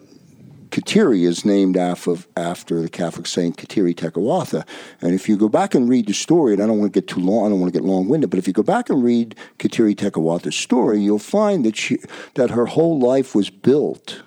Kateri 0.72 1.28
is 1.28 1.46
named 1.46 1.78
after, 1.78 2.16
after 2.38 2.82
the 2.82 2.90
Catholic 2.90 3.26
saint 3.26 3.58
Kateri 3.58 3.96
Tekakwitha. 3.96 4.66
And 5.02 5.14
if 5.14 5.28
you 5.28 5.36
go 5.36 5.50
back 5.50 5.74
and 5.74 5.90
read 5.90 6.08
the 6.08 6.14
story, 6.14 6.54
and 6.54 6.62
I 6.62 6.68
don't 6.68 6.80
want 6.80 6.94
to 6.94 7.00
get 7.02 7.08
too 7.08 7.20
long, 7.20 7.46
I 7.46 7.50
don't 7.50 7.60
want 7.60 7.74
to 7.74 7.80
get 7.80 7.88
long 7.88 8.08
winded, 8.08 8.30
but 8.30 8.38
if 8.38 8.48
you 8.48 8.54
go 8.54 8.64
back 8.64 8.90
and 8.90 9.04
read 9.04 9.36
Kateri 9.58 9.96
Tekakwitha's 9.96 10.56
story, 10.56 11.02
you'll 11.02 11.18
find 11.18 11.66
that 11.66 11.76
she 11.76 11.98
that 12.36 12.52
her 12.52 12.68
whole 12.68 13.00
life 13.00 13.34
was 13.34 13.50
built 13.50 14.22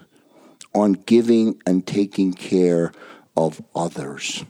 on 0.74 0.94
giving 0.94 1.60
and 1.66 1.86
taking 1.86 2.32
care 2.32 2.92
of 3.36 3.62
others. 3.74 4.44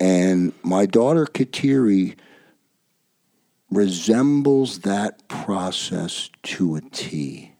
And 0.00 0.52
my 0.62 0.86
daughter 0.86 1.26
Kateri 1.26 2.16
resembles 3.70 4.80
that 4.80 5.26
process 5.28 6.30
to 6.42 6.76
a 6.76 6.80
T. 6.80 7.52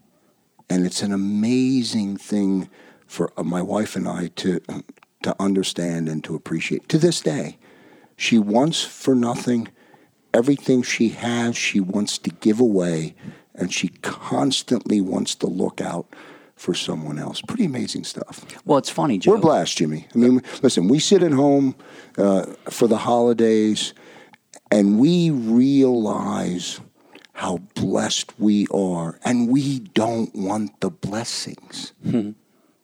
And 0.71 0.87
it's 0.87 1.03
an 1.03 1.13
amazing 1.13 2.17
thing 2.17 2.69
for 3.07 3.33
uh, 3.37 3.43
my 3.43 3.63
wife 3.63 3.97
and 3.97 4.09
I 4.09 4.29
to, 4.37 4.61
to 5.23 5.37
understand 5.39 6.09
and 6.09 6.23
to 6.25 6.35
appreciate. 6.35 6.89
To 6.91 6.99
this 6.99 7.21
day, 7.21 7.59
she 8.17 8.39
wants 8.39 8.85
for 8.85 9.15
nothing. 9.15 9.69
Everything 10.35 10.83
she 10.83 11.11
has, 11.11 11.57
she 11.57 11.81
wants 11.81 12.19
to 12.19 12.31
give 12.31 12.61
away, 12.61 13.15
and 13.55 13.73
she 13.73 13.89
constantly 14.03 15.01
wants 15.01 15.35
to 15.37 15.47
look 15.47 15.81
out 15.81 16.07
for 16.55 16.75
someone 16.75 17.19
else. 17.19 17.41
Pretty 17.41 17.65
amazing 17.65 18.05
stuff. 18.05 18.45
Well, 18.67 18.79
it's 18.79 18.91
funny, 18.91 19.19
Joe. 19.19 19.33
We're 19.33 19.39
blessed, 19.39 19.79
Jimmy. 19.79 20.07
I 20.15 20.19
mean, 20.19 20.43
listen, 20.63 20.89
we 20.89 20.99
sit 20.99 21.23
at 21.23 21.33
home 21.33 21.77
uh, 22.19 22.47
for 22.69 22.89
the 22.89 22.99
holidays 22.99 23.95
and 24.71 24.99
we 24.99 25.31
realize 25.31 26.81
how 27.33 27.59
blessed 27.75 28.39
we 28.39 28.67
are, 28.75 29.19
and 29.25 29.49
we 29.49 29.79
don't 29.79 30.35
want 30.35 30.81
the 30.81 30.91
blessings. 30.91 31.93
Hmm. 32.03 32.33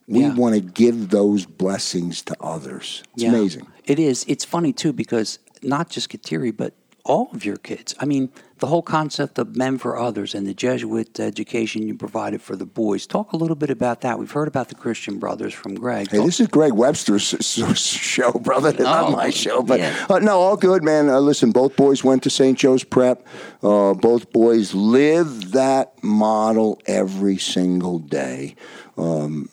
We 0.06 0.20
yeah. 0.20 0.34
want 0.34 0.54
to 0.54 0.60
give 0.60 1.10
those 1.10 1.46
blessings 1.46 2.22
to 2.22 2.36
others. 2.40 3.02
It's 3.14 3.22
yeah. 3.22 3.30
amazing. 3.30 3.66
It 3.84 3.98
is. 3.98 4.24
It's 4.28 4.44
funny 4.44 4.72
too 4.72 4.92
because 4.92 5.38
not 5.62 5.90
just 5.90 6.10
Kateri, 6.10 6.54
but 6.56 6.74
all 7.04 7.28
of 7.32 7.44
your 7.44 7.56
kids. 7.56 7.94
I 8.00 8.06
mean, 8.06 8.30
the 8.58 8.66
whole 8.66 8.82
concept 8.82 9.38
of 9.38 9.56
men 9.56 9.76
for 9.76 9.98
others 9.98 10.34
and 10.34 10.46
the 10.46 10.54
Jesuit 10.54 11.20
education 11.20 11.86
you 11.86 11.94
provided 11.94 12.40
for 12.40 12.56
the 12.56 12.64
boys. 12.64 13.06
Talk 13.06 13.32
a 13.32 13.36
little 13.36 13.56
bit 13.56 13.68
about 13.68 14.00
that. 14.00 14.18
We've 14.18 14.30
heard 14.30 14.48
about 14.48 14.68
the 14.68 14.74
Christian 14.74 15.18
Brothers 15.18 15.52
from 15.52 15.74
Greg. 15.74 16.10
Hey, 16.10 16.24
this 16.24 16.40
is 16.40 16.48
Greg 16.48 16.72
Webster's 16.72 17.34
show, 17.78 18.32
brother. 18.32 18.72
Oh, 18.84 18.84
not 18.84 19.12
my 19.12 19.30
show, 19.30 19.62
but 19.62 19.80
yeah. 19.80 20.06
uh, 20.10 20.18
no, 20.18 20.38
all 20.38 20.56
good, 20.56 20.82
man. 20.82 21.08
Uh, 21.08 21.18
listen, 21.18 21.52
both 21.52 21.74
boys 21.74 22.04
went 22.04 22.22
to 22.24 22.30
St. 22.30 22.58
Joe's 22.58 22.84
Prep. 22.84 23.26
Uh, 23.62 23.94
both 23.94 24.30
boys 24.30 24.74
live 24.74 25.52
that 25.52 26.02
model 26.02 26.80
every 26.86 27.38
single 27.38 27.98
day. 27.98 28.56
Um, 28.98 29.48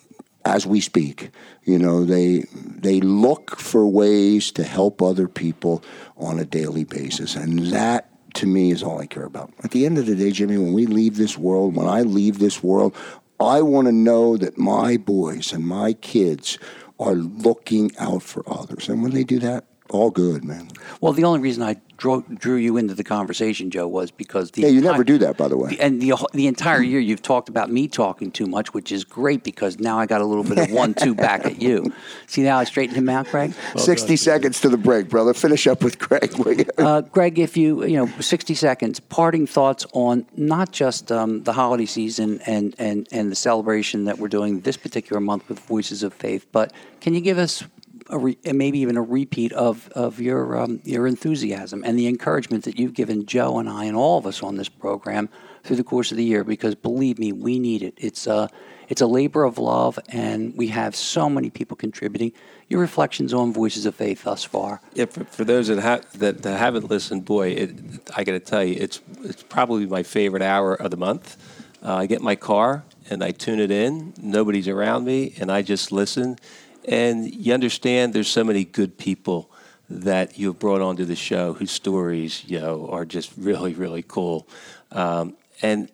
as 0.46 0.66
we 0.66 0.82
speak. 0.82 1.32
You 1.64 1.80
know, 1.80 2.04
they 2.04 2.46
they 2.54 3.00
look 3.02 3.60
for 3.60 3.86
ways 3.88 4.52
to 4.54 4.64
help 4.64 5.02
other 5.02 5.28
people 5.28 5.84
on 6.18 6.40
a 6.40 6.46
daily 6.46 6.84
basis, 6.84 7.36
and 7.36 7.68
that 7.68 8.10
to 8.36 8.48
me 8.48 8.72
is 8.72 8.84
all 8.84 9.00
I 9.00 9.06
care 9.06 9.26
about. 9.26 9.52
At 9.64 9.72
the 9.72 9.86
end 9.86 9.98
of 9.98 10.06
the 10.06 10.16
day, 10.16 10.32
Jimmy, 10.32 10.58
when 10.58 10.74
we 10.74 10.86
leave 10.86 11.18
this 11.18 11.38
world, 11.38 11.76
when 11.76 11.88
I 11.88 12.02
leave 12.02 12.40
this 12.40 12.64
world, 12.64 12.96
I 13.40 13.62
want 13.62 13.88
to 13.88 13.92
know 13.92 14.38
that 14.38 14.58
my 14.58 14.98
boys 14.98 15.52
and 15.52 15.66
my 15.66 15.94
kids 15.94 16.58
are 17.00 17.16
looking 17.16 17.92
out 17.98 18.24
for 18.24 18.44
others, 18.48 18.90
and 18.90 19.02
when 19.02 19.12
they 19.12 19.24
do 19.24 19.40
that, 19.40 19.66
all 19.92 20.10
good, 20.10 20.44
man. 20.44 20.70
Well, 21.02 21.14
the 21.14 21.24
only 21.24 21.40
reason 21.40 21.64
I 21.64 21.76
drew, 21.98 22.24
drew 22.34 22.56
you 22.56 22.78
into 22.78 22.94
the 22.94 23.04
conversation, 23.04 23.70
Joe, 23.70 23.88
was 23.88 24.10
because 24.10 24.52
the 24.52 24.64
yeah, 24.64 24.70
you 24.70 24.82
never 24.82 25.04
do 25.04 25.18
that, 25.20 25.38
by 25.38 25.48
the 25.48 25.58
way. 25.58 25.78
And 25.80 26.02
the 26.02 26.14
the 26.34 26.48
entire 26.48 26.82
year 26.82 27.00
you've 27.00 27.22
talked 27.22 27.50
about 27.50 27.70
me 27.70 27.88
talking 27.88 28.32
too 28.32 28.48
much, 28.48 28.74
which 28.74 28.92
is 28.92 29.04
great 29.04 29.44
because 29.44 29.80
now 29.80 30.00
I 30.00 30.06
got 30.06 30.22
a 30.22 30.26
little 30.26 30.44
bit 30.44 30.58
of 30.58 30.72
one 30.72 30.94
two 30.94 31.14
back 31.14 31.46
at 31.46 31.62
you. 31.62 31.94
See 32.28 32.44
how 32.44 32.58
I 32.58 32.64
straightened 32.64 32.98
him 32.98 33.10
out, 33.10 33.28
Greg? 33.28 33.54
Well, 33.76 33.84
sixty 33.84 34.16
seconds 34.16 34.62
to 34.62 34.70
the 34.70 34.78
break, 34.78 35.10
brother. 35.10 35.34
Finish 35.34 35.68
up 35.68 35.84
with 35.84 36.00
Greg. 36.00 36.70
uh, 36.78 37.02
Greg, 37.02 37.38
if 37.38 37.58
you 37.58 37.86
you 37.86 37.98
know 37.98 38.08
sixty 38.20 38.56
seconds, 38.56 39.00
parting 39.00 39.46
thoughts 39.46 39.86
on 39.94 40.26
not 40.36 40.72
just 40.72 41.12
um, 41.12 41.44
the 41.44 41.54
holiday 41.54 41.86
season 41.86 42.42
and 42.46 42.76
and 42.80 43.08
and 43.12 43.32
the 43.32 43.36
celebration 43.36 44.06
that 44.06 44.18
we're 44.18 44.28
doing 44.28 44.62
this 44.62 44.78
particular 44.78 45.20
month 45.20 45.48
with 45.50 45.60
Voices 45.60 46.04
of 46.04 46.14
Faith, 46.14 46.48
but 46.52 46.74
can 47.02 47.14
you 47.14 47.22
give 47.22 47.38
us 47.38 47.64
a 48.12 48.18
re, 48.18 48.38
maybe 48.46 48.80
even 48.80 48.98
a 48.98 49.02
repeat 49.02 49.52
of 49.54 49.90
of 49.90 50.20
your 50.20 50.58
um, 50.58 50.82
your 50.84 51.08
enthusiasm 51.08 51.84
and 51.84 51.98
the 51.98 52.08
encouragement 52.08 52.66
that 52.66 52.78
you've 52.78 52.94
given 52.94 53.26
Joe 53.26 53.58
and 53.58 53.70
I 53.70 53.86
and 53.86 53.98
all 53.98 54.18
of 54.18 54.26
us 54.26 54.44
on 54.44 54.58
this 54.58 54.70
program 54.70 55.30
through 55.64 55.78
the 55.78 55.84
course 55.84 56.12
of 56.12 56.18
the 56.18 56.24
year. 56.24 56.44
Because 56.44 56.76
believe 56.76 57.18
me, 57.18 57.32
we 57.32 57.58
need 57.58 57.82
it. 57.82 57.94
It's 57.98 58.28
a 58.28 58.50
it's 58.90 59.00
a 59.00 59.08
labor 59.08 59.46
of 59.46 59.58
love, 59.58 59.98
and 60.10 60.54
we 60.58 60.68
have 60.68 60.98
so 60.98 61.30
many 61.30 61.50
people 61.50 61.78
contributing. 61.78 62.34
Your 62.68 62.82
reflections 62.82 63.34
on 63.34 63.54
Voices 63.54 63.86
of 63.86 63.96
Faith 63.96 64.24
thus 64.24 64.44
far? 64.44 64.82
Yeah, 64.94 65.06
for, 65.06 65.24
for 65.24 65.46
those 65.46 65.70
that, 65.70 65.80
ha- 65.80 66.02
that, 66.16 66.42
that 66.42 66.58
haven't 66.58 66.90
listened, 66.90 67.24
boy, 67.24 67.52
it, 67.52 67.72
I 68.18 68.26
got 68.26 68.34
to 68.34 68.40
tell 68.42 68.66
you, 68.66 68.76
it's 68.78 69.00
it's 69.24 69.44
probably 69.44 69.86
my 69.86 70.04
favorite 70.04 70.42
hour 70.42 70.76
of 70.76 70.92
the 70.92 70.98
month. 70.98 71.38
Uh, 71.82 71.96
I 71.96 72.06
get 72.06 72.22
my 72.22 72.36
car 72.36 72.84
and 73.10 73.24
I 73.24 73.32
tune 73.32 73.60
it 73.60 73.72
in. 73.72 74.14
Nobody's 74.22 74.68
around 74.68 75.06
me, 75.06 75.36
and 75.40 75.50
I 75.50 75.62
just 75.62 75.94
listen. 75.94 76.38
And 76.86 77.34
you 77.34 77.54
understand 77.54 78.14
there's 78.14 78.28
so 78.28 78.44
many 78.44 78.66
good 78.66 78.98
people 78.98 79.52
that 79.90 80.40
you've 80.40 80.60
brought 80.60 80.82
onto 80.82 81.06
the 81.06 81.16
show 81.16 81.54
whose 81.54 81.72
stories, 81.72 82.44
you 82.46 82.60
know, 82.60 82.88
are 82.90 83.06
just 83.06 83.32
really, 83.38 83.74
really 83.74 84.04
cool. 84.04 84.48
Um, 84.92 85.36
and 85.62 85.90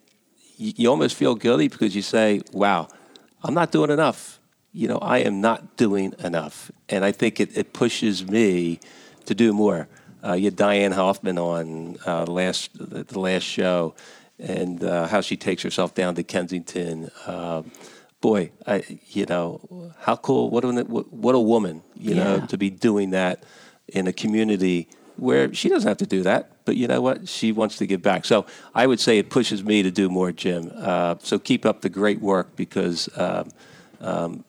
you, 0.57 0.73
you 0.75 0.89
almost 0.89 1.15
feel 1.15 1.35
guilty 1.35 1.67
because 1.67 1.95
you 1.95 2.01
say, 2.01 2.41
wow, 2.51 2.87
I'm 3.43 3.53
not 3.53 3.71
doing 3.71 3.91
enough. 3.91 4.39
You 4.73 4.87
know, 4.87 4.97
I 4.97 5.19
am 5.19 5.41
not 5.41 5.77
doing 5.77 6.13
enough. 6.19 6.71
And 6.89 7.03
I 7.03 7.11
think 7.11 7.39
it, 7.39 7.57
it 7.57 7.73
pushes 7.73 8.27
me 8.27 8.79
to 9.25 9.33
do 9.33 9.53
more. 9.53 9.87
Uh, 10.23 10.33
you 10.33 10.45
had 10.45 10.55
Diane 10.55 10.91
Hoffman 10.91 11.37
on 11.37 11.97
uh, 12.05 12.25
last 12.25 12.71
the 12.73 13.19
last 13.19 13.43
show, 13.43 13.93
and 14.39 14.83
uh, 14.83 15.07
how 15.07 15.21
she 15.21 15.37
takes 15.37 15.63
herself 15.63 15.93
down 15.93 16.15
to 16.15 16.23
Kensington. 16.23 17.09
Uh, 17.25 17.63
boy, 18.21 18.51
I, 18.65 18.83
you 19.09 19.25
know, 19.25 19.93
how 19.99 20.15
cool! 20.15 20.49
What 20.49 20.63
a 20.65 20.71
what 20.83 21.35
a 21.35 21.39
woman, 21.39 21.83
you 21.95 22.15
yeah. 22.15 22.23
know, 22.23 22.45
to 22.47 22.57
be 22.57 22.69
doing 22.69 23.11
that 23.11 23.43
in 23.87 24.07
a 24.07 24.13
community 24.13 24.87
where 25.15 25.53
she 25.53 25.69
doesn't 25.69 25.87
have 25.87 25.97
to 25.97 26.05
do 26.05 26.23
that 26.23 26.51
but 26.67 26.75
you 26.75 26.85
know 26.85 26.99
what? 26.99 27.29
She 27.29 27.53
wants 27.53 27.77
to 27.77 27.87
give 27.87 28.01
back. 28.01 28.25
So 28.25 28.45
I 28.75 28.87
would 28.87 28.99
say 28.99 29.19
it 29.19 29.29
pushes 29.29 29.63
me 29.63 29.83
to 29.83 29.89
do 29.89 30.09
more, 30.09 30.33
Jim. 30.33 30.69
Uh, 30.75 31.15
so 31.19 31.39
keep 31.39 31.65
up 31.65 31.79
the 31.79 31.87
great 31.87 32.19
work 32.19 32.57
because 32.57 33.07
um, 33.15 33.49
um, 34.01 34.43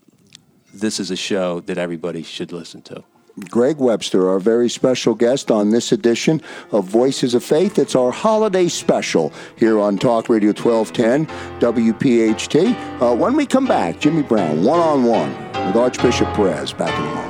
this 0.75 0.99
is 0.99 1.12
a 1.12 1.16
show 1.16 1.61
that 1.61 1.79
everybody 1.79 2.25
should 2.25 2.51
listen 2.51 2.83
to. 2.83 3.05
Greg 3.41 3.78
Webster, 3.78 4.28
our 4.28 4.39
very 4.39 4.68
special 4.68 5.14
guest 5.14 5.51
on 5.51 5.70
this 5.70 5.93
edition 5.93 6.43
of 6.72 6.84
Voices 6.84 7.34
of 7.34 7.45
Faith. 7.45 7.78
It's 7.78 7.95
our 7.95 8.11
holiday 8.11 8.68
special 8.68 9.32
here 9.57 9.78
on 9.78 9.99
Talk 9.99 10.28
Radio 10.28 10.51
1210 10.51 11.26
WPHT. 11.61 13.01
Uh, 13.01 13.14
when 13.14 13.36
we 13.36 13.47
come 13.47 13.66
back, 13.66 14.01
Jimmy 14.01 14.22
Brown, 14.22 14.64
one 14.64 14.80
on 14.80 15.05
one 15.05 15.30
with 15.66 15.76
Archbishop 15.76 16.32
Perez. 16.34 16.72
Back 16.72 16.97
in 16.99 17.05
a 17.05 17.14
moment. 17.14 17.28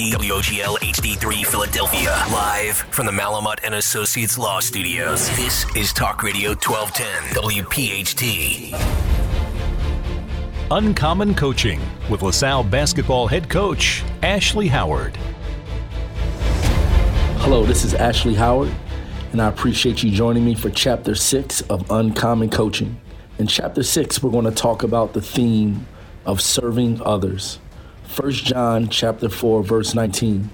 HD 0.00 0.12
WOGL 0.14 0.78
HD3 0.78 1.44
Philadelphia. 1.44 2.24
Live 2.32 2.76
from 2.90 3.04
the 3.04 3.12
Malamut 3.12 3.58
and 3.62 3.74
Associates 3.74 4.38
Law 4.38 4.58
Studios. 4.58 5.28
This 5.36 5.66
is 5.76 5.92
Talk 5.92 6.22
Radio 6.22 6.54
1210 6.54 7.42
WPHT. 7.42 8.72
Uncommon 10.70 11.34
Coaching 11.34 11.82
with 12.08 12.22
LaSalle 12.22 12.64
basketball 12.64 13.26
head 13.26 13.50
coach 13.50 14.02
Ashley 14.22 14.68
Howard. 14.68 15.18
Hello, 17.40 17.66
this 17.66 17.84
is 17.84 17.92
Ashley 17.92 18.34
Howard, 18.34 18.72
and 19.32 19.42
I 19.42 19.48
appreciate 19.48 20.02
you 20.02 20.10
joining 20.10 20.46
me 20.46 20.54
for 20.54 20.70
Chapter 20.70 21.14
6 21.14 21.60
of 21.62 21.90
Uncommon 21.90 22.48
Coaching. 22.48 22.98
In 23.38 23.46
Chapter 23.46 23.82
6, 23.82 24.22
we're 24.22 24.30
going 24.30 24.46
to 24.46 24.50
talk 24.50 24.82
about 24.82 25.12
the 25.12 25.20
theme 25.20 25.86
of 26.24 26.40
serving 26.40 27.02
others. 27.02 27.58
1 28.16 28.32
John 28.32 28.88
chapter 28.88 29.28
4 29.28 29.62
verse 29.62 29.94
19. 29.94 30.50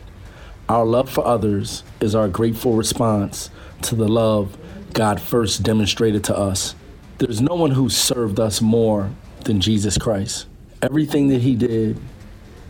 Our 0.68 0.84
love 0.84 1.08
for 1.08 1.26
others 1.26 1.84
is 2.00 2.14
our 2.14 2.28
grateful 2.28 2.74
response 2.74 3.48
to 3.80 3.94
the 3.94 4.06
love 4.06 4.58
God 4.92 5.18
first 5.18 5.62
demonstrated 5.62 6.22
to 6.24 6.36
us. 6.36 6.74
There's 7.16 7.40
no 7.40 7.54
one 7.54 7.70
who 7.70 7.88
served 7.88 8.38
us 8.38 8.60
more 8.60 9.10
than 9.44 9.62
Jesus 9.62 9.96
Christ. 9.96 10.46
Everything 10.82 11.28
that 11.28 11.40
he 11.40 11.54
did, 11.54 11.98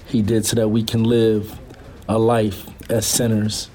he 0.06 0.22
did 0.22 0.46
so 0.46 0.54
that 0.54 0.68
we 0.68 0.84
can 0.84 1.02
live 1.02 1.58
a 2.08 2.16
life 2.16 2.64
as 2.88 3.06
sinners 3.06 3.68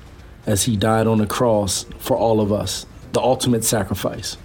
as 0.46 0.64
he 0.64 0.78
died 0.78 1.08
on 1.08 1.18
the 1.18 1.28
cross 1.28 1.86
for 2.00 2.16
all 2.16 2.40
of 2.40 2.54
us, 2.54 2.86
the 3.12 3.20
ultimate 3.20 3.66
sacrifice. 3.66 4.38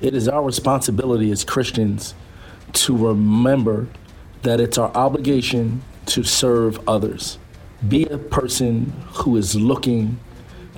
It 0.00 0.14
is 0.14 0.28
our 0.28 0.44
responsibility 0.44 1.32
as 1.32 1.42
Christians 1.42 2.14
to 2.74 2.96
remember 2.96 3.88
that 4.42 4.60
it's 4.60 4.78
our 4.78 4.92
obligation 4.94 5.82
to 6.06 6.22
serve 6.22 6.86
others. 6.88 7.38
Be 7.86 8.04
a 8.04 8.18
person 8.18 8.92
who 9.12 9.36
is 9.36 9.54
looking 9.54 10.18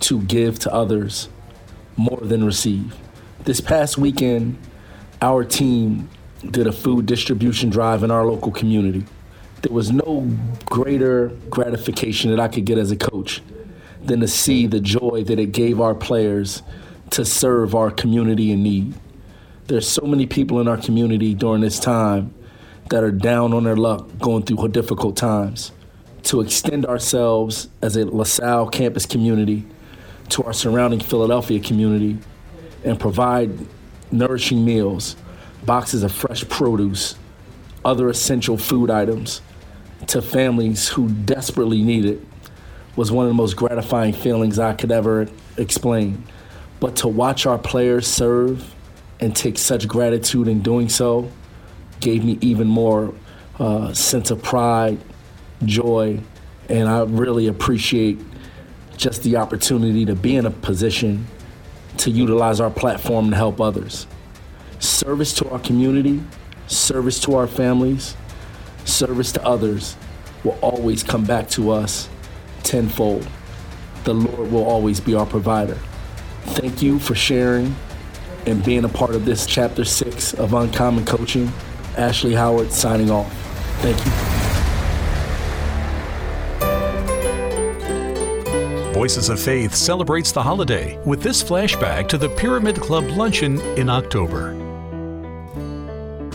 to 0.01 0.21
give 0.23 0.59
to 0.61 0.73
others 0.73 1.29
more 1.97 2.21
than 2.21 2.45
receive. 2.45 2.95
This 3.45 3.61
past 3.61 3.97
weekend, 3.97 4.59
our 5.23 5.45
team 5.45 6.09
did 6.51 6.67
a 6.67 6.73
food 6.73 7.07
distribution 7.07 7.71
drive 7.71 8.03
in 8.03 8.11
our 8.11 8.27
local 8.27 8.53
community. 8.53 9.05
There 9.63 9.73
was 9.73 9.91
no 9.91 10.31
greater 10.67 11.29
gratification 11.49 12.31
that 12.31 12.41
I 12.41 12.49
could 12.49 12.65
get 12.65 12.79
as 12.79 12.91
a 12.91 12.97
coach 12.97 13.43
than 14.03 14.21
to 14.21 14.29
see 14.29 14.67
the 14.67 14.81
joy 14.81 15.25
that 15.27 15.39
it 15.39 15.53
gave 15.53 15.81
our 15.81 15.95
players 15.95 16.63
to 17.11 17.25
serve 17.25 17.75
our 17.75 17.91
community 17.91 18.53
in 18.53 18.63
need. 18.63 18.95
There's 19.67 19.89
so 19.89 20.07
many 20.07 20.27
people 20.27 20.61
in 20.61 20.69
our 20.69 20.77
community 20.77 21.35
during 21.35 21.61
this 21.61 21.81
time 21.81 22.35
that 22.91 23.03
are 23.03 23.11
down 23.11 23.53
on 23.53 23.65
their 23.65 23.77
luck, 23.77 24.07
going 24.19 24.43
through 24.43 24.69
difficult 24.69 25.17
times, 25.17 25.73
to 26.25 26.41
extend 26.41 26.87
ourselves 26.87 27.69
as 27.83 27.97
a 27.97 28.05
LaSalle 28.05 28.69
campus 28.69 29.07
community 29.07 29.65
to 30.29 30.43
our 30.45 30.53
surrounding 30.53 31.01
Philadelphia 31.01 31.61
community 31.61 32.19
and 32.85 32.99
provide 32.99 33.51
nourishing 34.11 34.65
meals, 34.65 35.17
boxes 35.65 36.03
of 36.03 36.13
fresh 36.13 36.49
produce, 36.49 37.17
other 37.85 38.09
essential 38.09 38.57
food 38.57 38.91
items 38.91 39.41
to 40.07 40.21
families 40.23 40.89
who 40.89 41.09
desperately 41.09 41.83
need 41.83 42.05
it 42.05 42.21
was 42.97 43.13
one 43.13 43.27
of 43.27 43.31
the 43.31 43.35
most 43.35 43.57
gratifying 43.57 44.13
feelings 44.13 44.59
I 44.59 44.73
could 44.73 44.91
ever 44.91 45.29
explain. 45.57 46.25
But 46.81 46.97
to 46.97 47.09
watch 47.09 47.47
our 47.47 47.59
players 47.59 48.07
serve 48.07 48.75
and 49.21 49.35
take 49.35 49.59
such 49.59 49.87
gratitude 49.89 50.49
in 50.49 50.63
doing 50.63 50.89
so 50.89 51.31
gave 52.01 52.25
me 52.25 52.39
even 52.41 52.67
more 52.67 53.15
uh, 53.59 53.93
sense 53.93 54.31
of 54.31 54.43
pride, 54.43 54.99
joy, 55.65 56.21
and 56.69 56.89
I 56.89 57.03
really 57.03 57.47
appreciate 57.47 58.19
just 58.97 59.23
the 59.23 59.37
opportunity 59.37 60.05
to 60.07 60.15
be 60.15 60.37
in 60.37 60.47
a 60.47 60.51
position 60.51 61.27
to 61.99 62.11
utilize 62.11 62.61
our 62.61 62.71
platform 62.71 63.31
to 63.31 63.37
help 63.37 63.61
others. 63.61 64.07
Service 64.79 65.33
to 65.35 65.49
our 65.51 65.59
community, 65.59 66.23
service 66.67 67.21
to 67.21 67.35
our 67.35 67.47
families, 67.47 68.17
service 68.85 69.33
to 69.33 69.45
others 69.45 69.97
will 70.45 70.59
always 70.61 71.03
come 71.03 71.25
back 71.25 71.49
to 71.51 71.71
us 71.71 72.09
tenfold. 72.63 73.27
The 74.05 74.15
Lord 74.15 74.51
will 74.51 74.65
always 74.65 75.01
be 75.01 75.15
our 75.15 75.27
provider. 75.27 75.79
Thank 76.45 76.83
you 76.83 76.99
for 76.99 77.15
sharing 77.15 77.75
and 78.47 78.65
being 78.65 78.85
a 78.85 78.89
part 78.89 79.15
of 79.15 79.25
this 79.25 79.47
chapter 79.47 79.85
six 79.85 80.33
of 80.35 80.55
Uncommon 80.55 81.05
Coaching. 81.05 81.53
Ashley 81.97 82.35
Howard 82.35 82.73
signing 82.73 83.11
off. 83.11 83.33
Thank 83.81 84.05
you. 84.05 84.13
Voices 88.93 89.29
of 89.29 89.39
Faith 89.39 89.75
celebrates 89.75 90.33
the 90.33 90.43
holiday 90.43 90.99
with 91.05 91.23
this 91.23 91.43
flashback 91.43 92.09
to 92.09 92.17
the 92.17 92.31
Pyramid 92.31 92.77
Club 92.77 93.05
luncheon 93.11 93.61
in 93.77 93.91
October. 93.91 94.66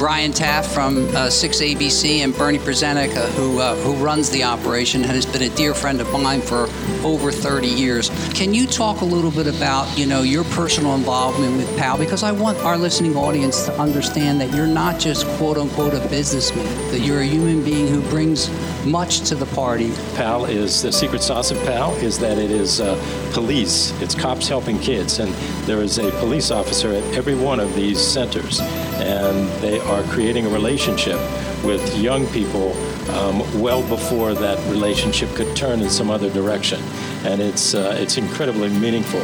Brian 0.02 0.32
Taff 0.32 0.66
from 0.66 0.98
uh, 1.10 1.28
6ABC 1.28 2.24
and 2.24 2.36
Bernie 2.36 2.58
Prezenik, 2.58 3.16
uh, 3.16 3.28
who, 3.34 3.60
uh, 3.60 3.76
who 3.84 3.94
runs 4.04 4.32
the 4.32 4.44
operation, 4.44 5.04
and 5.04 5.12
has 5.12 5.28
been 5.28 5.44
a 5.44 5.56
dear 5.56 5.76
friend 5.76 6.02
of 6.02 6.12
mine 6.12 6.42
for 6.42 6.64
over 7.06 7.32
30 7.32 7.68
years. 7.68 8.10
Can 8.34 8.52
you 8.52 8.66
talk 8.66 9.02
a 9.02 9.06
little 9.06 9.30
bit 9.30 9.46
about, 9.46 9.96
you 9.96 10.08
know, 10.08 10.24
your 10.24 10.44
personal 10.44 10.96
involvement 10.96 11.56
with 11.56 11.78
PAL? 11.78 12.00
Because 12.00 12.24
I 12.24 12.32
want 12.32 12.58
our 12.62 12.80
listening 12.80 13.16
audience 13.16 13.66
to 13.68 13.80
understand 13.80 14.42
that 14.42 14.52
you're 14.56 14.66
not 14.66 15.00
just 15.00 15.28
quote 15.38 15.60
unquote 15.60 15.94
a 15.94 16.00
businessman, 16.10 16.66
that 16.90 17.02
you're 17.02 17.22
a 17.22 17.28
human 17.28 17.64
being 17.64 17.88
who 17.88 18.02
brings 18.10 18.50
much 18.86 19.20
to 19.30 19.36
the 19.36 19.46
party. 19.54 19.92
PAL 20.16 20.46
is 20.46 20.82
the 20.82 20.92
secret 20.92 21.22
sauce 21.22 21.52
of 21.52 21.60
PAL 21.60 21.94
is 21.98 22.18
that 22.18 22.40
it 22.40 22.50
is 22.50 22.82
uh, 22.82 22.96
police. 23.34 23.92
It's 24.02 24.16
cops 24.16 24.48
helping 24.48 24.80
kids, 24.80 25.20
and 25.20 25.32
there 25.68 25.82
is 25.82 26.00
a 26.00 26.10
police 26.14 26.50
officer 26.50 26.92
at 26.92 27.04
every 27.14 27.36
one 27.36 27.60
of 27.60 27.76
these 27.76 28.00
centers, 28.00 28.60
and 29.02 29.50
they 29.62 29.80
are 29.80 30.04
creating 30.04 30.46
a 30.46 30.50
relationship 30.50 31.20
with 31.64 31.98
young 31.98 32.26
people 32.28 32.74
um, 33.12 33.40
well 33.62 33.88
before 33.88 34.34
that 34.34 34.58
relationship 34.70 35.30
could 35.36 35.56
turn 35.56 35.82
in 35.82 35.90
some 35.90 36.10
other 36.10 36.30
direction. 36.30 36.82
And 37.26 37.42
it's, 37.42 37.74
uh, 37.74 37.96
it's 38.00 38.18
incredibly 38.18 38.70
meaningful. 38.70 39.22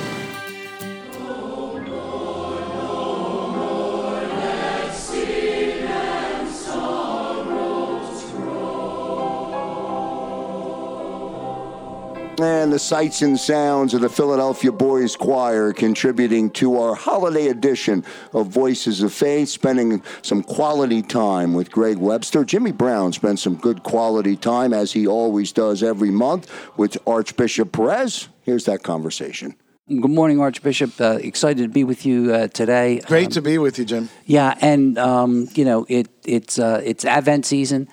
And 12.40 12.72
the 12.72 12.78
sights 12.78 13.24
and 13.24 13.40
sounds 13.40 13.96
of 13.96 14.02
the 14.02 14.10
Philadelphia 14.10 14.72
Boys 14.72 15.16
Choir 15.16 15.74
contributing 15.74 16.52
to 16.52 16.78
our 16.78 16.94
holiday 16.94 17.48
edition 17.48 18.06
of 18.32 18.48
Voices 18.50 19.02
of 19.02 19.12
Faith, 19.12 19.50
spending 19.50 20.04
some 20.22 20.44
quality 20.44 21.02
time 21.02 21.56
with 21.56 21.72
Greg 21.72 21.98
Webster. 21.98 22.46
Jimmy 22.46 22.72
Brown 22.72 23.12
spent 23.12 23.40
some 23.40 23.56
good 23.56 23.82
quality 23.82 24.36
time, 24.36 24.72
as 24.72 24.92
he 24.92 25.08
always 25.08 25.52
does 25.52 25.82
every 25.82 26.12
month, 26.12 26.52
with 26.78 26.96
Archbishop 27.08 27.72
Perez. 27.72 28.28
Here's 28.44 28.66
that 28.66 28.84
conversation. 28.84 29.56
Good 29.88 30.12
morning, 30.12 30.40
Archbishop. 30.40 31.02
Uh, 31.02 31.18
excited 31.22 31.64
to 31.64 31.70
be 31.70 31.84
with 31.84 32.06
you 32.06 32.34
uh, 32.34 32.50
today. 32.50 33.00
Great 33.08 33.28
Um, 33.28 33.32
to 33.32 33.42
be 33.42 33.58
with 33.58 33.80
you, 33.80 33.86
Jim. 33.86 34.10
Yeah, 34.26 34.54
and 34.62 35.00
um, 35.00 35.48
you 35.56 35.66
know 35.66 35.88
it 35.90 36.08
it's 36.24 36.60
uh, 36.60 36.82
it's 36.84 37.04
Advent 37.04 37.46
season, 37.48 37.88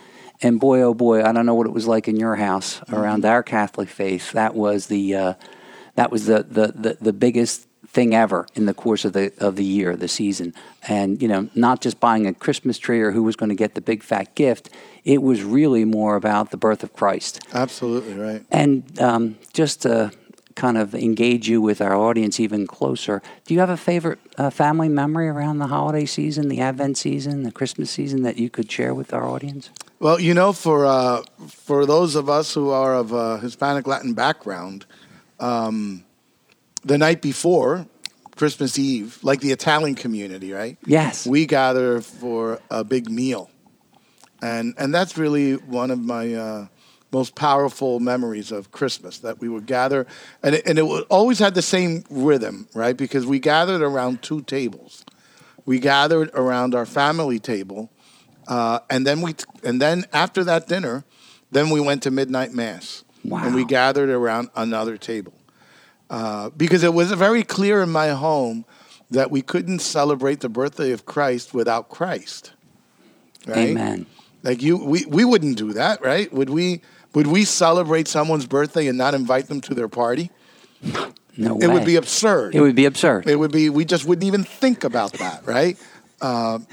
and 0.44 0.60
boy 0.60 0.82
oh 0.82 0.94
boy, 0.94 1.24
I 1.24 1.32
don't 1.32 1.46
know 1.46 1.54
what 1.54 1.66
it 1.66 1.72
was 1.72 1.88
like 1.88 2.06
in 2.06 2.16
your 2.16 2.36
house 2.36 2.80
around 2.92 3.24
our 3.24 3.42
Catholic 3.42 3.88
faith. 3.88 4.32
That 4.32 4.54
was 4.54 4.86
the 4.86 5.14
uh, 5.14 5.34
that 5.96 6.12
was 6.12 6.26
the, 6.26 6.42
the 6.42 6.66
the 6.68 6.98
the 7.00 7.12
biggest 7.12 7.66
thing 7.86 8.14
ever 8.14 8.46
in 8.54 8.66
the 8.66 8.74
course 8.74 9.06
of 9.06 9.14
the 9.14 9.32
of 9.38 9.56
the 9.56 9.64
year, 9.64 9.96
the 9.96 10.06
season, 10.06 10.52
and 10.86 11.22
you 11.22 11.28
know 11.28 11.48
not 11.54 11.80
just 11.80 11.98
buying 11.98 12.26
a 12.26 12.34
Christmas 12.34 12.78
tree 12.78 13.00
or 13.00 13.12
who 13.12 13.22
was 13.22 13.36
going 13.36 13.48
to 13.48 13.54
get 13.54 13.74
the 13.74 13.80
big 13.80 14.02
fat 14.02 14.34
gift. 14.34 14.68
It 15.02 15.22
was 15.22 15.42
really 15.42 15.86
more 15.86 16.14
about 16.14 16.50
the 16.50 16.58
birth 16.58 16.82
of 16.82 16.92
Christ. 16.92 17.40
Absolutely 17.54 18.14
right. 18.14 18.44
And 18.50 19.00
um, 19.00 19.38
just 19.54 19.82
to 19.82 20.12
kind 20.56 20.76
of 20.76 20.94
engage 20.94 21.48
you 21.48 21.60
with 21.60 21.80
our 21.80 21.96
audience 21.96 22.38
even 22.38 22.66
closer, 22.66 23.22
do 23.46 23.54
you 23.54 23.60
have 23.60 23.70
a 23.70 23.76
favorite 23.76 24.18
uh, 24.36 24.50
family 24.50 24.88
memory 24.88 25.28
around 25.28 25.58
the 25.58 25.66
holiday 25.66 26.04
season, 26.04 26.48
the 26.48 26.60
Advent 26.60 26.96
season, 26.98 27.42
the 27.42 27.52
Christmas 27.52 27.90
season 27.90 28.22
that 28.22 28.36
you 28.36 28.50
could 28.50 28.70
share 28.70 28.94
with 28.94 29.12
our 29.12 29.26
audience? 29.26 29.70
Well, 30.04 30.20
you 30.20 30.34
know, 30.34 30.52
for 30.52 30.84
uh, 30.84 31.22
for 31.48 31.86
those 31.86 32.14
of 32.14 32.28
us 32.28 32.52
who 32.52 32.68
are 32.68 32.94
of 32.94 33.14
uh, 33.14 33.38
Hispanic 33.38 33.86
Latin 33.86 34.12
background, 34.12 34.84
um, 35.40 36.04
the 36.84 36.98
night 36.98 37.22
before 37.22 37.86
Christmas 38.36 38.78
Eve, 38.78 39.18
like 39.22 39.40
the 39.40 39.50
Italian 39.50 39.94
community, 39.94 40.52
right? 40.52 40.76
Yes. 40.84 41.26
We 41.26 41.46
gather 41.46 42.02
for 42.02 42.60
a 42.70 42.84
big 42.84 43.08
meal, 43.08 43.50
and 44.42 44.74
and 44.76 44.94
that's 44.94 45.16
really 45.16 45.54
one 45.54 45.90
of 45.90 46.00
my 46.00 46.34
uh, 46.34 46.66
most 47.10 47.34
powerful 47.34 47.98
memories 47.98 48.52
of 48.52 48.72
Christmas. 48.72 49.20
That 49.20 49.40
we 49.40 49.48
would 49.48 49.64
gather, 49.64 50.06
and 50.42 50.56
it, 50.56 50.66
and 50.66 50.78
it 50.78 50.82
always 51.08 51.38
had 51.38 51.54
the 51.54 51.62
same 51.62 52.04
rhythm, 52.10 52.68
right? 52.74 52.94
Because 52.94 53.24
we 53.24 53.38
gathered 53.38 53.80
around 53.80 54.20
two 54.20 54.42
tables. 54.42 55.02
We 55.64 55.78
gathered 55.78 56.30
around 56.34 56.74
our 56.74 56.84
family 56.84 57.38
table, 57.38 57.90
uh, 58.48 58.80
and 58.90 59.06
then 59.06 59.20
we 59.20 59.34
and 59.62 59.80
then 59.80 60.04
after 60.12 60.44
that 60.44 60.68
dinner, 60.68 61.04
then 61.50 61.70
we 61.70 61.80
went 61.80 62.02
to 62.04 62.10
midnight 62.10 62.52
mass, 62.52 63.04
and 63.24 63.54
we 63.54 63.64
gathered 63.64 64.10
around 64.10 64.50
another 64.54 64.96
table 64.96 65.34
uh, 66.10 66.50
because 66.50 66.82
it 66.82 66.94
was 66.94 67.10
very 67.12 67.42
clear 67.42 67.82
in 67.82 67.90
my 67.90 68.08
home 68.10 68.64
that 69.10 69.30
we 69.30 69.42
couldn't 69.42 69.80
celebrate 69.80 70.40
the 70.40 70.48
birthday 70.48 70.92
of 70.92 71.06
Christ 71.06 71.54
without 71.54 71.88
Christ. 71.88 72.52
Right? 73.46 73.70
Amen. 73.70 74.06
Like 74.42 74.62
you, 74.62 74.76
we, 74.76 75.04
we 75.06 75.24
wouldn't 75.24 75.56
do 75.56 75.72
that, 75.72 76.02
right? 76.02 76.32
Would 76.32 76.50
we? 76.50 76.82
Would 77.14 77.28
we 77.28 77.44
celebrate 77.44 78.08
someone's 78.08 78.44
birthday 78.44 78.88
and 78.88 78.98
not 78.98 79.14
invite 79.14 79.46
them 79.46 79.60
to 79.62 79.74
their 79.74 79.88
party? 79.88 80.30
No 81.36 81.54
way. 81.54 81.66
it 81.66 81.70
would 81.70 81.84
be 81.84 81.94
absurd. 81.94 82.56
It 82.56 82.60
would 82.60 82.74
be 82.74 82.86
absurd. 82.86 83.28
It 83.28 83.36
would 83.36 83.52
be. 83.52 83.70
We 83.70 83.84
just 83.84 84.04
wouldn't 84.04 84.24
even 84.24 84.42
think 84.42 84.82
about 84.82 85.12
that, 85.14 85.46
right? 85.46 85.78
Um, 86.20 86.66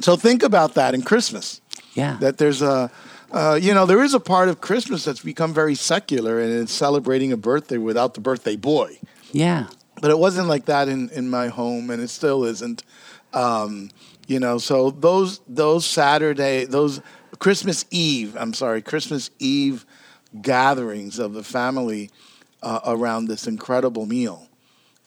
so 0.00 0.16
think 0.16 0.42
about 0.42 0.74
that 0.74 0.94
in 0.94 1.02
Christmas. 1.02 1.60
Yeah. 1.94 2.16
That 2.20 2.38
there's 2.38 2.62
a, 2.62 2.90
uh, 3.32 3.58
you 3.60 3.74
know, 3.74 3.86
there 3.86 4.02
is 4.02 4.14
a 4.14 4.20
part 4.20 4.48
of 4.48 4.60
Christmas 4.60 5.04
that's 5.04 5.20
become 5.22 5.52
very 5.52 5.74
secular, 5.74 6.40
and 6.40 6.52
it's 6.52 6.72
celebrating 6.72 7.32
a 7.32 7.36
birthday 7.36 7.78
without 7.78 8.14
the 8.14 8.20
birthday 8.20 8.56
boy. 8.56 8.98
Yeah. 9.32 9.66
But 10.00 10.10
it 10.10 10.18
wasn't 10.18 10.48
like 10.48 10.66
that 10.66 10.88
in, 10.88 11.10
in 11.10 11.28
my 11.28 11.48
home, 11.48 11.90
and 11.90 12.00
it 12.00 12.08
still 12.08 12.44
isn't. 12.44 12.84
Um, 13.32 13.90
you 14.28 14.38
know, 14.40 14.58
so 14.58 14.90
those 14.90 15.40
those 15.48 15.84
Saturday, 15.84 16.64
those 16.66 17.00
Christmas 17.38 17.84
Eve, 17.90 18.36
I'm 18.38 18.54
sorry, 18.54 18.80
Christmas 18.82 19.30
Eve 19.38 19.84
gatherings 20.40 21.18
of 21.18 21.32
the 21.34 21.42
family 21.42 22.10
uh, 22.62 22.80
around 22.86 23.26
this 23.26 23.46
incredible 23.46 24.06
meal 24.06 24.48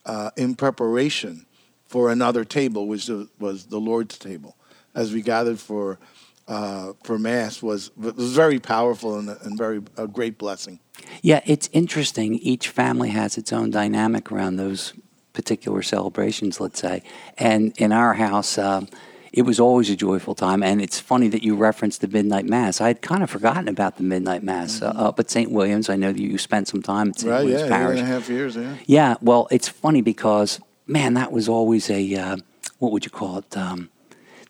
uh, 0.06 0.32
in 0.36 0.56
preparation 0.56 1.46
for 1.88 2.12
another 2.12 2.44
table, 2.46 2.88
which 2.88 3.08
was- 3.10 3.28
was 3.40 3.66
the 3.66 3.80
Lord's 3.80 4.18
table, 4.18 4.56
as 4.96 5.14
we 5.14 5.22
gathered 5.22 5.60
for 5.60 6.00
uh, 6.48 6.94
for 7.04 7.18
Mass 7.20 7.62
was 7.62 7.92
was 7.96 8.34
very 8.36 8.60
powerful 8.60 9.18
and, 9.18 9.30
and 9.30 9.58
very 9.58 9.82
a 9.98 10.08
great 10.08 10.38
blessing. 10.38 10.80
Yeah, 11.22 11.42
it's 11.46 11.70
interesting. 11.72 12.36
Each 12.36 12.68
family 12.68 13.10
has 13.10 13.38
its 13.38 13.54
own 13.54 13.72
dynamic 13.72 14.32
around 14.32 14.58
those 14.58 14.94
particular 15.34 15.82
celebrations, 15.82 16.60
let's 16.60 16.80
say. 16.80 17.04
And 17.38 17.74
in 17.78 17.92
our 17.94 18.14
house, 18.16 18.58
um, 18.58 18.90
it 19.32 19.44
was 19.44 19.60
always 19.62 19.90
a 19.90 19.96
joyful 19.96 20.36
time. 20.36 20.62
And 20.62 20.82
it's 20.82 21.00
funny 21.00 21.30
that 21.30 21.42
you 21.42 21.56
referenced 21.56 22.02
the 22.02 22.08
midnight 22.10 22.46
mass. 22.46 22.82
I 22.82 22.88
had 22.88 23.02
kind 23.02 23.24
of 23.24 23.30
forgotten 23.30 23.70
about 23.70 23.96
the 23.96 24.04
midnight 24.04 24.44
mass 24.44 24.82
uh, 24.82 24.88
up 24.88 25.20
at 25.20 25.32
St. 25.32 25.50
Williams. 25.50 25.90
I 25.90 25.96
know 25.96 26.12
that 26.12 26.20
you 26.22 26.38
spent 26.38 26.68
some 26.68 26.82
time 26.82 27.10
at 27.12 27.20
St. 27.20 27.32
Right? 27.32 27.40
Williams 27.46 27.62
Yeah, 27.62 27.66
eight 27.68 27.70
Parish. 27.70 28.00
and 28.00 28.10
a 28.10 28.12
half 28.12 28.30
years. 28.30 28.56
Yeah. 28.58 28.76
Yeah, 28.86 29.16
well, 29.22 29.48
it's 29.52 29.70
funny 29.70 30.02
because 30.02 30.60
man, 30.86 31.14
that 31.14 31.32
was 31.32 31.48
always 31.48 31.90
a 31.90 32.14
uh, 32.16 32.38
what 32.80 32.92
would 32.92 33.06
you 33.06 33.12
call 33.12 33.38
it? 33.38 33.56
Um, 33.56 33.90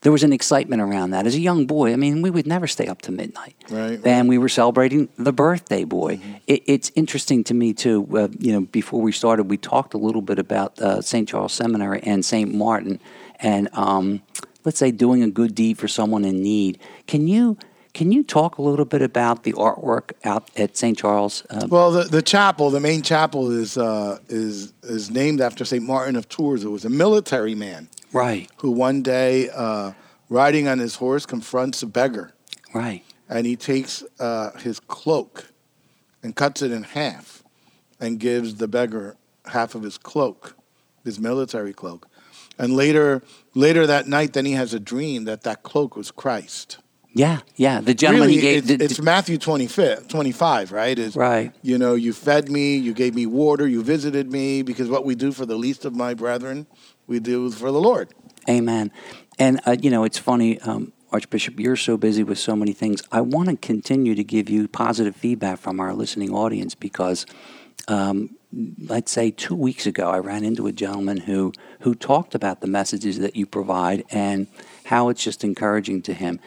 there 0.02 0.12
was 0.12 0.24
an 0.24 0.34
excitement 0.34 0.82
around 0.82 1.12
that. 1.12 1.28
As 1.28 1.36
a 1.36 1.40
young 1.40 1.68
boy, 1.68 1.94
I 1.94 1.96
mean, 1.96 2.22
we 2.22 2.30
would 2.32 2.48
never 2.48 2.68
stay 2.68 2.88
up 2.88 3.02
to 3.04 3.12
midnight. 3.12 3.56
Right. 3.70 4.00
And 4.06 4.28
we 4.28 4.38
were 4.38 4.50
celebrating 4.50 5.10
the 5.18 5.32
birthday 5.32 5.84
boy. 5.84 6.20
It, 6.48 6.64
it's 6.66 6.92
interesting 6.96 7.44
to 7.46 7.54
me 7.54 7.74
too. 7.74 8.08
Uh, 8.12 8.28
you 8.40 8.52
know, 8.52 8.62
before 8.62 9.02
we 9.02 9.12
started, 9.12 9.44
we 9.44 9.58
talked 9.58 9.94
a 9.94 10.00
little 10.00 10.22
bit 10.24 10.40
about 10.40 10.80
uh, 10.82 11.02
St. 11.02 11.30
Charles 11.30 11.54
Seminary 11.54 12.02
and 12.04 12.26
St. 12.26 12.54
Martin, 12.54 13.00
and 13.40 13.70
um, 13.74 14.22
let's 14.66 14.80
say 14.80 14.90
doing 14.92 15.22
a 15.22 15.30
good 15.30 15.54
deed 15.54 15.78
for 15.78 15.88
someone 15.88 16.26
in 16.26 16.42
need. 16.42 16.80
Can 17.08 17.28
you? 17.28 17.58
Can 17.94 18.14
you 18.14 18.24
talk 18.24 18.58
a 18.58 18.62
little 18.62 18.86
bit 18.86 19.02
about 19.02 19.44
the 19.44 19.52
artwork 19.52 20.14
out 20.24 20.50
at 20.56 20.78
St. 20.78 20.98
Charles? 20.98 21.44
Uh, 21.50 21.68
Well, 21.70 21.92
the, 21.92 22.04
the 22.06 22.22
chapel, 22.22 22.70
the 22.70 22.80
main 22.80 23.02
chapel, 23.02 23.52
is 23.52 23.78
uh, 23.78 24.18
is 24.30 24.72
is 24.82 25.12
named 25.12 25.42
after 25.42 25.66
Saint 25.66 25.84
Martin 25.84 26.16
of 26.16 26.30
Tours. 26.30 26.64
It 26.64 26.70
was 26.70 26.86
a 26.86 26.90
military 26.90 27.54
man, 27.54 27.90
right? 28.14 28.50
Who 28.58 28.72
one 28.72 29.02
day, 29.02 29.50
uh, 29.50 29.94
riding 30.30 30.68
on 30.68 30.80
his 30.80 30.96
horse, 30.96 31.26
confronts 31.26 31.82
a 31.84 31.88
beggar, 31.88 32.34
right? 32.74 33.04
And 33.30 33.46
he 33.46 33.56
takes 33.56 34.04
uh, 34.20 34.52
his 34.60 34.80
cloak 34.80 35.50
and 36.24 36.36
cuts 36.36 36.62
it 36.62 36.72
in 36.72 36.84
half, 36.84 37.44
and 38.00 38.20
gives 38.20 38.56
the 38.56 38.68
beggar 38.68 39.16
half 39.46 39.74
of 39.76 39.84
his 39.84 39.98
cloak, 39.98 40.56
his 41.04 41.20
military 41.20 41.74
cloak. 41.74 42.08
And 42.60 42.74
later, 42.76 43.24
later 43.56 43.88
that 43.88 44.08
night, 44.08 44.34
then 44.34 44.46
he 44.46 44.52
has 44.54 44.74
a 44.74 44.80
dream 44.80 45.24
that 45.26 45.42
that 45.44 45.64
cloak 45.64 45.96
was 45.96 46.12
Christ. 46.12 46.78
Yeah, 47.14 47.40
yeah. 47.56 47.82
The 47.82 47.94
gentleman 47.94 48.30
really, 48.30 48.36
he 48.36 48.42
gave. 48.42 48.58
it's, 48.60 48.68
the- 48.68 48.84
it's 48.86 49.02
Matthew 49.02 49.38
25, 49.38 50.08
25, 50.08 50.72
right? 50.72 50.98
Is, 50.98 51.16
Right. 51.16 51.54
You 51.62 51.78
know, 51.78 51.96
you 51.96 52.14
fed 52.14 52.50
me, 52.50 52.78
you 52.78 52.94
gave 52.94 53.16
me 53.16 53.26
water, 53.26 53.68
you 53.68 53.84
visited 53.84 54.32
me, 54.32 54.62
because 54.62 54.90
what 54.90 55.04
we 55.06 55.16
do 55.16 55.32
for 55.32 55.46
the 55.46 55.58
least 55.58 55.84
of 55.86 55.96
my 55.96 56.14
brethren, 56.14 56.68
we 57.12 57.20
do 57.20 57.52
for 57.52 57.72
the 57.72 57.80
Lord. 57.80 58.10
Amen. 58.50 58.92
And 59.38 59.60
uh, 59.68 59.76
you 59.80 59.92
know, 59.92 60.04
it's 60.04 60.18
funny, 60.18 60.60
um, 60.62 60.94
Archbishop. 61.12 61.60
You're 61.60 61.76
so 61.76 61.98
busy 61.98 62.24
with 62.24 62.40
so 62.40 62.56
many 62.56 62.72
things. 62.72 63.04
I 63.12 63.22
want 63.22 63.50
to 63.50 63.58
continue 63.58 64.16
to 64.16 64.24
give 64.24 64.50
you 64.50 64.68
positive 64.68 65.16
feedback 65.16 65.60
from 65.60 65.80
our 65.80 65.94
listening 65.94 66.34
audience 66.34 66.74
because, 66.74 67.26
um, 67.88 68.38
let's 68.80 69.12
say, 69.12 69.30
two 69.30 69.56
weeks 69.56 69.86
ago, 69.86 70.10
I 70.10 70.20
ran 70.20 70.44
into 70.44 70.68
a 70.68 70.72
gentleman 70.72 71.18
who 71.18 71.52
who 71.82 71.94
talked 71.94 72.34
about 72.34 72.62
the 72.62 72.68
messages 72.68 73.20
that 73.20 73.36
you 73.36 73.46
provide 73.46 74.06
and 74.10 74.48
how 74.86 75.10
it's 75.10 75.24
just 75.24 75.44
encouraging 75.44 76.02
to 76.04 76.14
him. 76.14 76.40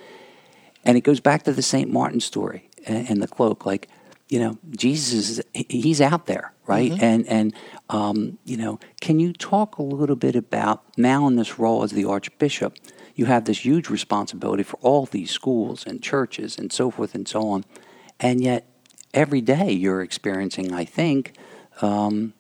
And 0.85 0.97
it 0.97 1.03
goes 1.03 1.21
back 1.21 1.43
to 1.45 1.53
the 1.53 1.63
St. 1.63 1.91
Martin 1.91 2.21
story 2.21 2.71
and, 2.87 3.09
and 3.11 3.23
the 3.23 3.29
cloak. 3.29 3.67
Like, 3.67 3.89
you 4.29 4.39
know, 4.41 4.59
Jesus 4.71 5.13
is 5.13 5.43
he's 5.53 6.01
out 6.01 6.25
there, 6.25 6.54
right? 6.67 6.93
Mhm. 6.93 7.03
And 7.03 7.29
and 7.29 7.55
um, 7.91 8.39
you 8.45 8.57
know, 8.57 8.79
can 9.01 9.21
you 9.21 9.33
talk 9.33 9.79
a 9.79 9.83
little 9.83 10.17
bit 10.17 10.37
about 10.37 10.83
now 10.97 11.27
in 11.29 11.37
this 11.37 11.59
role 11.59 11.83
as 11.83 11.93
the 11.93 12.05
Archbishop? 12.05 12.77
You 13.15 13.27
have 13.27 13.45
this 13.45 13.65
huge 13.65 13.89
responsibility 13.91 14.63
for 14.63 14.79
all 14.83 15.07
these 15.07 15.31
schools 15.31 15.87
and 15.87 16.03
churches 16.03 16.59
and 16.59 16.73
so 16.73 16.91
forth 16.91 17.15
and 17.15 17.29
so 17.29 17.49
on, 17.49 17.65
and 18.19 18.43
yet 18.43 18.67
every 19.13 19.41
day 19.41 19.71
you're 19.71 20.03
experiencing, 20.03 20.73
I 20.73 20.85
think, 20.85 21.35
um, 21.81 22.35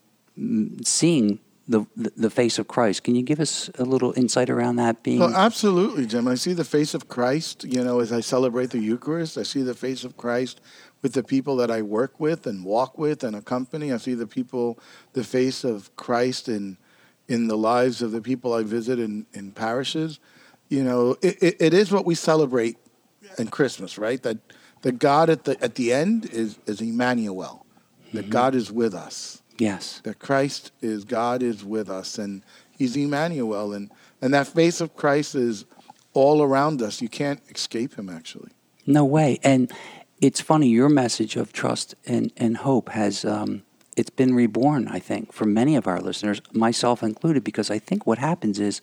seeing 0.82 1.38
the, 1.66 1.86
the 1.96 2.30
face 2.30 2.58
of 2.58 2.68
Christ. 2.68 3.04
Can 3.04 3.14
you 3.14 3.22
give 3.22 3.40
us 3.40 3.70
a 3.78 3.84
little 3.84 4.12
insight 4.16 4.50
around 4.50 4.76
that 4.76 5.02
being? 5.02 5.20
Well, 5.20 5.34
absolutely, 5.34 6.06
Jim. 6.06 6.28
I 6.28 6.34
see 6.34 6.52
the 6.52 6.64
face 6.64 6.92
of 6.92 7.08
Christ, 7.08 7.64
you 7.64 7.82
know, 7.82 8.00
as 8.00 8.12
I 8.12 8.20
celebrate 8.20 8.70
the 8.70 8.80
Eucharist. 8.80 9.38
I 9.38 9.44
see 9.44 9.62
the 9.62 9.74
face 9.74 10.04
of 10.04 10.16
Christ 10.16 10.60
with 11.04 11.12
the 11.12 11.22
people 11.22 11.54
that 11.56 11.70
I 11.70 11.82
work 11.82 12.18
with 12.18 12.46
and 12.46 12.64
walk 12.64 12.96
with 12.96 13.22
and 13.22 13.36
accompany. 13.36 13.92
I 13.92 13.98
see 13.98 14.14
the 14.14 14.26
people, 14.26 14.78
the 15.12 15.22
face 15.22 15.62
of 15.62 15.94
Christ 15.96 16.48
in, 16.48 16.78
in 17.28 17.46
the 17.46 17.58
lives 17.58 18.00
of 18.00 18.10
the 18.10 18.22
people 18.22 18.54
I 18.54 18.62
visit 18.62 18.98
in, 18.98 19.26
in 19.34 19.52
parishes. 19.52 20.18
You 20.70 20.82
know, 20.82 21.16
it, 21.20 21.40
it, 21.42 21.56
it 21.60 21.74
is 21.74 21.92
what 21.92 22.06
we 22.06 22.14
celebrate 22.14 22.78
in 23.38 23.48
Christmas, 23.48 23.98
right? 23.98 24.22
That, 24.22 24.38
that 24.80 24.98
God 24.98 25.28
at 25.28 25.44
the, 25.44 25.62
at 25.62 25.74
the 25.74 25.92
end 25.92 26.24
is, 26.24 26.58
is 26.66 26.80
Emmanuel, 26.80 27.66
that 28.14 28.22
Mm-hmm. 28.22 28.30
God 28.30 28.54
is 28.54 28.72
with 28.72 28.94
us 28.94 29.42
yes. 29.58 30.00
that 30.04 30.18
Christ 30.18 30.72
is 30.80 31.04
God 31.04 31.42
is 31.42 31.64
with 31.64 31.88
us 31.90 32.18
and 32.18 32.42
he's 32.76 32.96
Emmanuel 32.96 33.72
and 33.72 33.90
and 34.22 34.32
that 34.34 34.46
face 34.46 34.80
of 34.80 34.96
Christ 34.96 35.34
is 35.34 35.64
all 36.12 36.42
around 36.42 36.80
us. 36.80 37.02
You 37.02 37.08
can't 37.08 37.40
escape 37.50 37.98
him 37.98 38.08
actually. 38.08 38.50
No 38.86 39.04
way. 39.04 39.38
And 39.42 39.72
it's 40.24 40.40
funny, 40.40 40.68
your 40.68 40.88
message 40.88 41.36
of 41.36 41.52
trust 41.52 41.94
and, 42.06 42.32
and 42.38 42.56
hope 42.56 42.88
has 42.88 43.26
um, 43.26 43.62
it's 43.94 44.08
been 44.08 44.34
reborn, 44.34 44.88
I 44.88 44.98
think, 44.98 45.34
for 45.34 45.44
many 45.44 45.76
of 45.76 45.86
our 45.86 46.00
listeners, 46.00 46.40
myself 46.52 47.02
included, 47.02 47.44
because 47.44 47.70
I 47.70 47.78
think 47.78 48.06
what 48.06 48.16
happens 48.16 48.58
is 48.58 48.80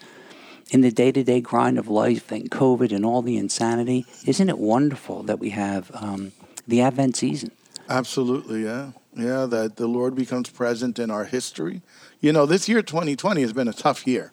in 0.70 0.82
the 0.82 0.92
day 0.92 1.12
to 1.12 1.24
day 1.24 1.42
grind 1.42 1.80
of 1.80 1.88
life 1.88 2.32
and 2.32 2.50
COVID 2.52 2.96
and 2.96 3.04
all 3.04 3.24
the 3.24 3.38
insanity, 3.38 4.06
isn't 4.28 4.50
it 4.50 4.60
wonderful 4.60 5.24
that 5.24 5.40
we 5.40 5.50
have 5.50 5.90
um, 5.96 6.32
the 6.68 6.80
Advent 6.82 7.18
season? 7.18 7.52
Absolutely, 7.90 8.64
yeah. 8.64 8.92
Yeah, 9.16 9.48
that 9.48 9.78
the 9.78 9.88
Lord 9.88 10.14
becomes 10.14 10.50
present 10.50 11.00
in 11.00 11.10
our 11.10 11.26
history. 11.26 11.82
You 12.22 12.32
know, 12.32 12.46
this 12.46 12.70
year 12.70 12.84
2020 12.84 13.42
has 13.42 13.52
been 13.52 13.68
a 13.68 13.74
tough 13.74 14.06
year. 14.06 14.32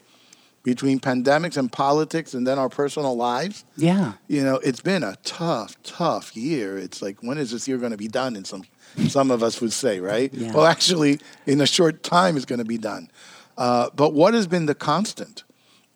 Between 0.63 1.01
pandemics 1.01 1.57
and 1.57 1.71
politics 1.73 2.35
and 2.35 2.47
then 2.47 2.59
our 2.59 2.69
personal 2.69 3.17
lives. 3.17 3.65
Yeah. 3.77 4.15
You 4.27 4.43
know, 4.43 4.57
it's 4.57 4.81
been 4.81 5.03
a 5.03 5.17
tough, 5.25 5.81
tough 5.83 6.37
year. 6.37 6.77
It's 6.77 7.01
like 7.01 7.23
when 7.23 7.39
is 7.39 7.53
this 7.53 7.67
year 7.69 7.79
going 7.79 7.93
to 7.93 7.97
be 7.99 8.09
done? 8.09 8.37
And 8.37 8.47
some 8.47 8.65
some 9.09 9.31
of 9.31 9.43
us 9.43 9.61
would 9.61 9.73
say, 9.73 10.01
right? 10.01 10.33
Yeah. 10.33 10.53
Well, 10.53 10.67
actually, 10.67 11.21
in 11.47 11.61
a 11.61 11.67
short 11.67 12.03
time, 12.03 12.37
it's 12.37 12.47
going 12.47 12.59
to 12.59 12.65
be 12.65 12.79
done. 12.79 13.11
Uh, 13.57 13.91
but 13.95 14.13
what 14.15 14.35
has 14.35 14.47
been 14.47 14.67
the 14.67 14.75
constant? 14.75 15.45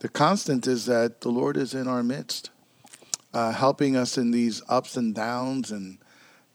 The 0.01 0.09
constant 0.09 0.67
is 0.67 0.87
that 0.87 1.21
the 1.21 1.29
Lord 1.29 1.57
is 1.57 1.75
in 1.75 1.87
our 1.87 2.03
midst, 2.03 2.51
uh, 3.33 3.53
helping 3.53 3.97
us 3.97 4.19
in 4.19 4.33
these 4.33 4.63
ups 4.69 4.97
and 4.97 5.15
downs 5.15 5.71
and 5.71 5.99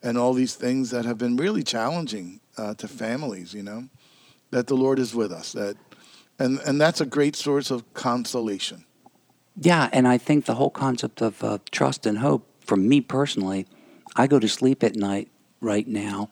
and 0.03 0.17
all 0.17 0.33
these 0.33 0.55
things 0.55 0.91
that 0.91 1.05
have 1.05 1.17
been 1.17 1.37
really 1.37 1.63
challenging 1.63 2.39
uh, 2.57 2.73
to 2.75 2.87
families. 2.87 3.53
You 3.53 3.63
know, 3.63 3.89
that 4.51 4.67
the 4.67 4.75
Lord 4.75 4.99
is 4.99 5.15
with 5.15 5.31
us. 5.31 5.53
That 5.53 5.77
and 6.39 6.59
and 6.65 6.79
that's 6.81 7.01
a 7.01 7.05
great 7.05 7.35
source 7.35 7.71
of 7.71 7.81
consolation. 7.93 8.85
Yeah, 9.59 9.89
and 9.91 10.07
I 10.07 10.17
think 10.19 10.45
the 10.45 10.55
whole 10.55 10.69
concept 10.69 11.21
of 11.21 11.43
uh, 11.43 11.57
trust 11.71 12.05
and 12.05 12.19
hope, 12.19 12.47
for 12.59 12.77
me 12.77 13.01
personally, 13.01 13.65
I 14.15 14.27
go 14.27 14.39
to 14.39 14.47
sleep 14.47 14.83
at 14.83 14.95
night 14.95 15.29
right 15.61 15.87
now 15.87 16.29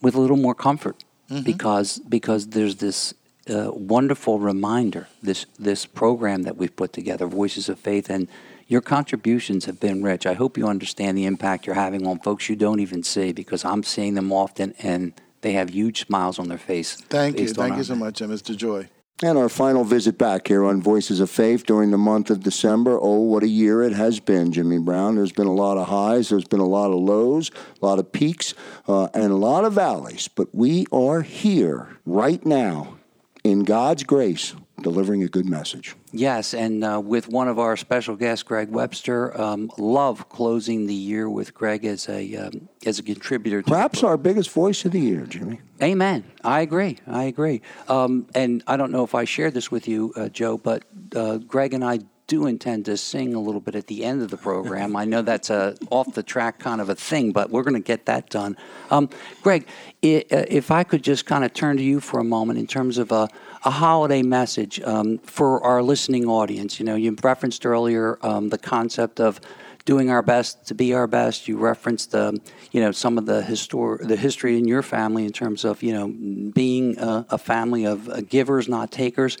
with 0.00 0.14
a 0.14 0.20
little 0.20 0.36
more 0.38 0.54
comfort 0.54 1.04
Mhm. 1.30 1.44
because 1.44 1.98
because 2.08 2.48
there's 2.48 2.76
this 2.76 3.14
uh, 3.50 3.70
wonderful 3.74 4.38
reminder, 4.38 5.06
this 5.22 5.46
this 5.58 5.86
program 5.86 6.42
that 6.44 6.56
we've 6.56 6.74
put 6.76 6.92
together, 6.92 7.26
Voices 7.26 7.68
of 7.68 7.78
Faith, 7.78 8.10
and 8.10 8.28
your 8.68 8.80
contributions 8.80 9.66
have 9.66 9.78
been 9.78 10.02
rich. 10.02 10.24
I 10.26 10.32
hope 10.34 10.56
you 10.56 10.66
understand 10.66 11.18
the 11.18 11.26
impact 11.26 11.66
you're 11.66 11.74
having 11.74 12.06
on 12.06 12.18
folks 12.20 12.48
you 12.48 12.56
don't 12.56 12.80
even 12.80 13.02
see 13.02 13.32
because 13.32 13.62
I'm 13.64 13.82
seeing 13.82 14.14
them 14.14 14.32
often 14.32 14.72
and 14.78 15.12
they 15.44 15.52
have 15.52 15.70
huge 15.70 16.06
smiles 16.06 16.38
on 16.38 16.48
their 16.48 16.58
face. 16.58 16.96
Thank 16.96 17.38
you, 17.38 17.46
thank 17.48 17.76
you 17.76 17.84
so 17.84 17.94
much, 17.94 18.22
uh, 18.22 18.26
Mr. 18.26 18.56
Joy. 18.56 18.88
And 19.22 19.38
our 19.38 19.50
final 19.50 19.84
visit 19.84 20.18
back 20.18 20.48
here 20.48 20.64
on 20.64 20.82
Voices 20.82 21.20
of 21.20 21.30
Faith 21.30 21.66
during 21.66 21.90
the 21.92 21.98
month 21.98 22.30
of 22.30 22.42
December. 22.42 22.98
Oh, 23.00 23.20
what 23.20 23.42
a 23.44 23.48
year 23.48 23.82
it 23.82 23.92
has 23.92 24.18
been, 24.20 24.52
Jimmy 24.52 24.78
Brown. 24.78 25.14
There's 25.14 25.32
been 25.32 25.46
a 25.46 25.52
lot 25.52 25.76
of 25.76 25.86
highs, 25.86 26.30
there's 26.30 26.46
been 26.46 26.60
a 26.60 26.66
lot 26.66 26.90
of 26.90 26.98
lows, 26.98 27.50
a 27.80 27.86
lot 27.86 27.98
of 27.98 28.10
peaks, 28.10 28.54
uh, 28.88 29.08
and 29.14 29.30
a 29.30 29.36
lot 29.36 29.64
of 29.64 29.74
valleys. 29.74 30.28
But 30.28 30.52
we 30.54 30.86
are 30.90 31.20
here 31.20 31.98
right 32.06 32.44
now 32.44 32.96
in 33.44 33.64
God's 33.64 34.02
grace 34.02 34.54
delivering 34.82 35.22
a 35.22 35.28
good 35.28 35.46
message. 35.46 35.94
Yes, 36.12 36.52
and 36.54 36.84
uh, 36.84 37.00
with 37.04 37.28
one 37.28 37.48
of 37.48 37.58
our 37.58 37.76
special 37.76 38.16
guests, 38.16 38.42
Greg 38.42 38.68
Webster. 38.70 39.38
Um, 39.40 39.70
love 39.78 40.28
closing 40.28 40.86
the 40.86 40.94
year 40.94 41.28
with 41.28 41.54
Greg 41.54 41.84
as 41.84 42.08
a 42.08 42.36
um, 42.36 42.68
as 42.86 42.98
a 42.98 43.02
contributor. 43.02 43.62
To 43.62 43.70
Perhaps 43.70 44.02
our 44.02 44.16
biggest 44.16 44.50
voice 44.50 44.84
of 44.84 44.92
the 44.92 45.00
year, 45.00 45.26
Jimmy. 45.26 45.60
Amen. 45.82 46.24
I 46.42 46.60
agree. 46.60 46.98
I 47.06 47.24
agree. 47.24 47.62
Um, 47.88 48.26
and 48.34 48.62
I 48.66 48.76
don't 48.76 48.92
know 48.92 49.04
if 49.04 49.14
I 49.14 49.24
shared 49.24 49.54
this 49.54 49.70
with 49.70 49.88
you, 49.88 50.12
uh, 50.16 50.28
Joe, 50.28 50.56
but 50.58 50.84
uh, 51.14 51.38
Greg 51.38 51.74
and 51.74 51.84
I 51.84 52.00
do 52.26 52.46
intend 52.46 52.86
to 52.86 52.96
sing 52.96 53.34
a 53.34 53.38
little 53.40 53.60
bit 53.60 53.74
at 53.74 53.86
the 53.86 54.02
end 54.02 54.22
of 54.22 54.30
the 54.30 54.36
program. 54.38 54.96
I 54.96 55.04
know 55.04 55.20
that's 55.20 55.50
a 55.50 55.76
off 55.90 56.14
the 56.14 56.22
track 56.22 56.58
kind 56.58 56.80
of 56.80 56.88
a 56.88 56.94
thing, 56.94 57.32
but 57.32 57.50
we're 57.50 57.62
going 57.64 57.74
to 57.74 57.80
get 57.86 58.06
that 58.06 58.30
done. 58.30 58.56
Um, 58.90 59.10
Greg, 59.42 59.66
i- 60.02 60.24
uh, 60.32 60.44
if 60.48 60.70
I 60.70 60.84
could 60.84 61.02
just 61.02 61.26
kind 61.26 61.44
of 61.44 61.52
turn 61.52 61.76
to 61.76 61.82
you 61.82 62.00
for 62.00 62.20
a 62.20 62.24
moment 62.24 62.58
in 62.58 62.66
terms 62.66 62.96
of 62.96 63.12
a, 63.12 63.28
a 63.64 63.70
holiday 63.70 64.22
message 64.22 64.80
um, 64.82 65.18
for 65.18 65.62
our 65.64 65.82
listening 65.82 66.28
audience. 66.28 66.78
You 66.78 66.84
know, 66.86 66.96
you 66.96 67.16
referenced 67.22 67.64
earlier 67.64 68.18
um, 68.22 68.50
the 68.50 68.58
concept 68.58 69.20
of 69.20 69.40
doing 69.86 70.10
our 70.10 70.22
best 70.22 70.66
to 70.66 70.74
be 70.74 70.94
our 70.94 71.06
best. 71.06 71.48
You 71.48 71.56
referenced, 71.56 72.14
um, 72.14 72.40
you 72.72 72.80
know, 72.80 72.92
some 72.92 73.18
of 73.18 73.26
the 73.26 73.42
histor- 73.42 74.06
the 74.06 74.16
history 74.16 74.58
in 74.58 74.68
your 74.68 74.82
family 74.82 75.24
in 75.24 75.32
terms 75.32 75.64
of, 75.64 75.82
you 75.82 75.92
know, 75.92 76.08
being 76.52 76.98
a, 76.98 77.26
a 77.30 77.38
family 77.38 77.86
of 77.86 78.08
uh, 78.08 78.20
givers, 78.22 78.68
not 78.68 78.90
takers. 78.90 79.38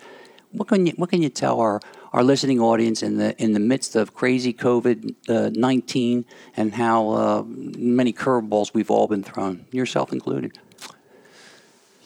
What 0.52 0.68
can 0.68 0.86
you 0.86 0.92
What 0.96 1.10
can 1.10 1.20
you 1.20 1.28
tell 1.28 1.60
our, 1.60 1.80
our 2.12 2.22
listening 2.22 2.60
audience 2.60 3.02
in 3.02 3.18
the 3.18 3.34
in 3.42 3.52
the 3.52 3.60
midst 3.60 3.96
of 3.96 4.14
crazy 4.14 4.54
COVID 4.54 5.14
uh, 5.28 5.50
nineteen 5.52 6.24
and 6.56 6.72
how 6.74 7.10
uh, 7.10 7.42
many 7.46 8.12
curveballs 8.12 8.72
we've 8.72 8.90
all 8.90 9.08
been 9.08 9.24
thrown, 9.24 9.66
yourself 9.72 10.12
included? 10.12 10.58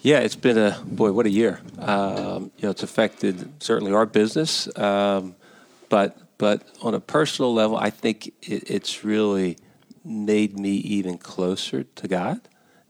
Yeah, 0.01 0.19
it's 0.19 0.35
been 0.35 0.57
a 0.57 0.79
boy. 0.85 1.11
What 1.11 1.25
a 1.25 1.29
year! 1.29 1.59
Um, 1.77 2.51
you 2.57 2.63
know, 2.63 2.69
it's 2.69 2.83
affected 2.83 3.61
certainly 3.61 3.93
our 3.93 4.05
business, 4.05 4.73
um, 4.77 5.35
but 5.89 6.17
but 6.37 6.65
on 6.81 6.93
a 6.93 7.01
personal 7.01 7.53
level, 7.53 7.75
I 7.75 7.89
think 7.89 8.27
it, 8.41 8.69
it's 8.69 9.03
really 9.03 9.57
made 10.05 10.57
me 10.57 10.71
even 10.71 11.17
closer 11.17 11.83
to 11.83 12.07
God 12.07 12.39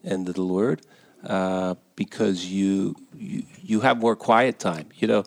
and 0.03 0.27
to 0.27 0.33
the 0.33 0.43
Lord 0.43 0.83
uh, 1.25 1.75
because 1.95 2.45
you, 2.45 2.95
you 3.15 3.43
you 3.59 3.79
have 3.79 3.97
more 3.97 4.15
quiet 4.15 4.59
time. 4.59 4.89
You 4.95 5.07
know, 5.07 5.23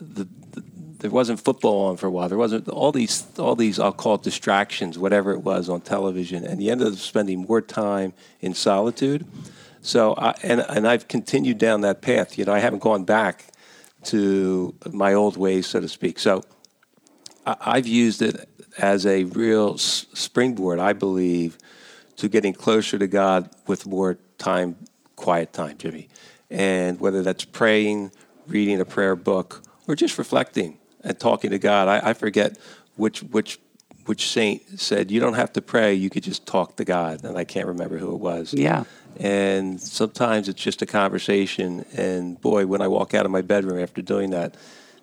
the, 0.00 0.28
the, 0.52 0.62
there 0.98 1.10
wasn't 1.10 1.40
football 1.40 1.86
on 1.86 1.96
for 1.96 2.06
a 2.06 2.10
while. 2.12 2.28
There 2.28 2.38
wasn't 2.38 2.68
all 2.68 2.92
these 2.92 3.26
all 3.40 3.56
these 3.56 3.80
I'll 3.80 3.92
call 3.92 4.14
it 4.14 4.22
distractions, 4.22 4.98
whatever 5.00 5.32
it 5.32 5.40
was 5.40 5.68
on 5.68 5.80
television, 5.80 6.44
and 6.44 6.62
you 6.62 6.70
ended 6.70 6.92
up 6.92 6.94
spending 6.94 7.40
more 7.40 7.60
time 7.60 8.12
in 8.40 8.54
solitude. 8.54 9.26
So, 9.84 10.14
I, 10.16 10.34
and 10.42 10.60
and 10.62 10.88
I've 10.88 11.08
continued 11.08 11.58
down 11.58 11.82
that 11.82 12.00
path. 12.00 12.38
You 12.38 12.46
know, 12.46 12.54
I 12.54 12.58
haven't 12.58 12.78
gone 12.80 13.04
back 13.04 13.44
to 14.04 14.74
my 14.90 15.12
old 15.12 15.36
ways, 15.36 15.66
so 15.66 15.78
to 15.78 15.88
speak. 15.88 16.18
So, 16.18 16.42
I, 17.46 17.56
I've 17.60 17.86
used 17.86 18.22
it 18.22 18.48
as 18.78 19.04
a 19.04 19.24
real 19.24 19.74
s- 19.74 20.06
springboard, 20.14 20.78
I 20.78 20.94
believe, 20.94 21.58
to 22.16 22.28
getting 22.30 22.54
closer 22.54 22.98
to 22.98 23.06
God 23.06 23.50
with 23.66 23.86
more 23.86 24.16
time, 24.38 24.76
quiet 25.16 25.52
time, 25.52 25.76
Jimmy. 25.76 26.08
And 26.50 26.98
whether 26.98 27.22
that's 27.22 27.44
praying, 27.44 28.10
reading 28.46 28.80
a 28.80 28.86
prayer 28.86 29.14
book, 29.14 29.62
or 29.86 29.94
just 29.94 30.16
reflecting 30.16 30.78
and 31.02 31.20
talking 31.20 31.50
to 31.50 31.58
God. 31.58 31.88
I, 31.88 32.10
I 32.10 32.12
forget 32.14 32.56
which 32.96 33.22
which 33.22 33.60
which 34.06 34.28
saint 34.28 34.80
said 34.80 35.10
you 35.10 35.20
don't 35.20 35.34
have 35.34 35.52
to 35.52 35.60
pray; 35.60 35.92
you 35.92 36.08
could 36.08 36.22
just 36.22 36.46
talk 36.46 36.76
to 36.76 36.86
God. 36.86 37.22
And 37.22 37.36
I 37.36 37.44
can't 37.44 37.66
remember 37.66 37.98
who 37.98 38.14
it 38.14 38.20
was. 38.20 38.54
Yeah. 38.54 38.84
And 39.18 39.80
sometimes 39.80 40.48
it's 40.48 40.60
just 40.60 40.82
a 40.82 40.86
conversation. 40.86 41.84
And 41.96 42.40
boy, 42.40 42.66
when 42.66 42.80
I 42.80 42.88
walk 42.88 43.14
out 43.14 43.24
of 43.24 43.30
my 43.30 43.42
bedroom 43.42 43.80
after 43.80 44.02
doing 44.02 44.30
that, 44.30 44.56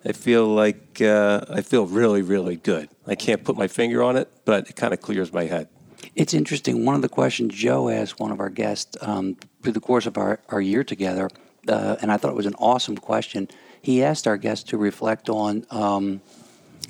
I 0.04 0.14
feel 0.14 0.48
like 0.48 1.02
uh, 1.02 1.46
I 1.50 1.62
feel 1.62 1.86
really, 1.86 2.22
really 2.22 2.56
good. 2.56 2.90
I 3.06 3.16
can't 3.16 3.44
put 3.44 3.56
my 3.56 3.68
finger 3.68 4.02
on 4.02 4.18
it, 4.18 4.30
but 4.46 4.70
it 4.70 4.76
kind 4.76 4.94
of 4.94 5.02
clears 5.02 5.32
my 5.32 5.46
head. 5.46 5.68
It's 6.16 6.34
interesting. 6.34 6.86
One 6.86 6.96
of 6.96 7.02
the 7.02 7.10
questions 7.10 7.54
Joe 7.54 7.90
asked 7.90 8.20
one 8.20 8.32
of 8.32 8.40
our 8.40 8.50
guests 8.50 8.98
um, 9.02 9.38
through 9.62 9.74
the 9.74 9.80
course 9.80 10.06
of 10.06 10.18
our, 10.18 10.40
our 10.50 10.60
year 10.60 10.84
together, 10.84 11.30
uh, 11.68 11.98
and 12.02 12.12
I 12.12 12.18
thought 12.18 12.32
it 12.32 12.36
was 12.36 12.48
an 12.48 12.56
awesome 12.56 12.98
question. 12.98 13.48
He 13.82 14.04
asked 14.04 14.28
our 14.28 14.38
guests 14.38 14.70
to 14.72 14.78
reflect 14.78 15.30
on 15.30 15.66
um, 15.70 16.22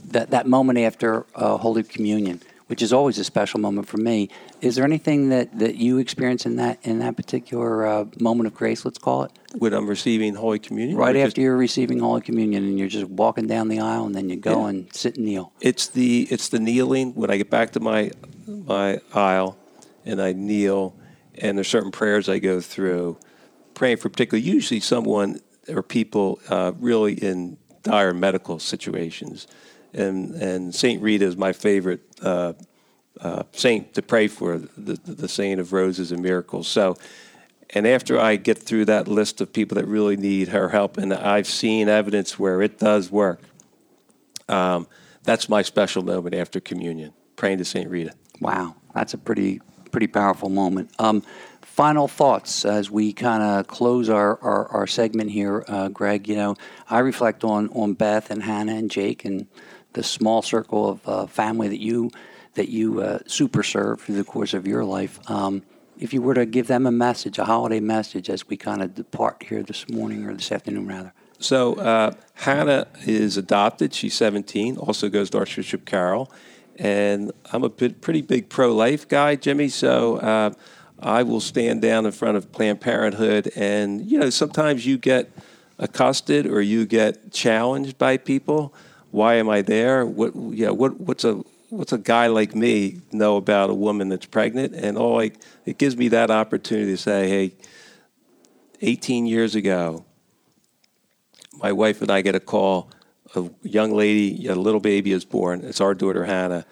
that, 0.05 0.31
that 0.31 0.47
moment 0.47 0.79
after 0.79 1.25
uh, 1.35 1.57
Holy 1.57 1.83
Communion, 1.83 2.41
which 2.71 2.81
is 2.81 2.93
always 2.93 3.19
a 3.19 3.23
special 3.25 3.59
moment 3.59 3.85
for 3.85 3.97
me. 3.97 4.29
Is 4.61 4.75
there 4.75 4.85
anything 4.85 5.27
that, 5.27 5.59
that 5.59 5.75
you 5.75 5.97
experience 5.97 6.45
in 6.45 6.55
that 6.55 6.79
in 6.83 6.99
that 6.99 7.17
particular 7.17 7.85
uh, 7.85 8.05
moment 8.17 8.47
of 8.47 8.53
grace? 8.55 8.85
Let's 8.85 8.97
call 8.97 9.23
it 9.23 9.31
When 9.57 9.73
I'm 9.73 9.89
receiving 9.89 10.35
Holy 10.35 10.57
Communion, 10.57 10.97
right 10.97 11.13
after 11.17 11.27
just- 11.27 11.37
you're 11.37 11.57
receiving 11.57 11.99
Holy 11.99 12.21
Communion, 12.21 12.63
and 12.63 12.79
you're 12.79 12.87
just 12.87 13.07
walking 13.09 13.45
down 13.45 13.67
the 13.67 13.81
aisle, 13.81 14.05
and 14.05 14.15
then 14.15 14.29
you 14.29 14.37
go 14.37 14.61
Yeah. 14.61 14.69
and 14.69 14.95
sit 14.95 15.17
and 15.17 15.25
kneel. 15.25 15.51
It's 15.59 15.87
the 15.89 16.27
it's 16.31 16.47
the 16.47 16.59
kneeling 16.59 17.11
when 17.13 17.29
I 17.29 17.35
get 17.35 17.49
back 17.49 17.71
to 17.73 17.81
my 17.81 18.11
my 18.47 18.99
aisle 19.13 19.57
and 20.05 20.21
I 20.21 20.31
kneel 20.31 20.95
and 21.37 21.57
there's 21.57 21.67
certain 21.67 21.91
prayers 21.91 22.29
I 22.29 22.39
go 22.39 22.61
through 22.61 23.17
praying 23.73 23.97
for 23.97 24.07
particularly 24.07 24.47
usually 24.49 24.79
someone 24.79 25.41
or 25.67 25.83
people 25.83 26.39
uh, 26.47 26.71
really 26.79 27.15
in 27.15 27.57
dire 27.83 28.13
medical 28.13 28.59
situations, 28.59 29.45
and 29.93 30.35
and 30.35 30.73
Saint 30.73 31.01
Rita 31.01 31.25
is 31.25 31.37
my 31.37 31.53
favorite 31.53 32.01
uh, 32.21 32.53
uh, 33.19 33.43
saint 33.51 33.93
to 33.93 34.01
pray 34.01 34.27
for, 34.27 34.57
the, 34.57 34.93
the 35.03 35.27
saint 35.27 35.59
of 35.59 35.73
roses 35.73 36.11
and 36.11 36.21
miracles. 36.21 36.67
So. 36.67 36.97
And 37.73 37.87
after 37.87 38.19
I 38.19 38.35
get 38.35 38.57
through 38.57 38.83
that 38.85 39.07
list 39.07 39.39
of 39.39 39.53
people 39.53 39.75
that 39.75 39.87
really 39.87 40.17
need 40.17 40.49
her 40.49 40.67
help, 40.67 40.97
and 40.97 41.13
I've 41.13 41.47
seen 41.47 41.87
evidence 41.87 42.37
where 42.37 42.61
it 42.61 42.77
does 42.77 43.09
work, 43.09 43.39
um, 44.49 44.87
that's 45.23 45.47
my 45.47 45.61
special 45.61 46.03
moment 46.03 46.35
after 46.35 46.59
communion, 46.59 47.13
praying 47.37 47.59
to 47.59 47.65
St. 47.65 47.89
Rita. 47.89 48.13
Wow, 48.41 48.75
that's 48.93 49.13
a 49.13 49.17
pretty 49.17 49.61
pretty 49.91 50.07
powerful 50.07 50.49
moment. 50.49 50.89
Um, 50.99 51.21
final 51.61 52.07
thoughts 52.07 52.65
as 52.65 52.89
we 52.89 53.13
kind 53.13 53.43
of 53.43 53.67
close 53.67 54.09
our, 54.09 54.39
our, 54.41 54.67
our, 54.69 54.87
segment 54.87 55.31
here, 55.31 55.65
uh, 55.67 55.89
Greg. 55.89 56.27
You 56.29 56.35
know, 56.35 56.55
I 56.89 56.99
reflect 56.99 57.43
on 57.43 57.69
on 57.69 57.93
Beth 57.93 58.31
and 58.31 58.43
Hannah 58.43 58.75
and 58.75 58.89
Jake 58.89 59.25
and 59.25 59.47
the 59.93 60.03
small 60.03 60.41
circle 60.41 60.89
of 60.89 61.07
uh, 61.07 61.25
family 61.27 61.67
that 61.67 61.81
you 61.81 62.11
that 62.53 62.69
you 62.69 63.01
uh, 63.01 63.19
super 63.27 63.63
serve 63.63 64.01
through 64.01 64.15
the 64.15 64.23
course 64.23 64.53
of 64.53 64.67
your 64.67 64.83
life. 64.83 65.19
Um, 65.29 65.63
if 65.97 66.13
you 66.13 66.21
were 66.21 66.33
to 66.33 66.45
give 66.45 66.67
them 66.67 66.85
a 66.85 66.91
message, 66.91 67.37
a 67.39 67.45
holiday 67.45 67.79
message, 67.79 68.29
as 68.29 68.47
we 68.49 68.57
kind 68.57 68.81
of 68.81 68.93
depart 68.95 69.43
here 69.47 69.63
this 69.63 69.87
morning 69.89 70.25
or 70.25 70.33
this 70.33 70.51
afternoon, 70.51 70.87
rather. 70.87 71.13
So 71.39 71.75
uh, 71.75 72.11
Hannah 72.33 72.87
is 73.05 73.37
adopted. 73.37 73.93
She's 73.93 74.15
17. 74.15 74.77
Also 74.77 75.09
goes 75.09 75.29
to 75.29 75.37
Archbishop 75.37 75.85
Carroll, 75.85 76.31
and 76.77 77.31
I'm 77.53 77.63
a 77.63 77.69
bit, 77.69 78.01
pretty 78.01 78.21
big 78.21 78.49
pro-life 78.49 79.07
guy, 79.07 79.35
Jimmy. 79.35 79.69
So 79.69 80.17
uh, 80.17 80.53
I 80.99 81.23
will 81.23 81.39
stand 81.39 81.81
down 81.81 82.05
in 82.05 82.11
front 82.11 82.37
of 82.37 82.51
Planned 82.51 82.81
Parenthood, 82.81 83.51
and 83.55 84.05
you 84.05 84.19
know 84.19 84.29
sometimes 84.29 84.85
you 84.85 84.97
get 84.97 85.31
accosted 85.79 86.45
or 86.45 86.61
you 86.61 86.85
get 86.85 87.31
challenged 87.31 87.97
by 87.97 88.17
people. 88.17 88.73
Why 89.11 89.35
am 89.35 89.49
I 89.49 89.61
there? 89.61 90.05
What 90.05 90.35
yeah? 90.35 90.69
What 90.69 90.99
what's 90.99 91.23
a 91.23 91.43
what's 91.69 91.93
a 91.93 91.97
guy 91.97 92.27
like 92.27 92.53
me 92.55 93.01
know 93.11 93.37
about 93.37 93.69
a 93.69 93.73
woman 93.73 94.09
that's 94.09 94.25
pregnant? 94.25 94.73
And 94.75 94.97
all 94.97 95.21
I, 95.21 95.31
it 95.65 95.77
gives 95.77 95.95
me 95.95 96.09
that 96.09 96.29
opportunity 96.29 96.91
to 96.91 96.97
say, 96.97 97.29
hey, 97.29 97.55
18 98.81 99.25
years 99.25 99.55
ago, 99.55 100.05
my 101.61 101.71
wife 101.71 102.01
and 102.01 102.11
I 102.11 102.21
get 102.21 102.35
a 102.35 102.39
call. 102.39 102.89
A 103.33 103.49
young 103.63 103.93
lady, 103.93 104.47
a 104.47 104.55
little 104.55 104.81
baby 104.81 105.13
is 105.13 105.23
born. 105.23 105.61
It's 105.63 105.79
our 105.79 105.93
daughter 105.93 106.25
Hannah, 106.25 106.65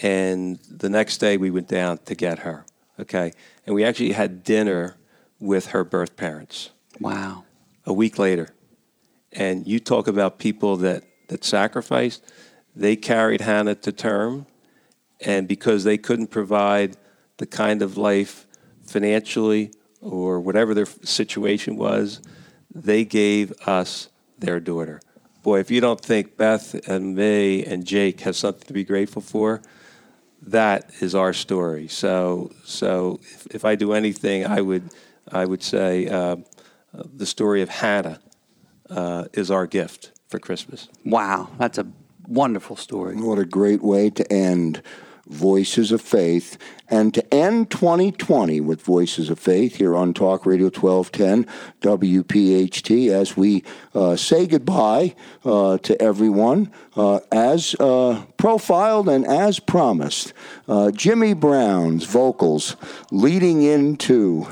and 0.00 0.60
the 0.70 0.88
next 0.88 1.18
day 1.18 1.36
we 1.36 1.50
went 1.50 1.66
down 1.66 1.98
to 2.04 2.14
get 2.14 2.40
her. 2.40 2.64
Okay, 3.00 3.32
and 3.66 3.74
we 3.74 3.82
actually 3.82 4.12
had 4.12 4.44
dinner 4.44 4.96
with 5.40 5.66
her 5.66 5.82
birth 5.82 6.16
parents. 6.16 6.70
Wow. 7.00 7.44
A 7.84 7.92
week 7.92 8.16
later, 8.16 8.54
and 9.32 9.66
you 9.66 9.80
talk 9.80 10.06
about 10.06 10.38
people 10.38 10.76
that 10.76 11.02
that 11.28 11.44
sacrificed. 11.44 12.24
They 12.76 12.96
carried 12.96 13.40
Hannah 13.40 13.74
to 13.76 13.92
term, 13.92 14.46
and 15.20 15.46
because 15.46 15.84
they 15.84 15.98
couldn't 15.98 16.28
provide 16.28 16.96
the 17.38 17.46
kind 17.46 17.82
of 17.82 17.96
life 17.96 18.46
financially 18.84 19.72
or 20.00 20.40
whatever 20.40 20.74
their 20.74 20.86
situation 20.86 21.76
was, 21.76 22.20
they 22.74 23.04
gave 23.04 23.52
us 23.66 24.08
their 24.38 24.60
daughter. 24.60 25.00
Boy, 25.42 25.60
if 25.60 25.70
you 25.70 25.80
don't 25.80 26.00
think 26.00 26.36
Beth 26.36 26.88
and 26.88 27.14
me 27.14 27.64
and 27.64 27.84
Jake 27.84 28.20
have 28.20 28.36
something 28.36 28.66
to 28.66 28.72
be 28.72 28.84
grateful 28.84 29.22
for, 29.22 29.62
that 30.42 30.90
is 31.00 31.14
our 31.14 31.32
story. 31.32 31.88
So, 31.88 32.50
so 32.64 33.20
if, 33.22 33.46
if 33.46 33.64
I 33.64 33.76
do 33.76 33.92
anything, 33.92 34.46
I 34.46 34.60
would, 34.60 34.90
I 35.30 35.44
would 35.44 35.62
say 35.62 36.08
uh, 36.08 36.36
the 36.92 37.26
story 37.26 37.62
of 37.62 37.68
Hannah 37.68 38.20
uh, 38.90 39.26
is 39.32 39.50
our 39.50 39.66
gift 39.66 40.13
for 40.34 40.40
Christmas. 40.40 40.88
Wow, 41.04 41.48
that's 41.58 41.78
a 41.78 41.86
wonderful 42.26 42.74
story. 42.74 43.14
What 43.14 43.38
a 43.38 43.44
great 43.44 43.82
way 43.82 44.10
to 44.10 44.32
end 44.32 44.82
Voices 45.28 45.92
of 45.92 46.00
Faith, 46.00 46.58
and 46.90 47.14
to 47.14 47.22
end 47.32 47.70
2020 47.70 48.60
with 48.60 48.82
Voices 48.82 49.30
of 49.30 49.38
Faith 49.38 49.76
here 49.76 49.94
on 49.94 50.12
Talk 50.12 50.44
Radio 50.44 50.70
1210 50.70 51.46
WPHT 51.80 53.10
as 53.10 53.36
we 53.36 53.62
uh, 53.94 54.16
say 54.16 54.48
goodbye 54.48 55.14
uh, 55.44 55.78
to 55.78 56.02
everyone 56.02 56.68
uh, 56.96 57.20
as 57.30 57.76
uh, 57.78 58.24
profiled 58.36 59.08
and 59.08 59.24
as 59.28 59.60
promised. 59.60 60.32
Uh, 60.66 60.90
Jimmy 60.90 61.32
Brown's 61.32 62.06
vocals 62.06 62.74
leading 63.12 63.62
into. 63.62 64.48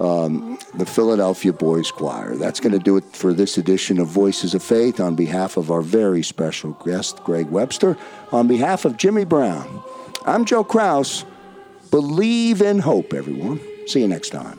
Um, 0.00 0.58
the 0.72 0.86
Philadelphia 0.86 1.52
Boys 1.52 1.90
Choir. 1.90 2.34
That's 2.36 2.58
going 2.58 2.72
to 2.72 2.78
do 2.78 2.96
it 2.96 3.04
for 3.14 3.34
this 3.34 3.58
edition 3.58 4.00
of 4.00 4.08
Voices 4.08 4.54
of 4.54 4.62
Faith. 4.62 4.98
On 4.98 5.14
behalf 5.14 5.58
of 5.58 5.70
our 5.70 5.82
very 5.82 6.22
special 6.22 6.72
guest, 6.84 7.22
Greg 7.22 7.50
Webster, 7.50 7.98
on 8.32 8.48
behalf 8.48 8.86
of 8.86 8.96
Jimmy 8.96 9.26
Brown, 9.26 9.82
I'm 10.24 10.46
Joe 10.46 10.64
Kraus. 10.64 11.26
Believe 11.90 12.62
in 12.62 12.78
hope, 12.78 13.12
everyone. 13.12 13.60
See 13.86 14.00
you 14.00 14.08
next 14.08 14.30
time. 14.30 14.58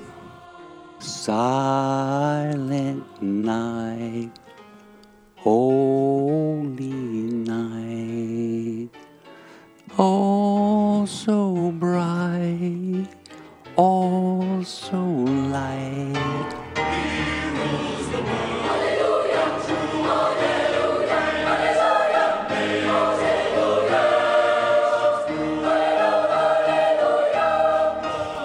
Silent 1.00 3.04
night, 3.22 4.30
holy 5.38 6.92
night, 6.92 8.90
all 9.98 11.08
so 11.08 11.72
bright, 11.72 13.08
all 13.78 14.64
so 14.64 14.98
light. 14.98 16.12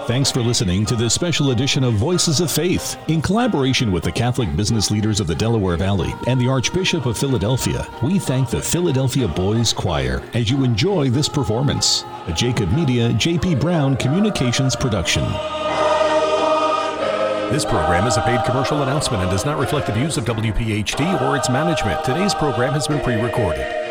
Thanks 0.07 0.31
for 0.31 0.39
listening 0.39 0.85
to 0.85 0.95
this 0.95 1.13
special 1.13 1.51
edition 1.51 1.83
of 1.83 1.95
Voices 1.95 2.39
of 2.39 2.49
Faith. 2.49 2.97
In 3.09 3.21
collaboration 3.21 3.91
with 3.91 4.05
the 4.05 4.11
Catholic 4.11 4.55
business 4.55 4.89
leaders 4.89 5.19
of 5.19 5.27
the 5.27 5.35
Delaware 5.35 5.75
Valley 5.75 6.13
and 6.27 6.39
the 6.39 6.47
Archbishop 6.47 7.05
of 7.05 7.17
Philadelphia, 7.17 7.85
we 8.01 8.17
thank 8.17 8.49
the 8.49 8.61
Philadelphia 8.61 9.27
Boys 9.27 9.73
Choir 9.73 10.23
as 10.33 10.49
you 10.49 10.63
enjoy 10.63 11.09
this 11.09 11.27
performance. 11.27 12.05
A 12.27 12.33
Jacob 12.33 12.71
Media 12.71 13.09
JP 13.09 13.59
Brown 13.59 13.97
Communications 13.97 14.77
production. 14.77 15.23
This 17.51 17.65
program 17.65 18.07
is 18.07 18.15
a 18.15 18.21
paid 18.21 18.45
commercial 18.45 18.83
announcement 18.83 19.23
and 19.23 19.29
does 19.29 19.43
not 19.43 19.59
reflect 19.59 19.87
the 19.87 19.93
views 19.93 20.17
of 20.17 20.23
WPHT 20.23 21.21
or 21.21 21.35
its 21.35 21.49
management. 21.49 22.05
Today's 22.05 22.33
program 22.33 22.71
has 22.71 22.87
been 22.87 23.01
pre 23.01 23.15
recorded. 23.15 23.86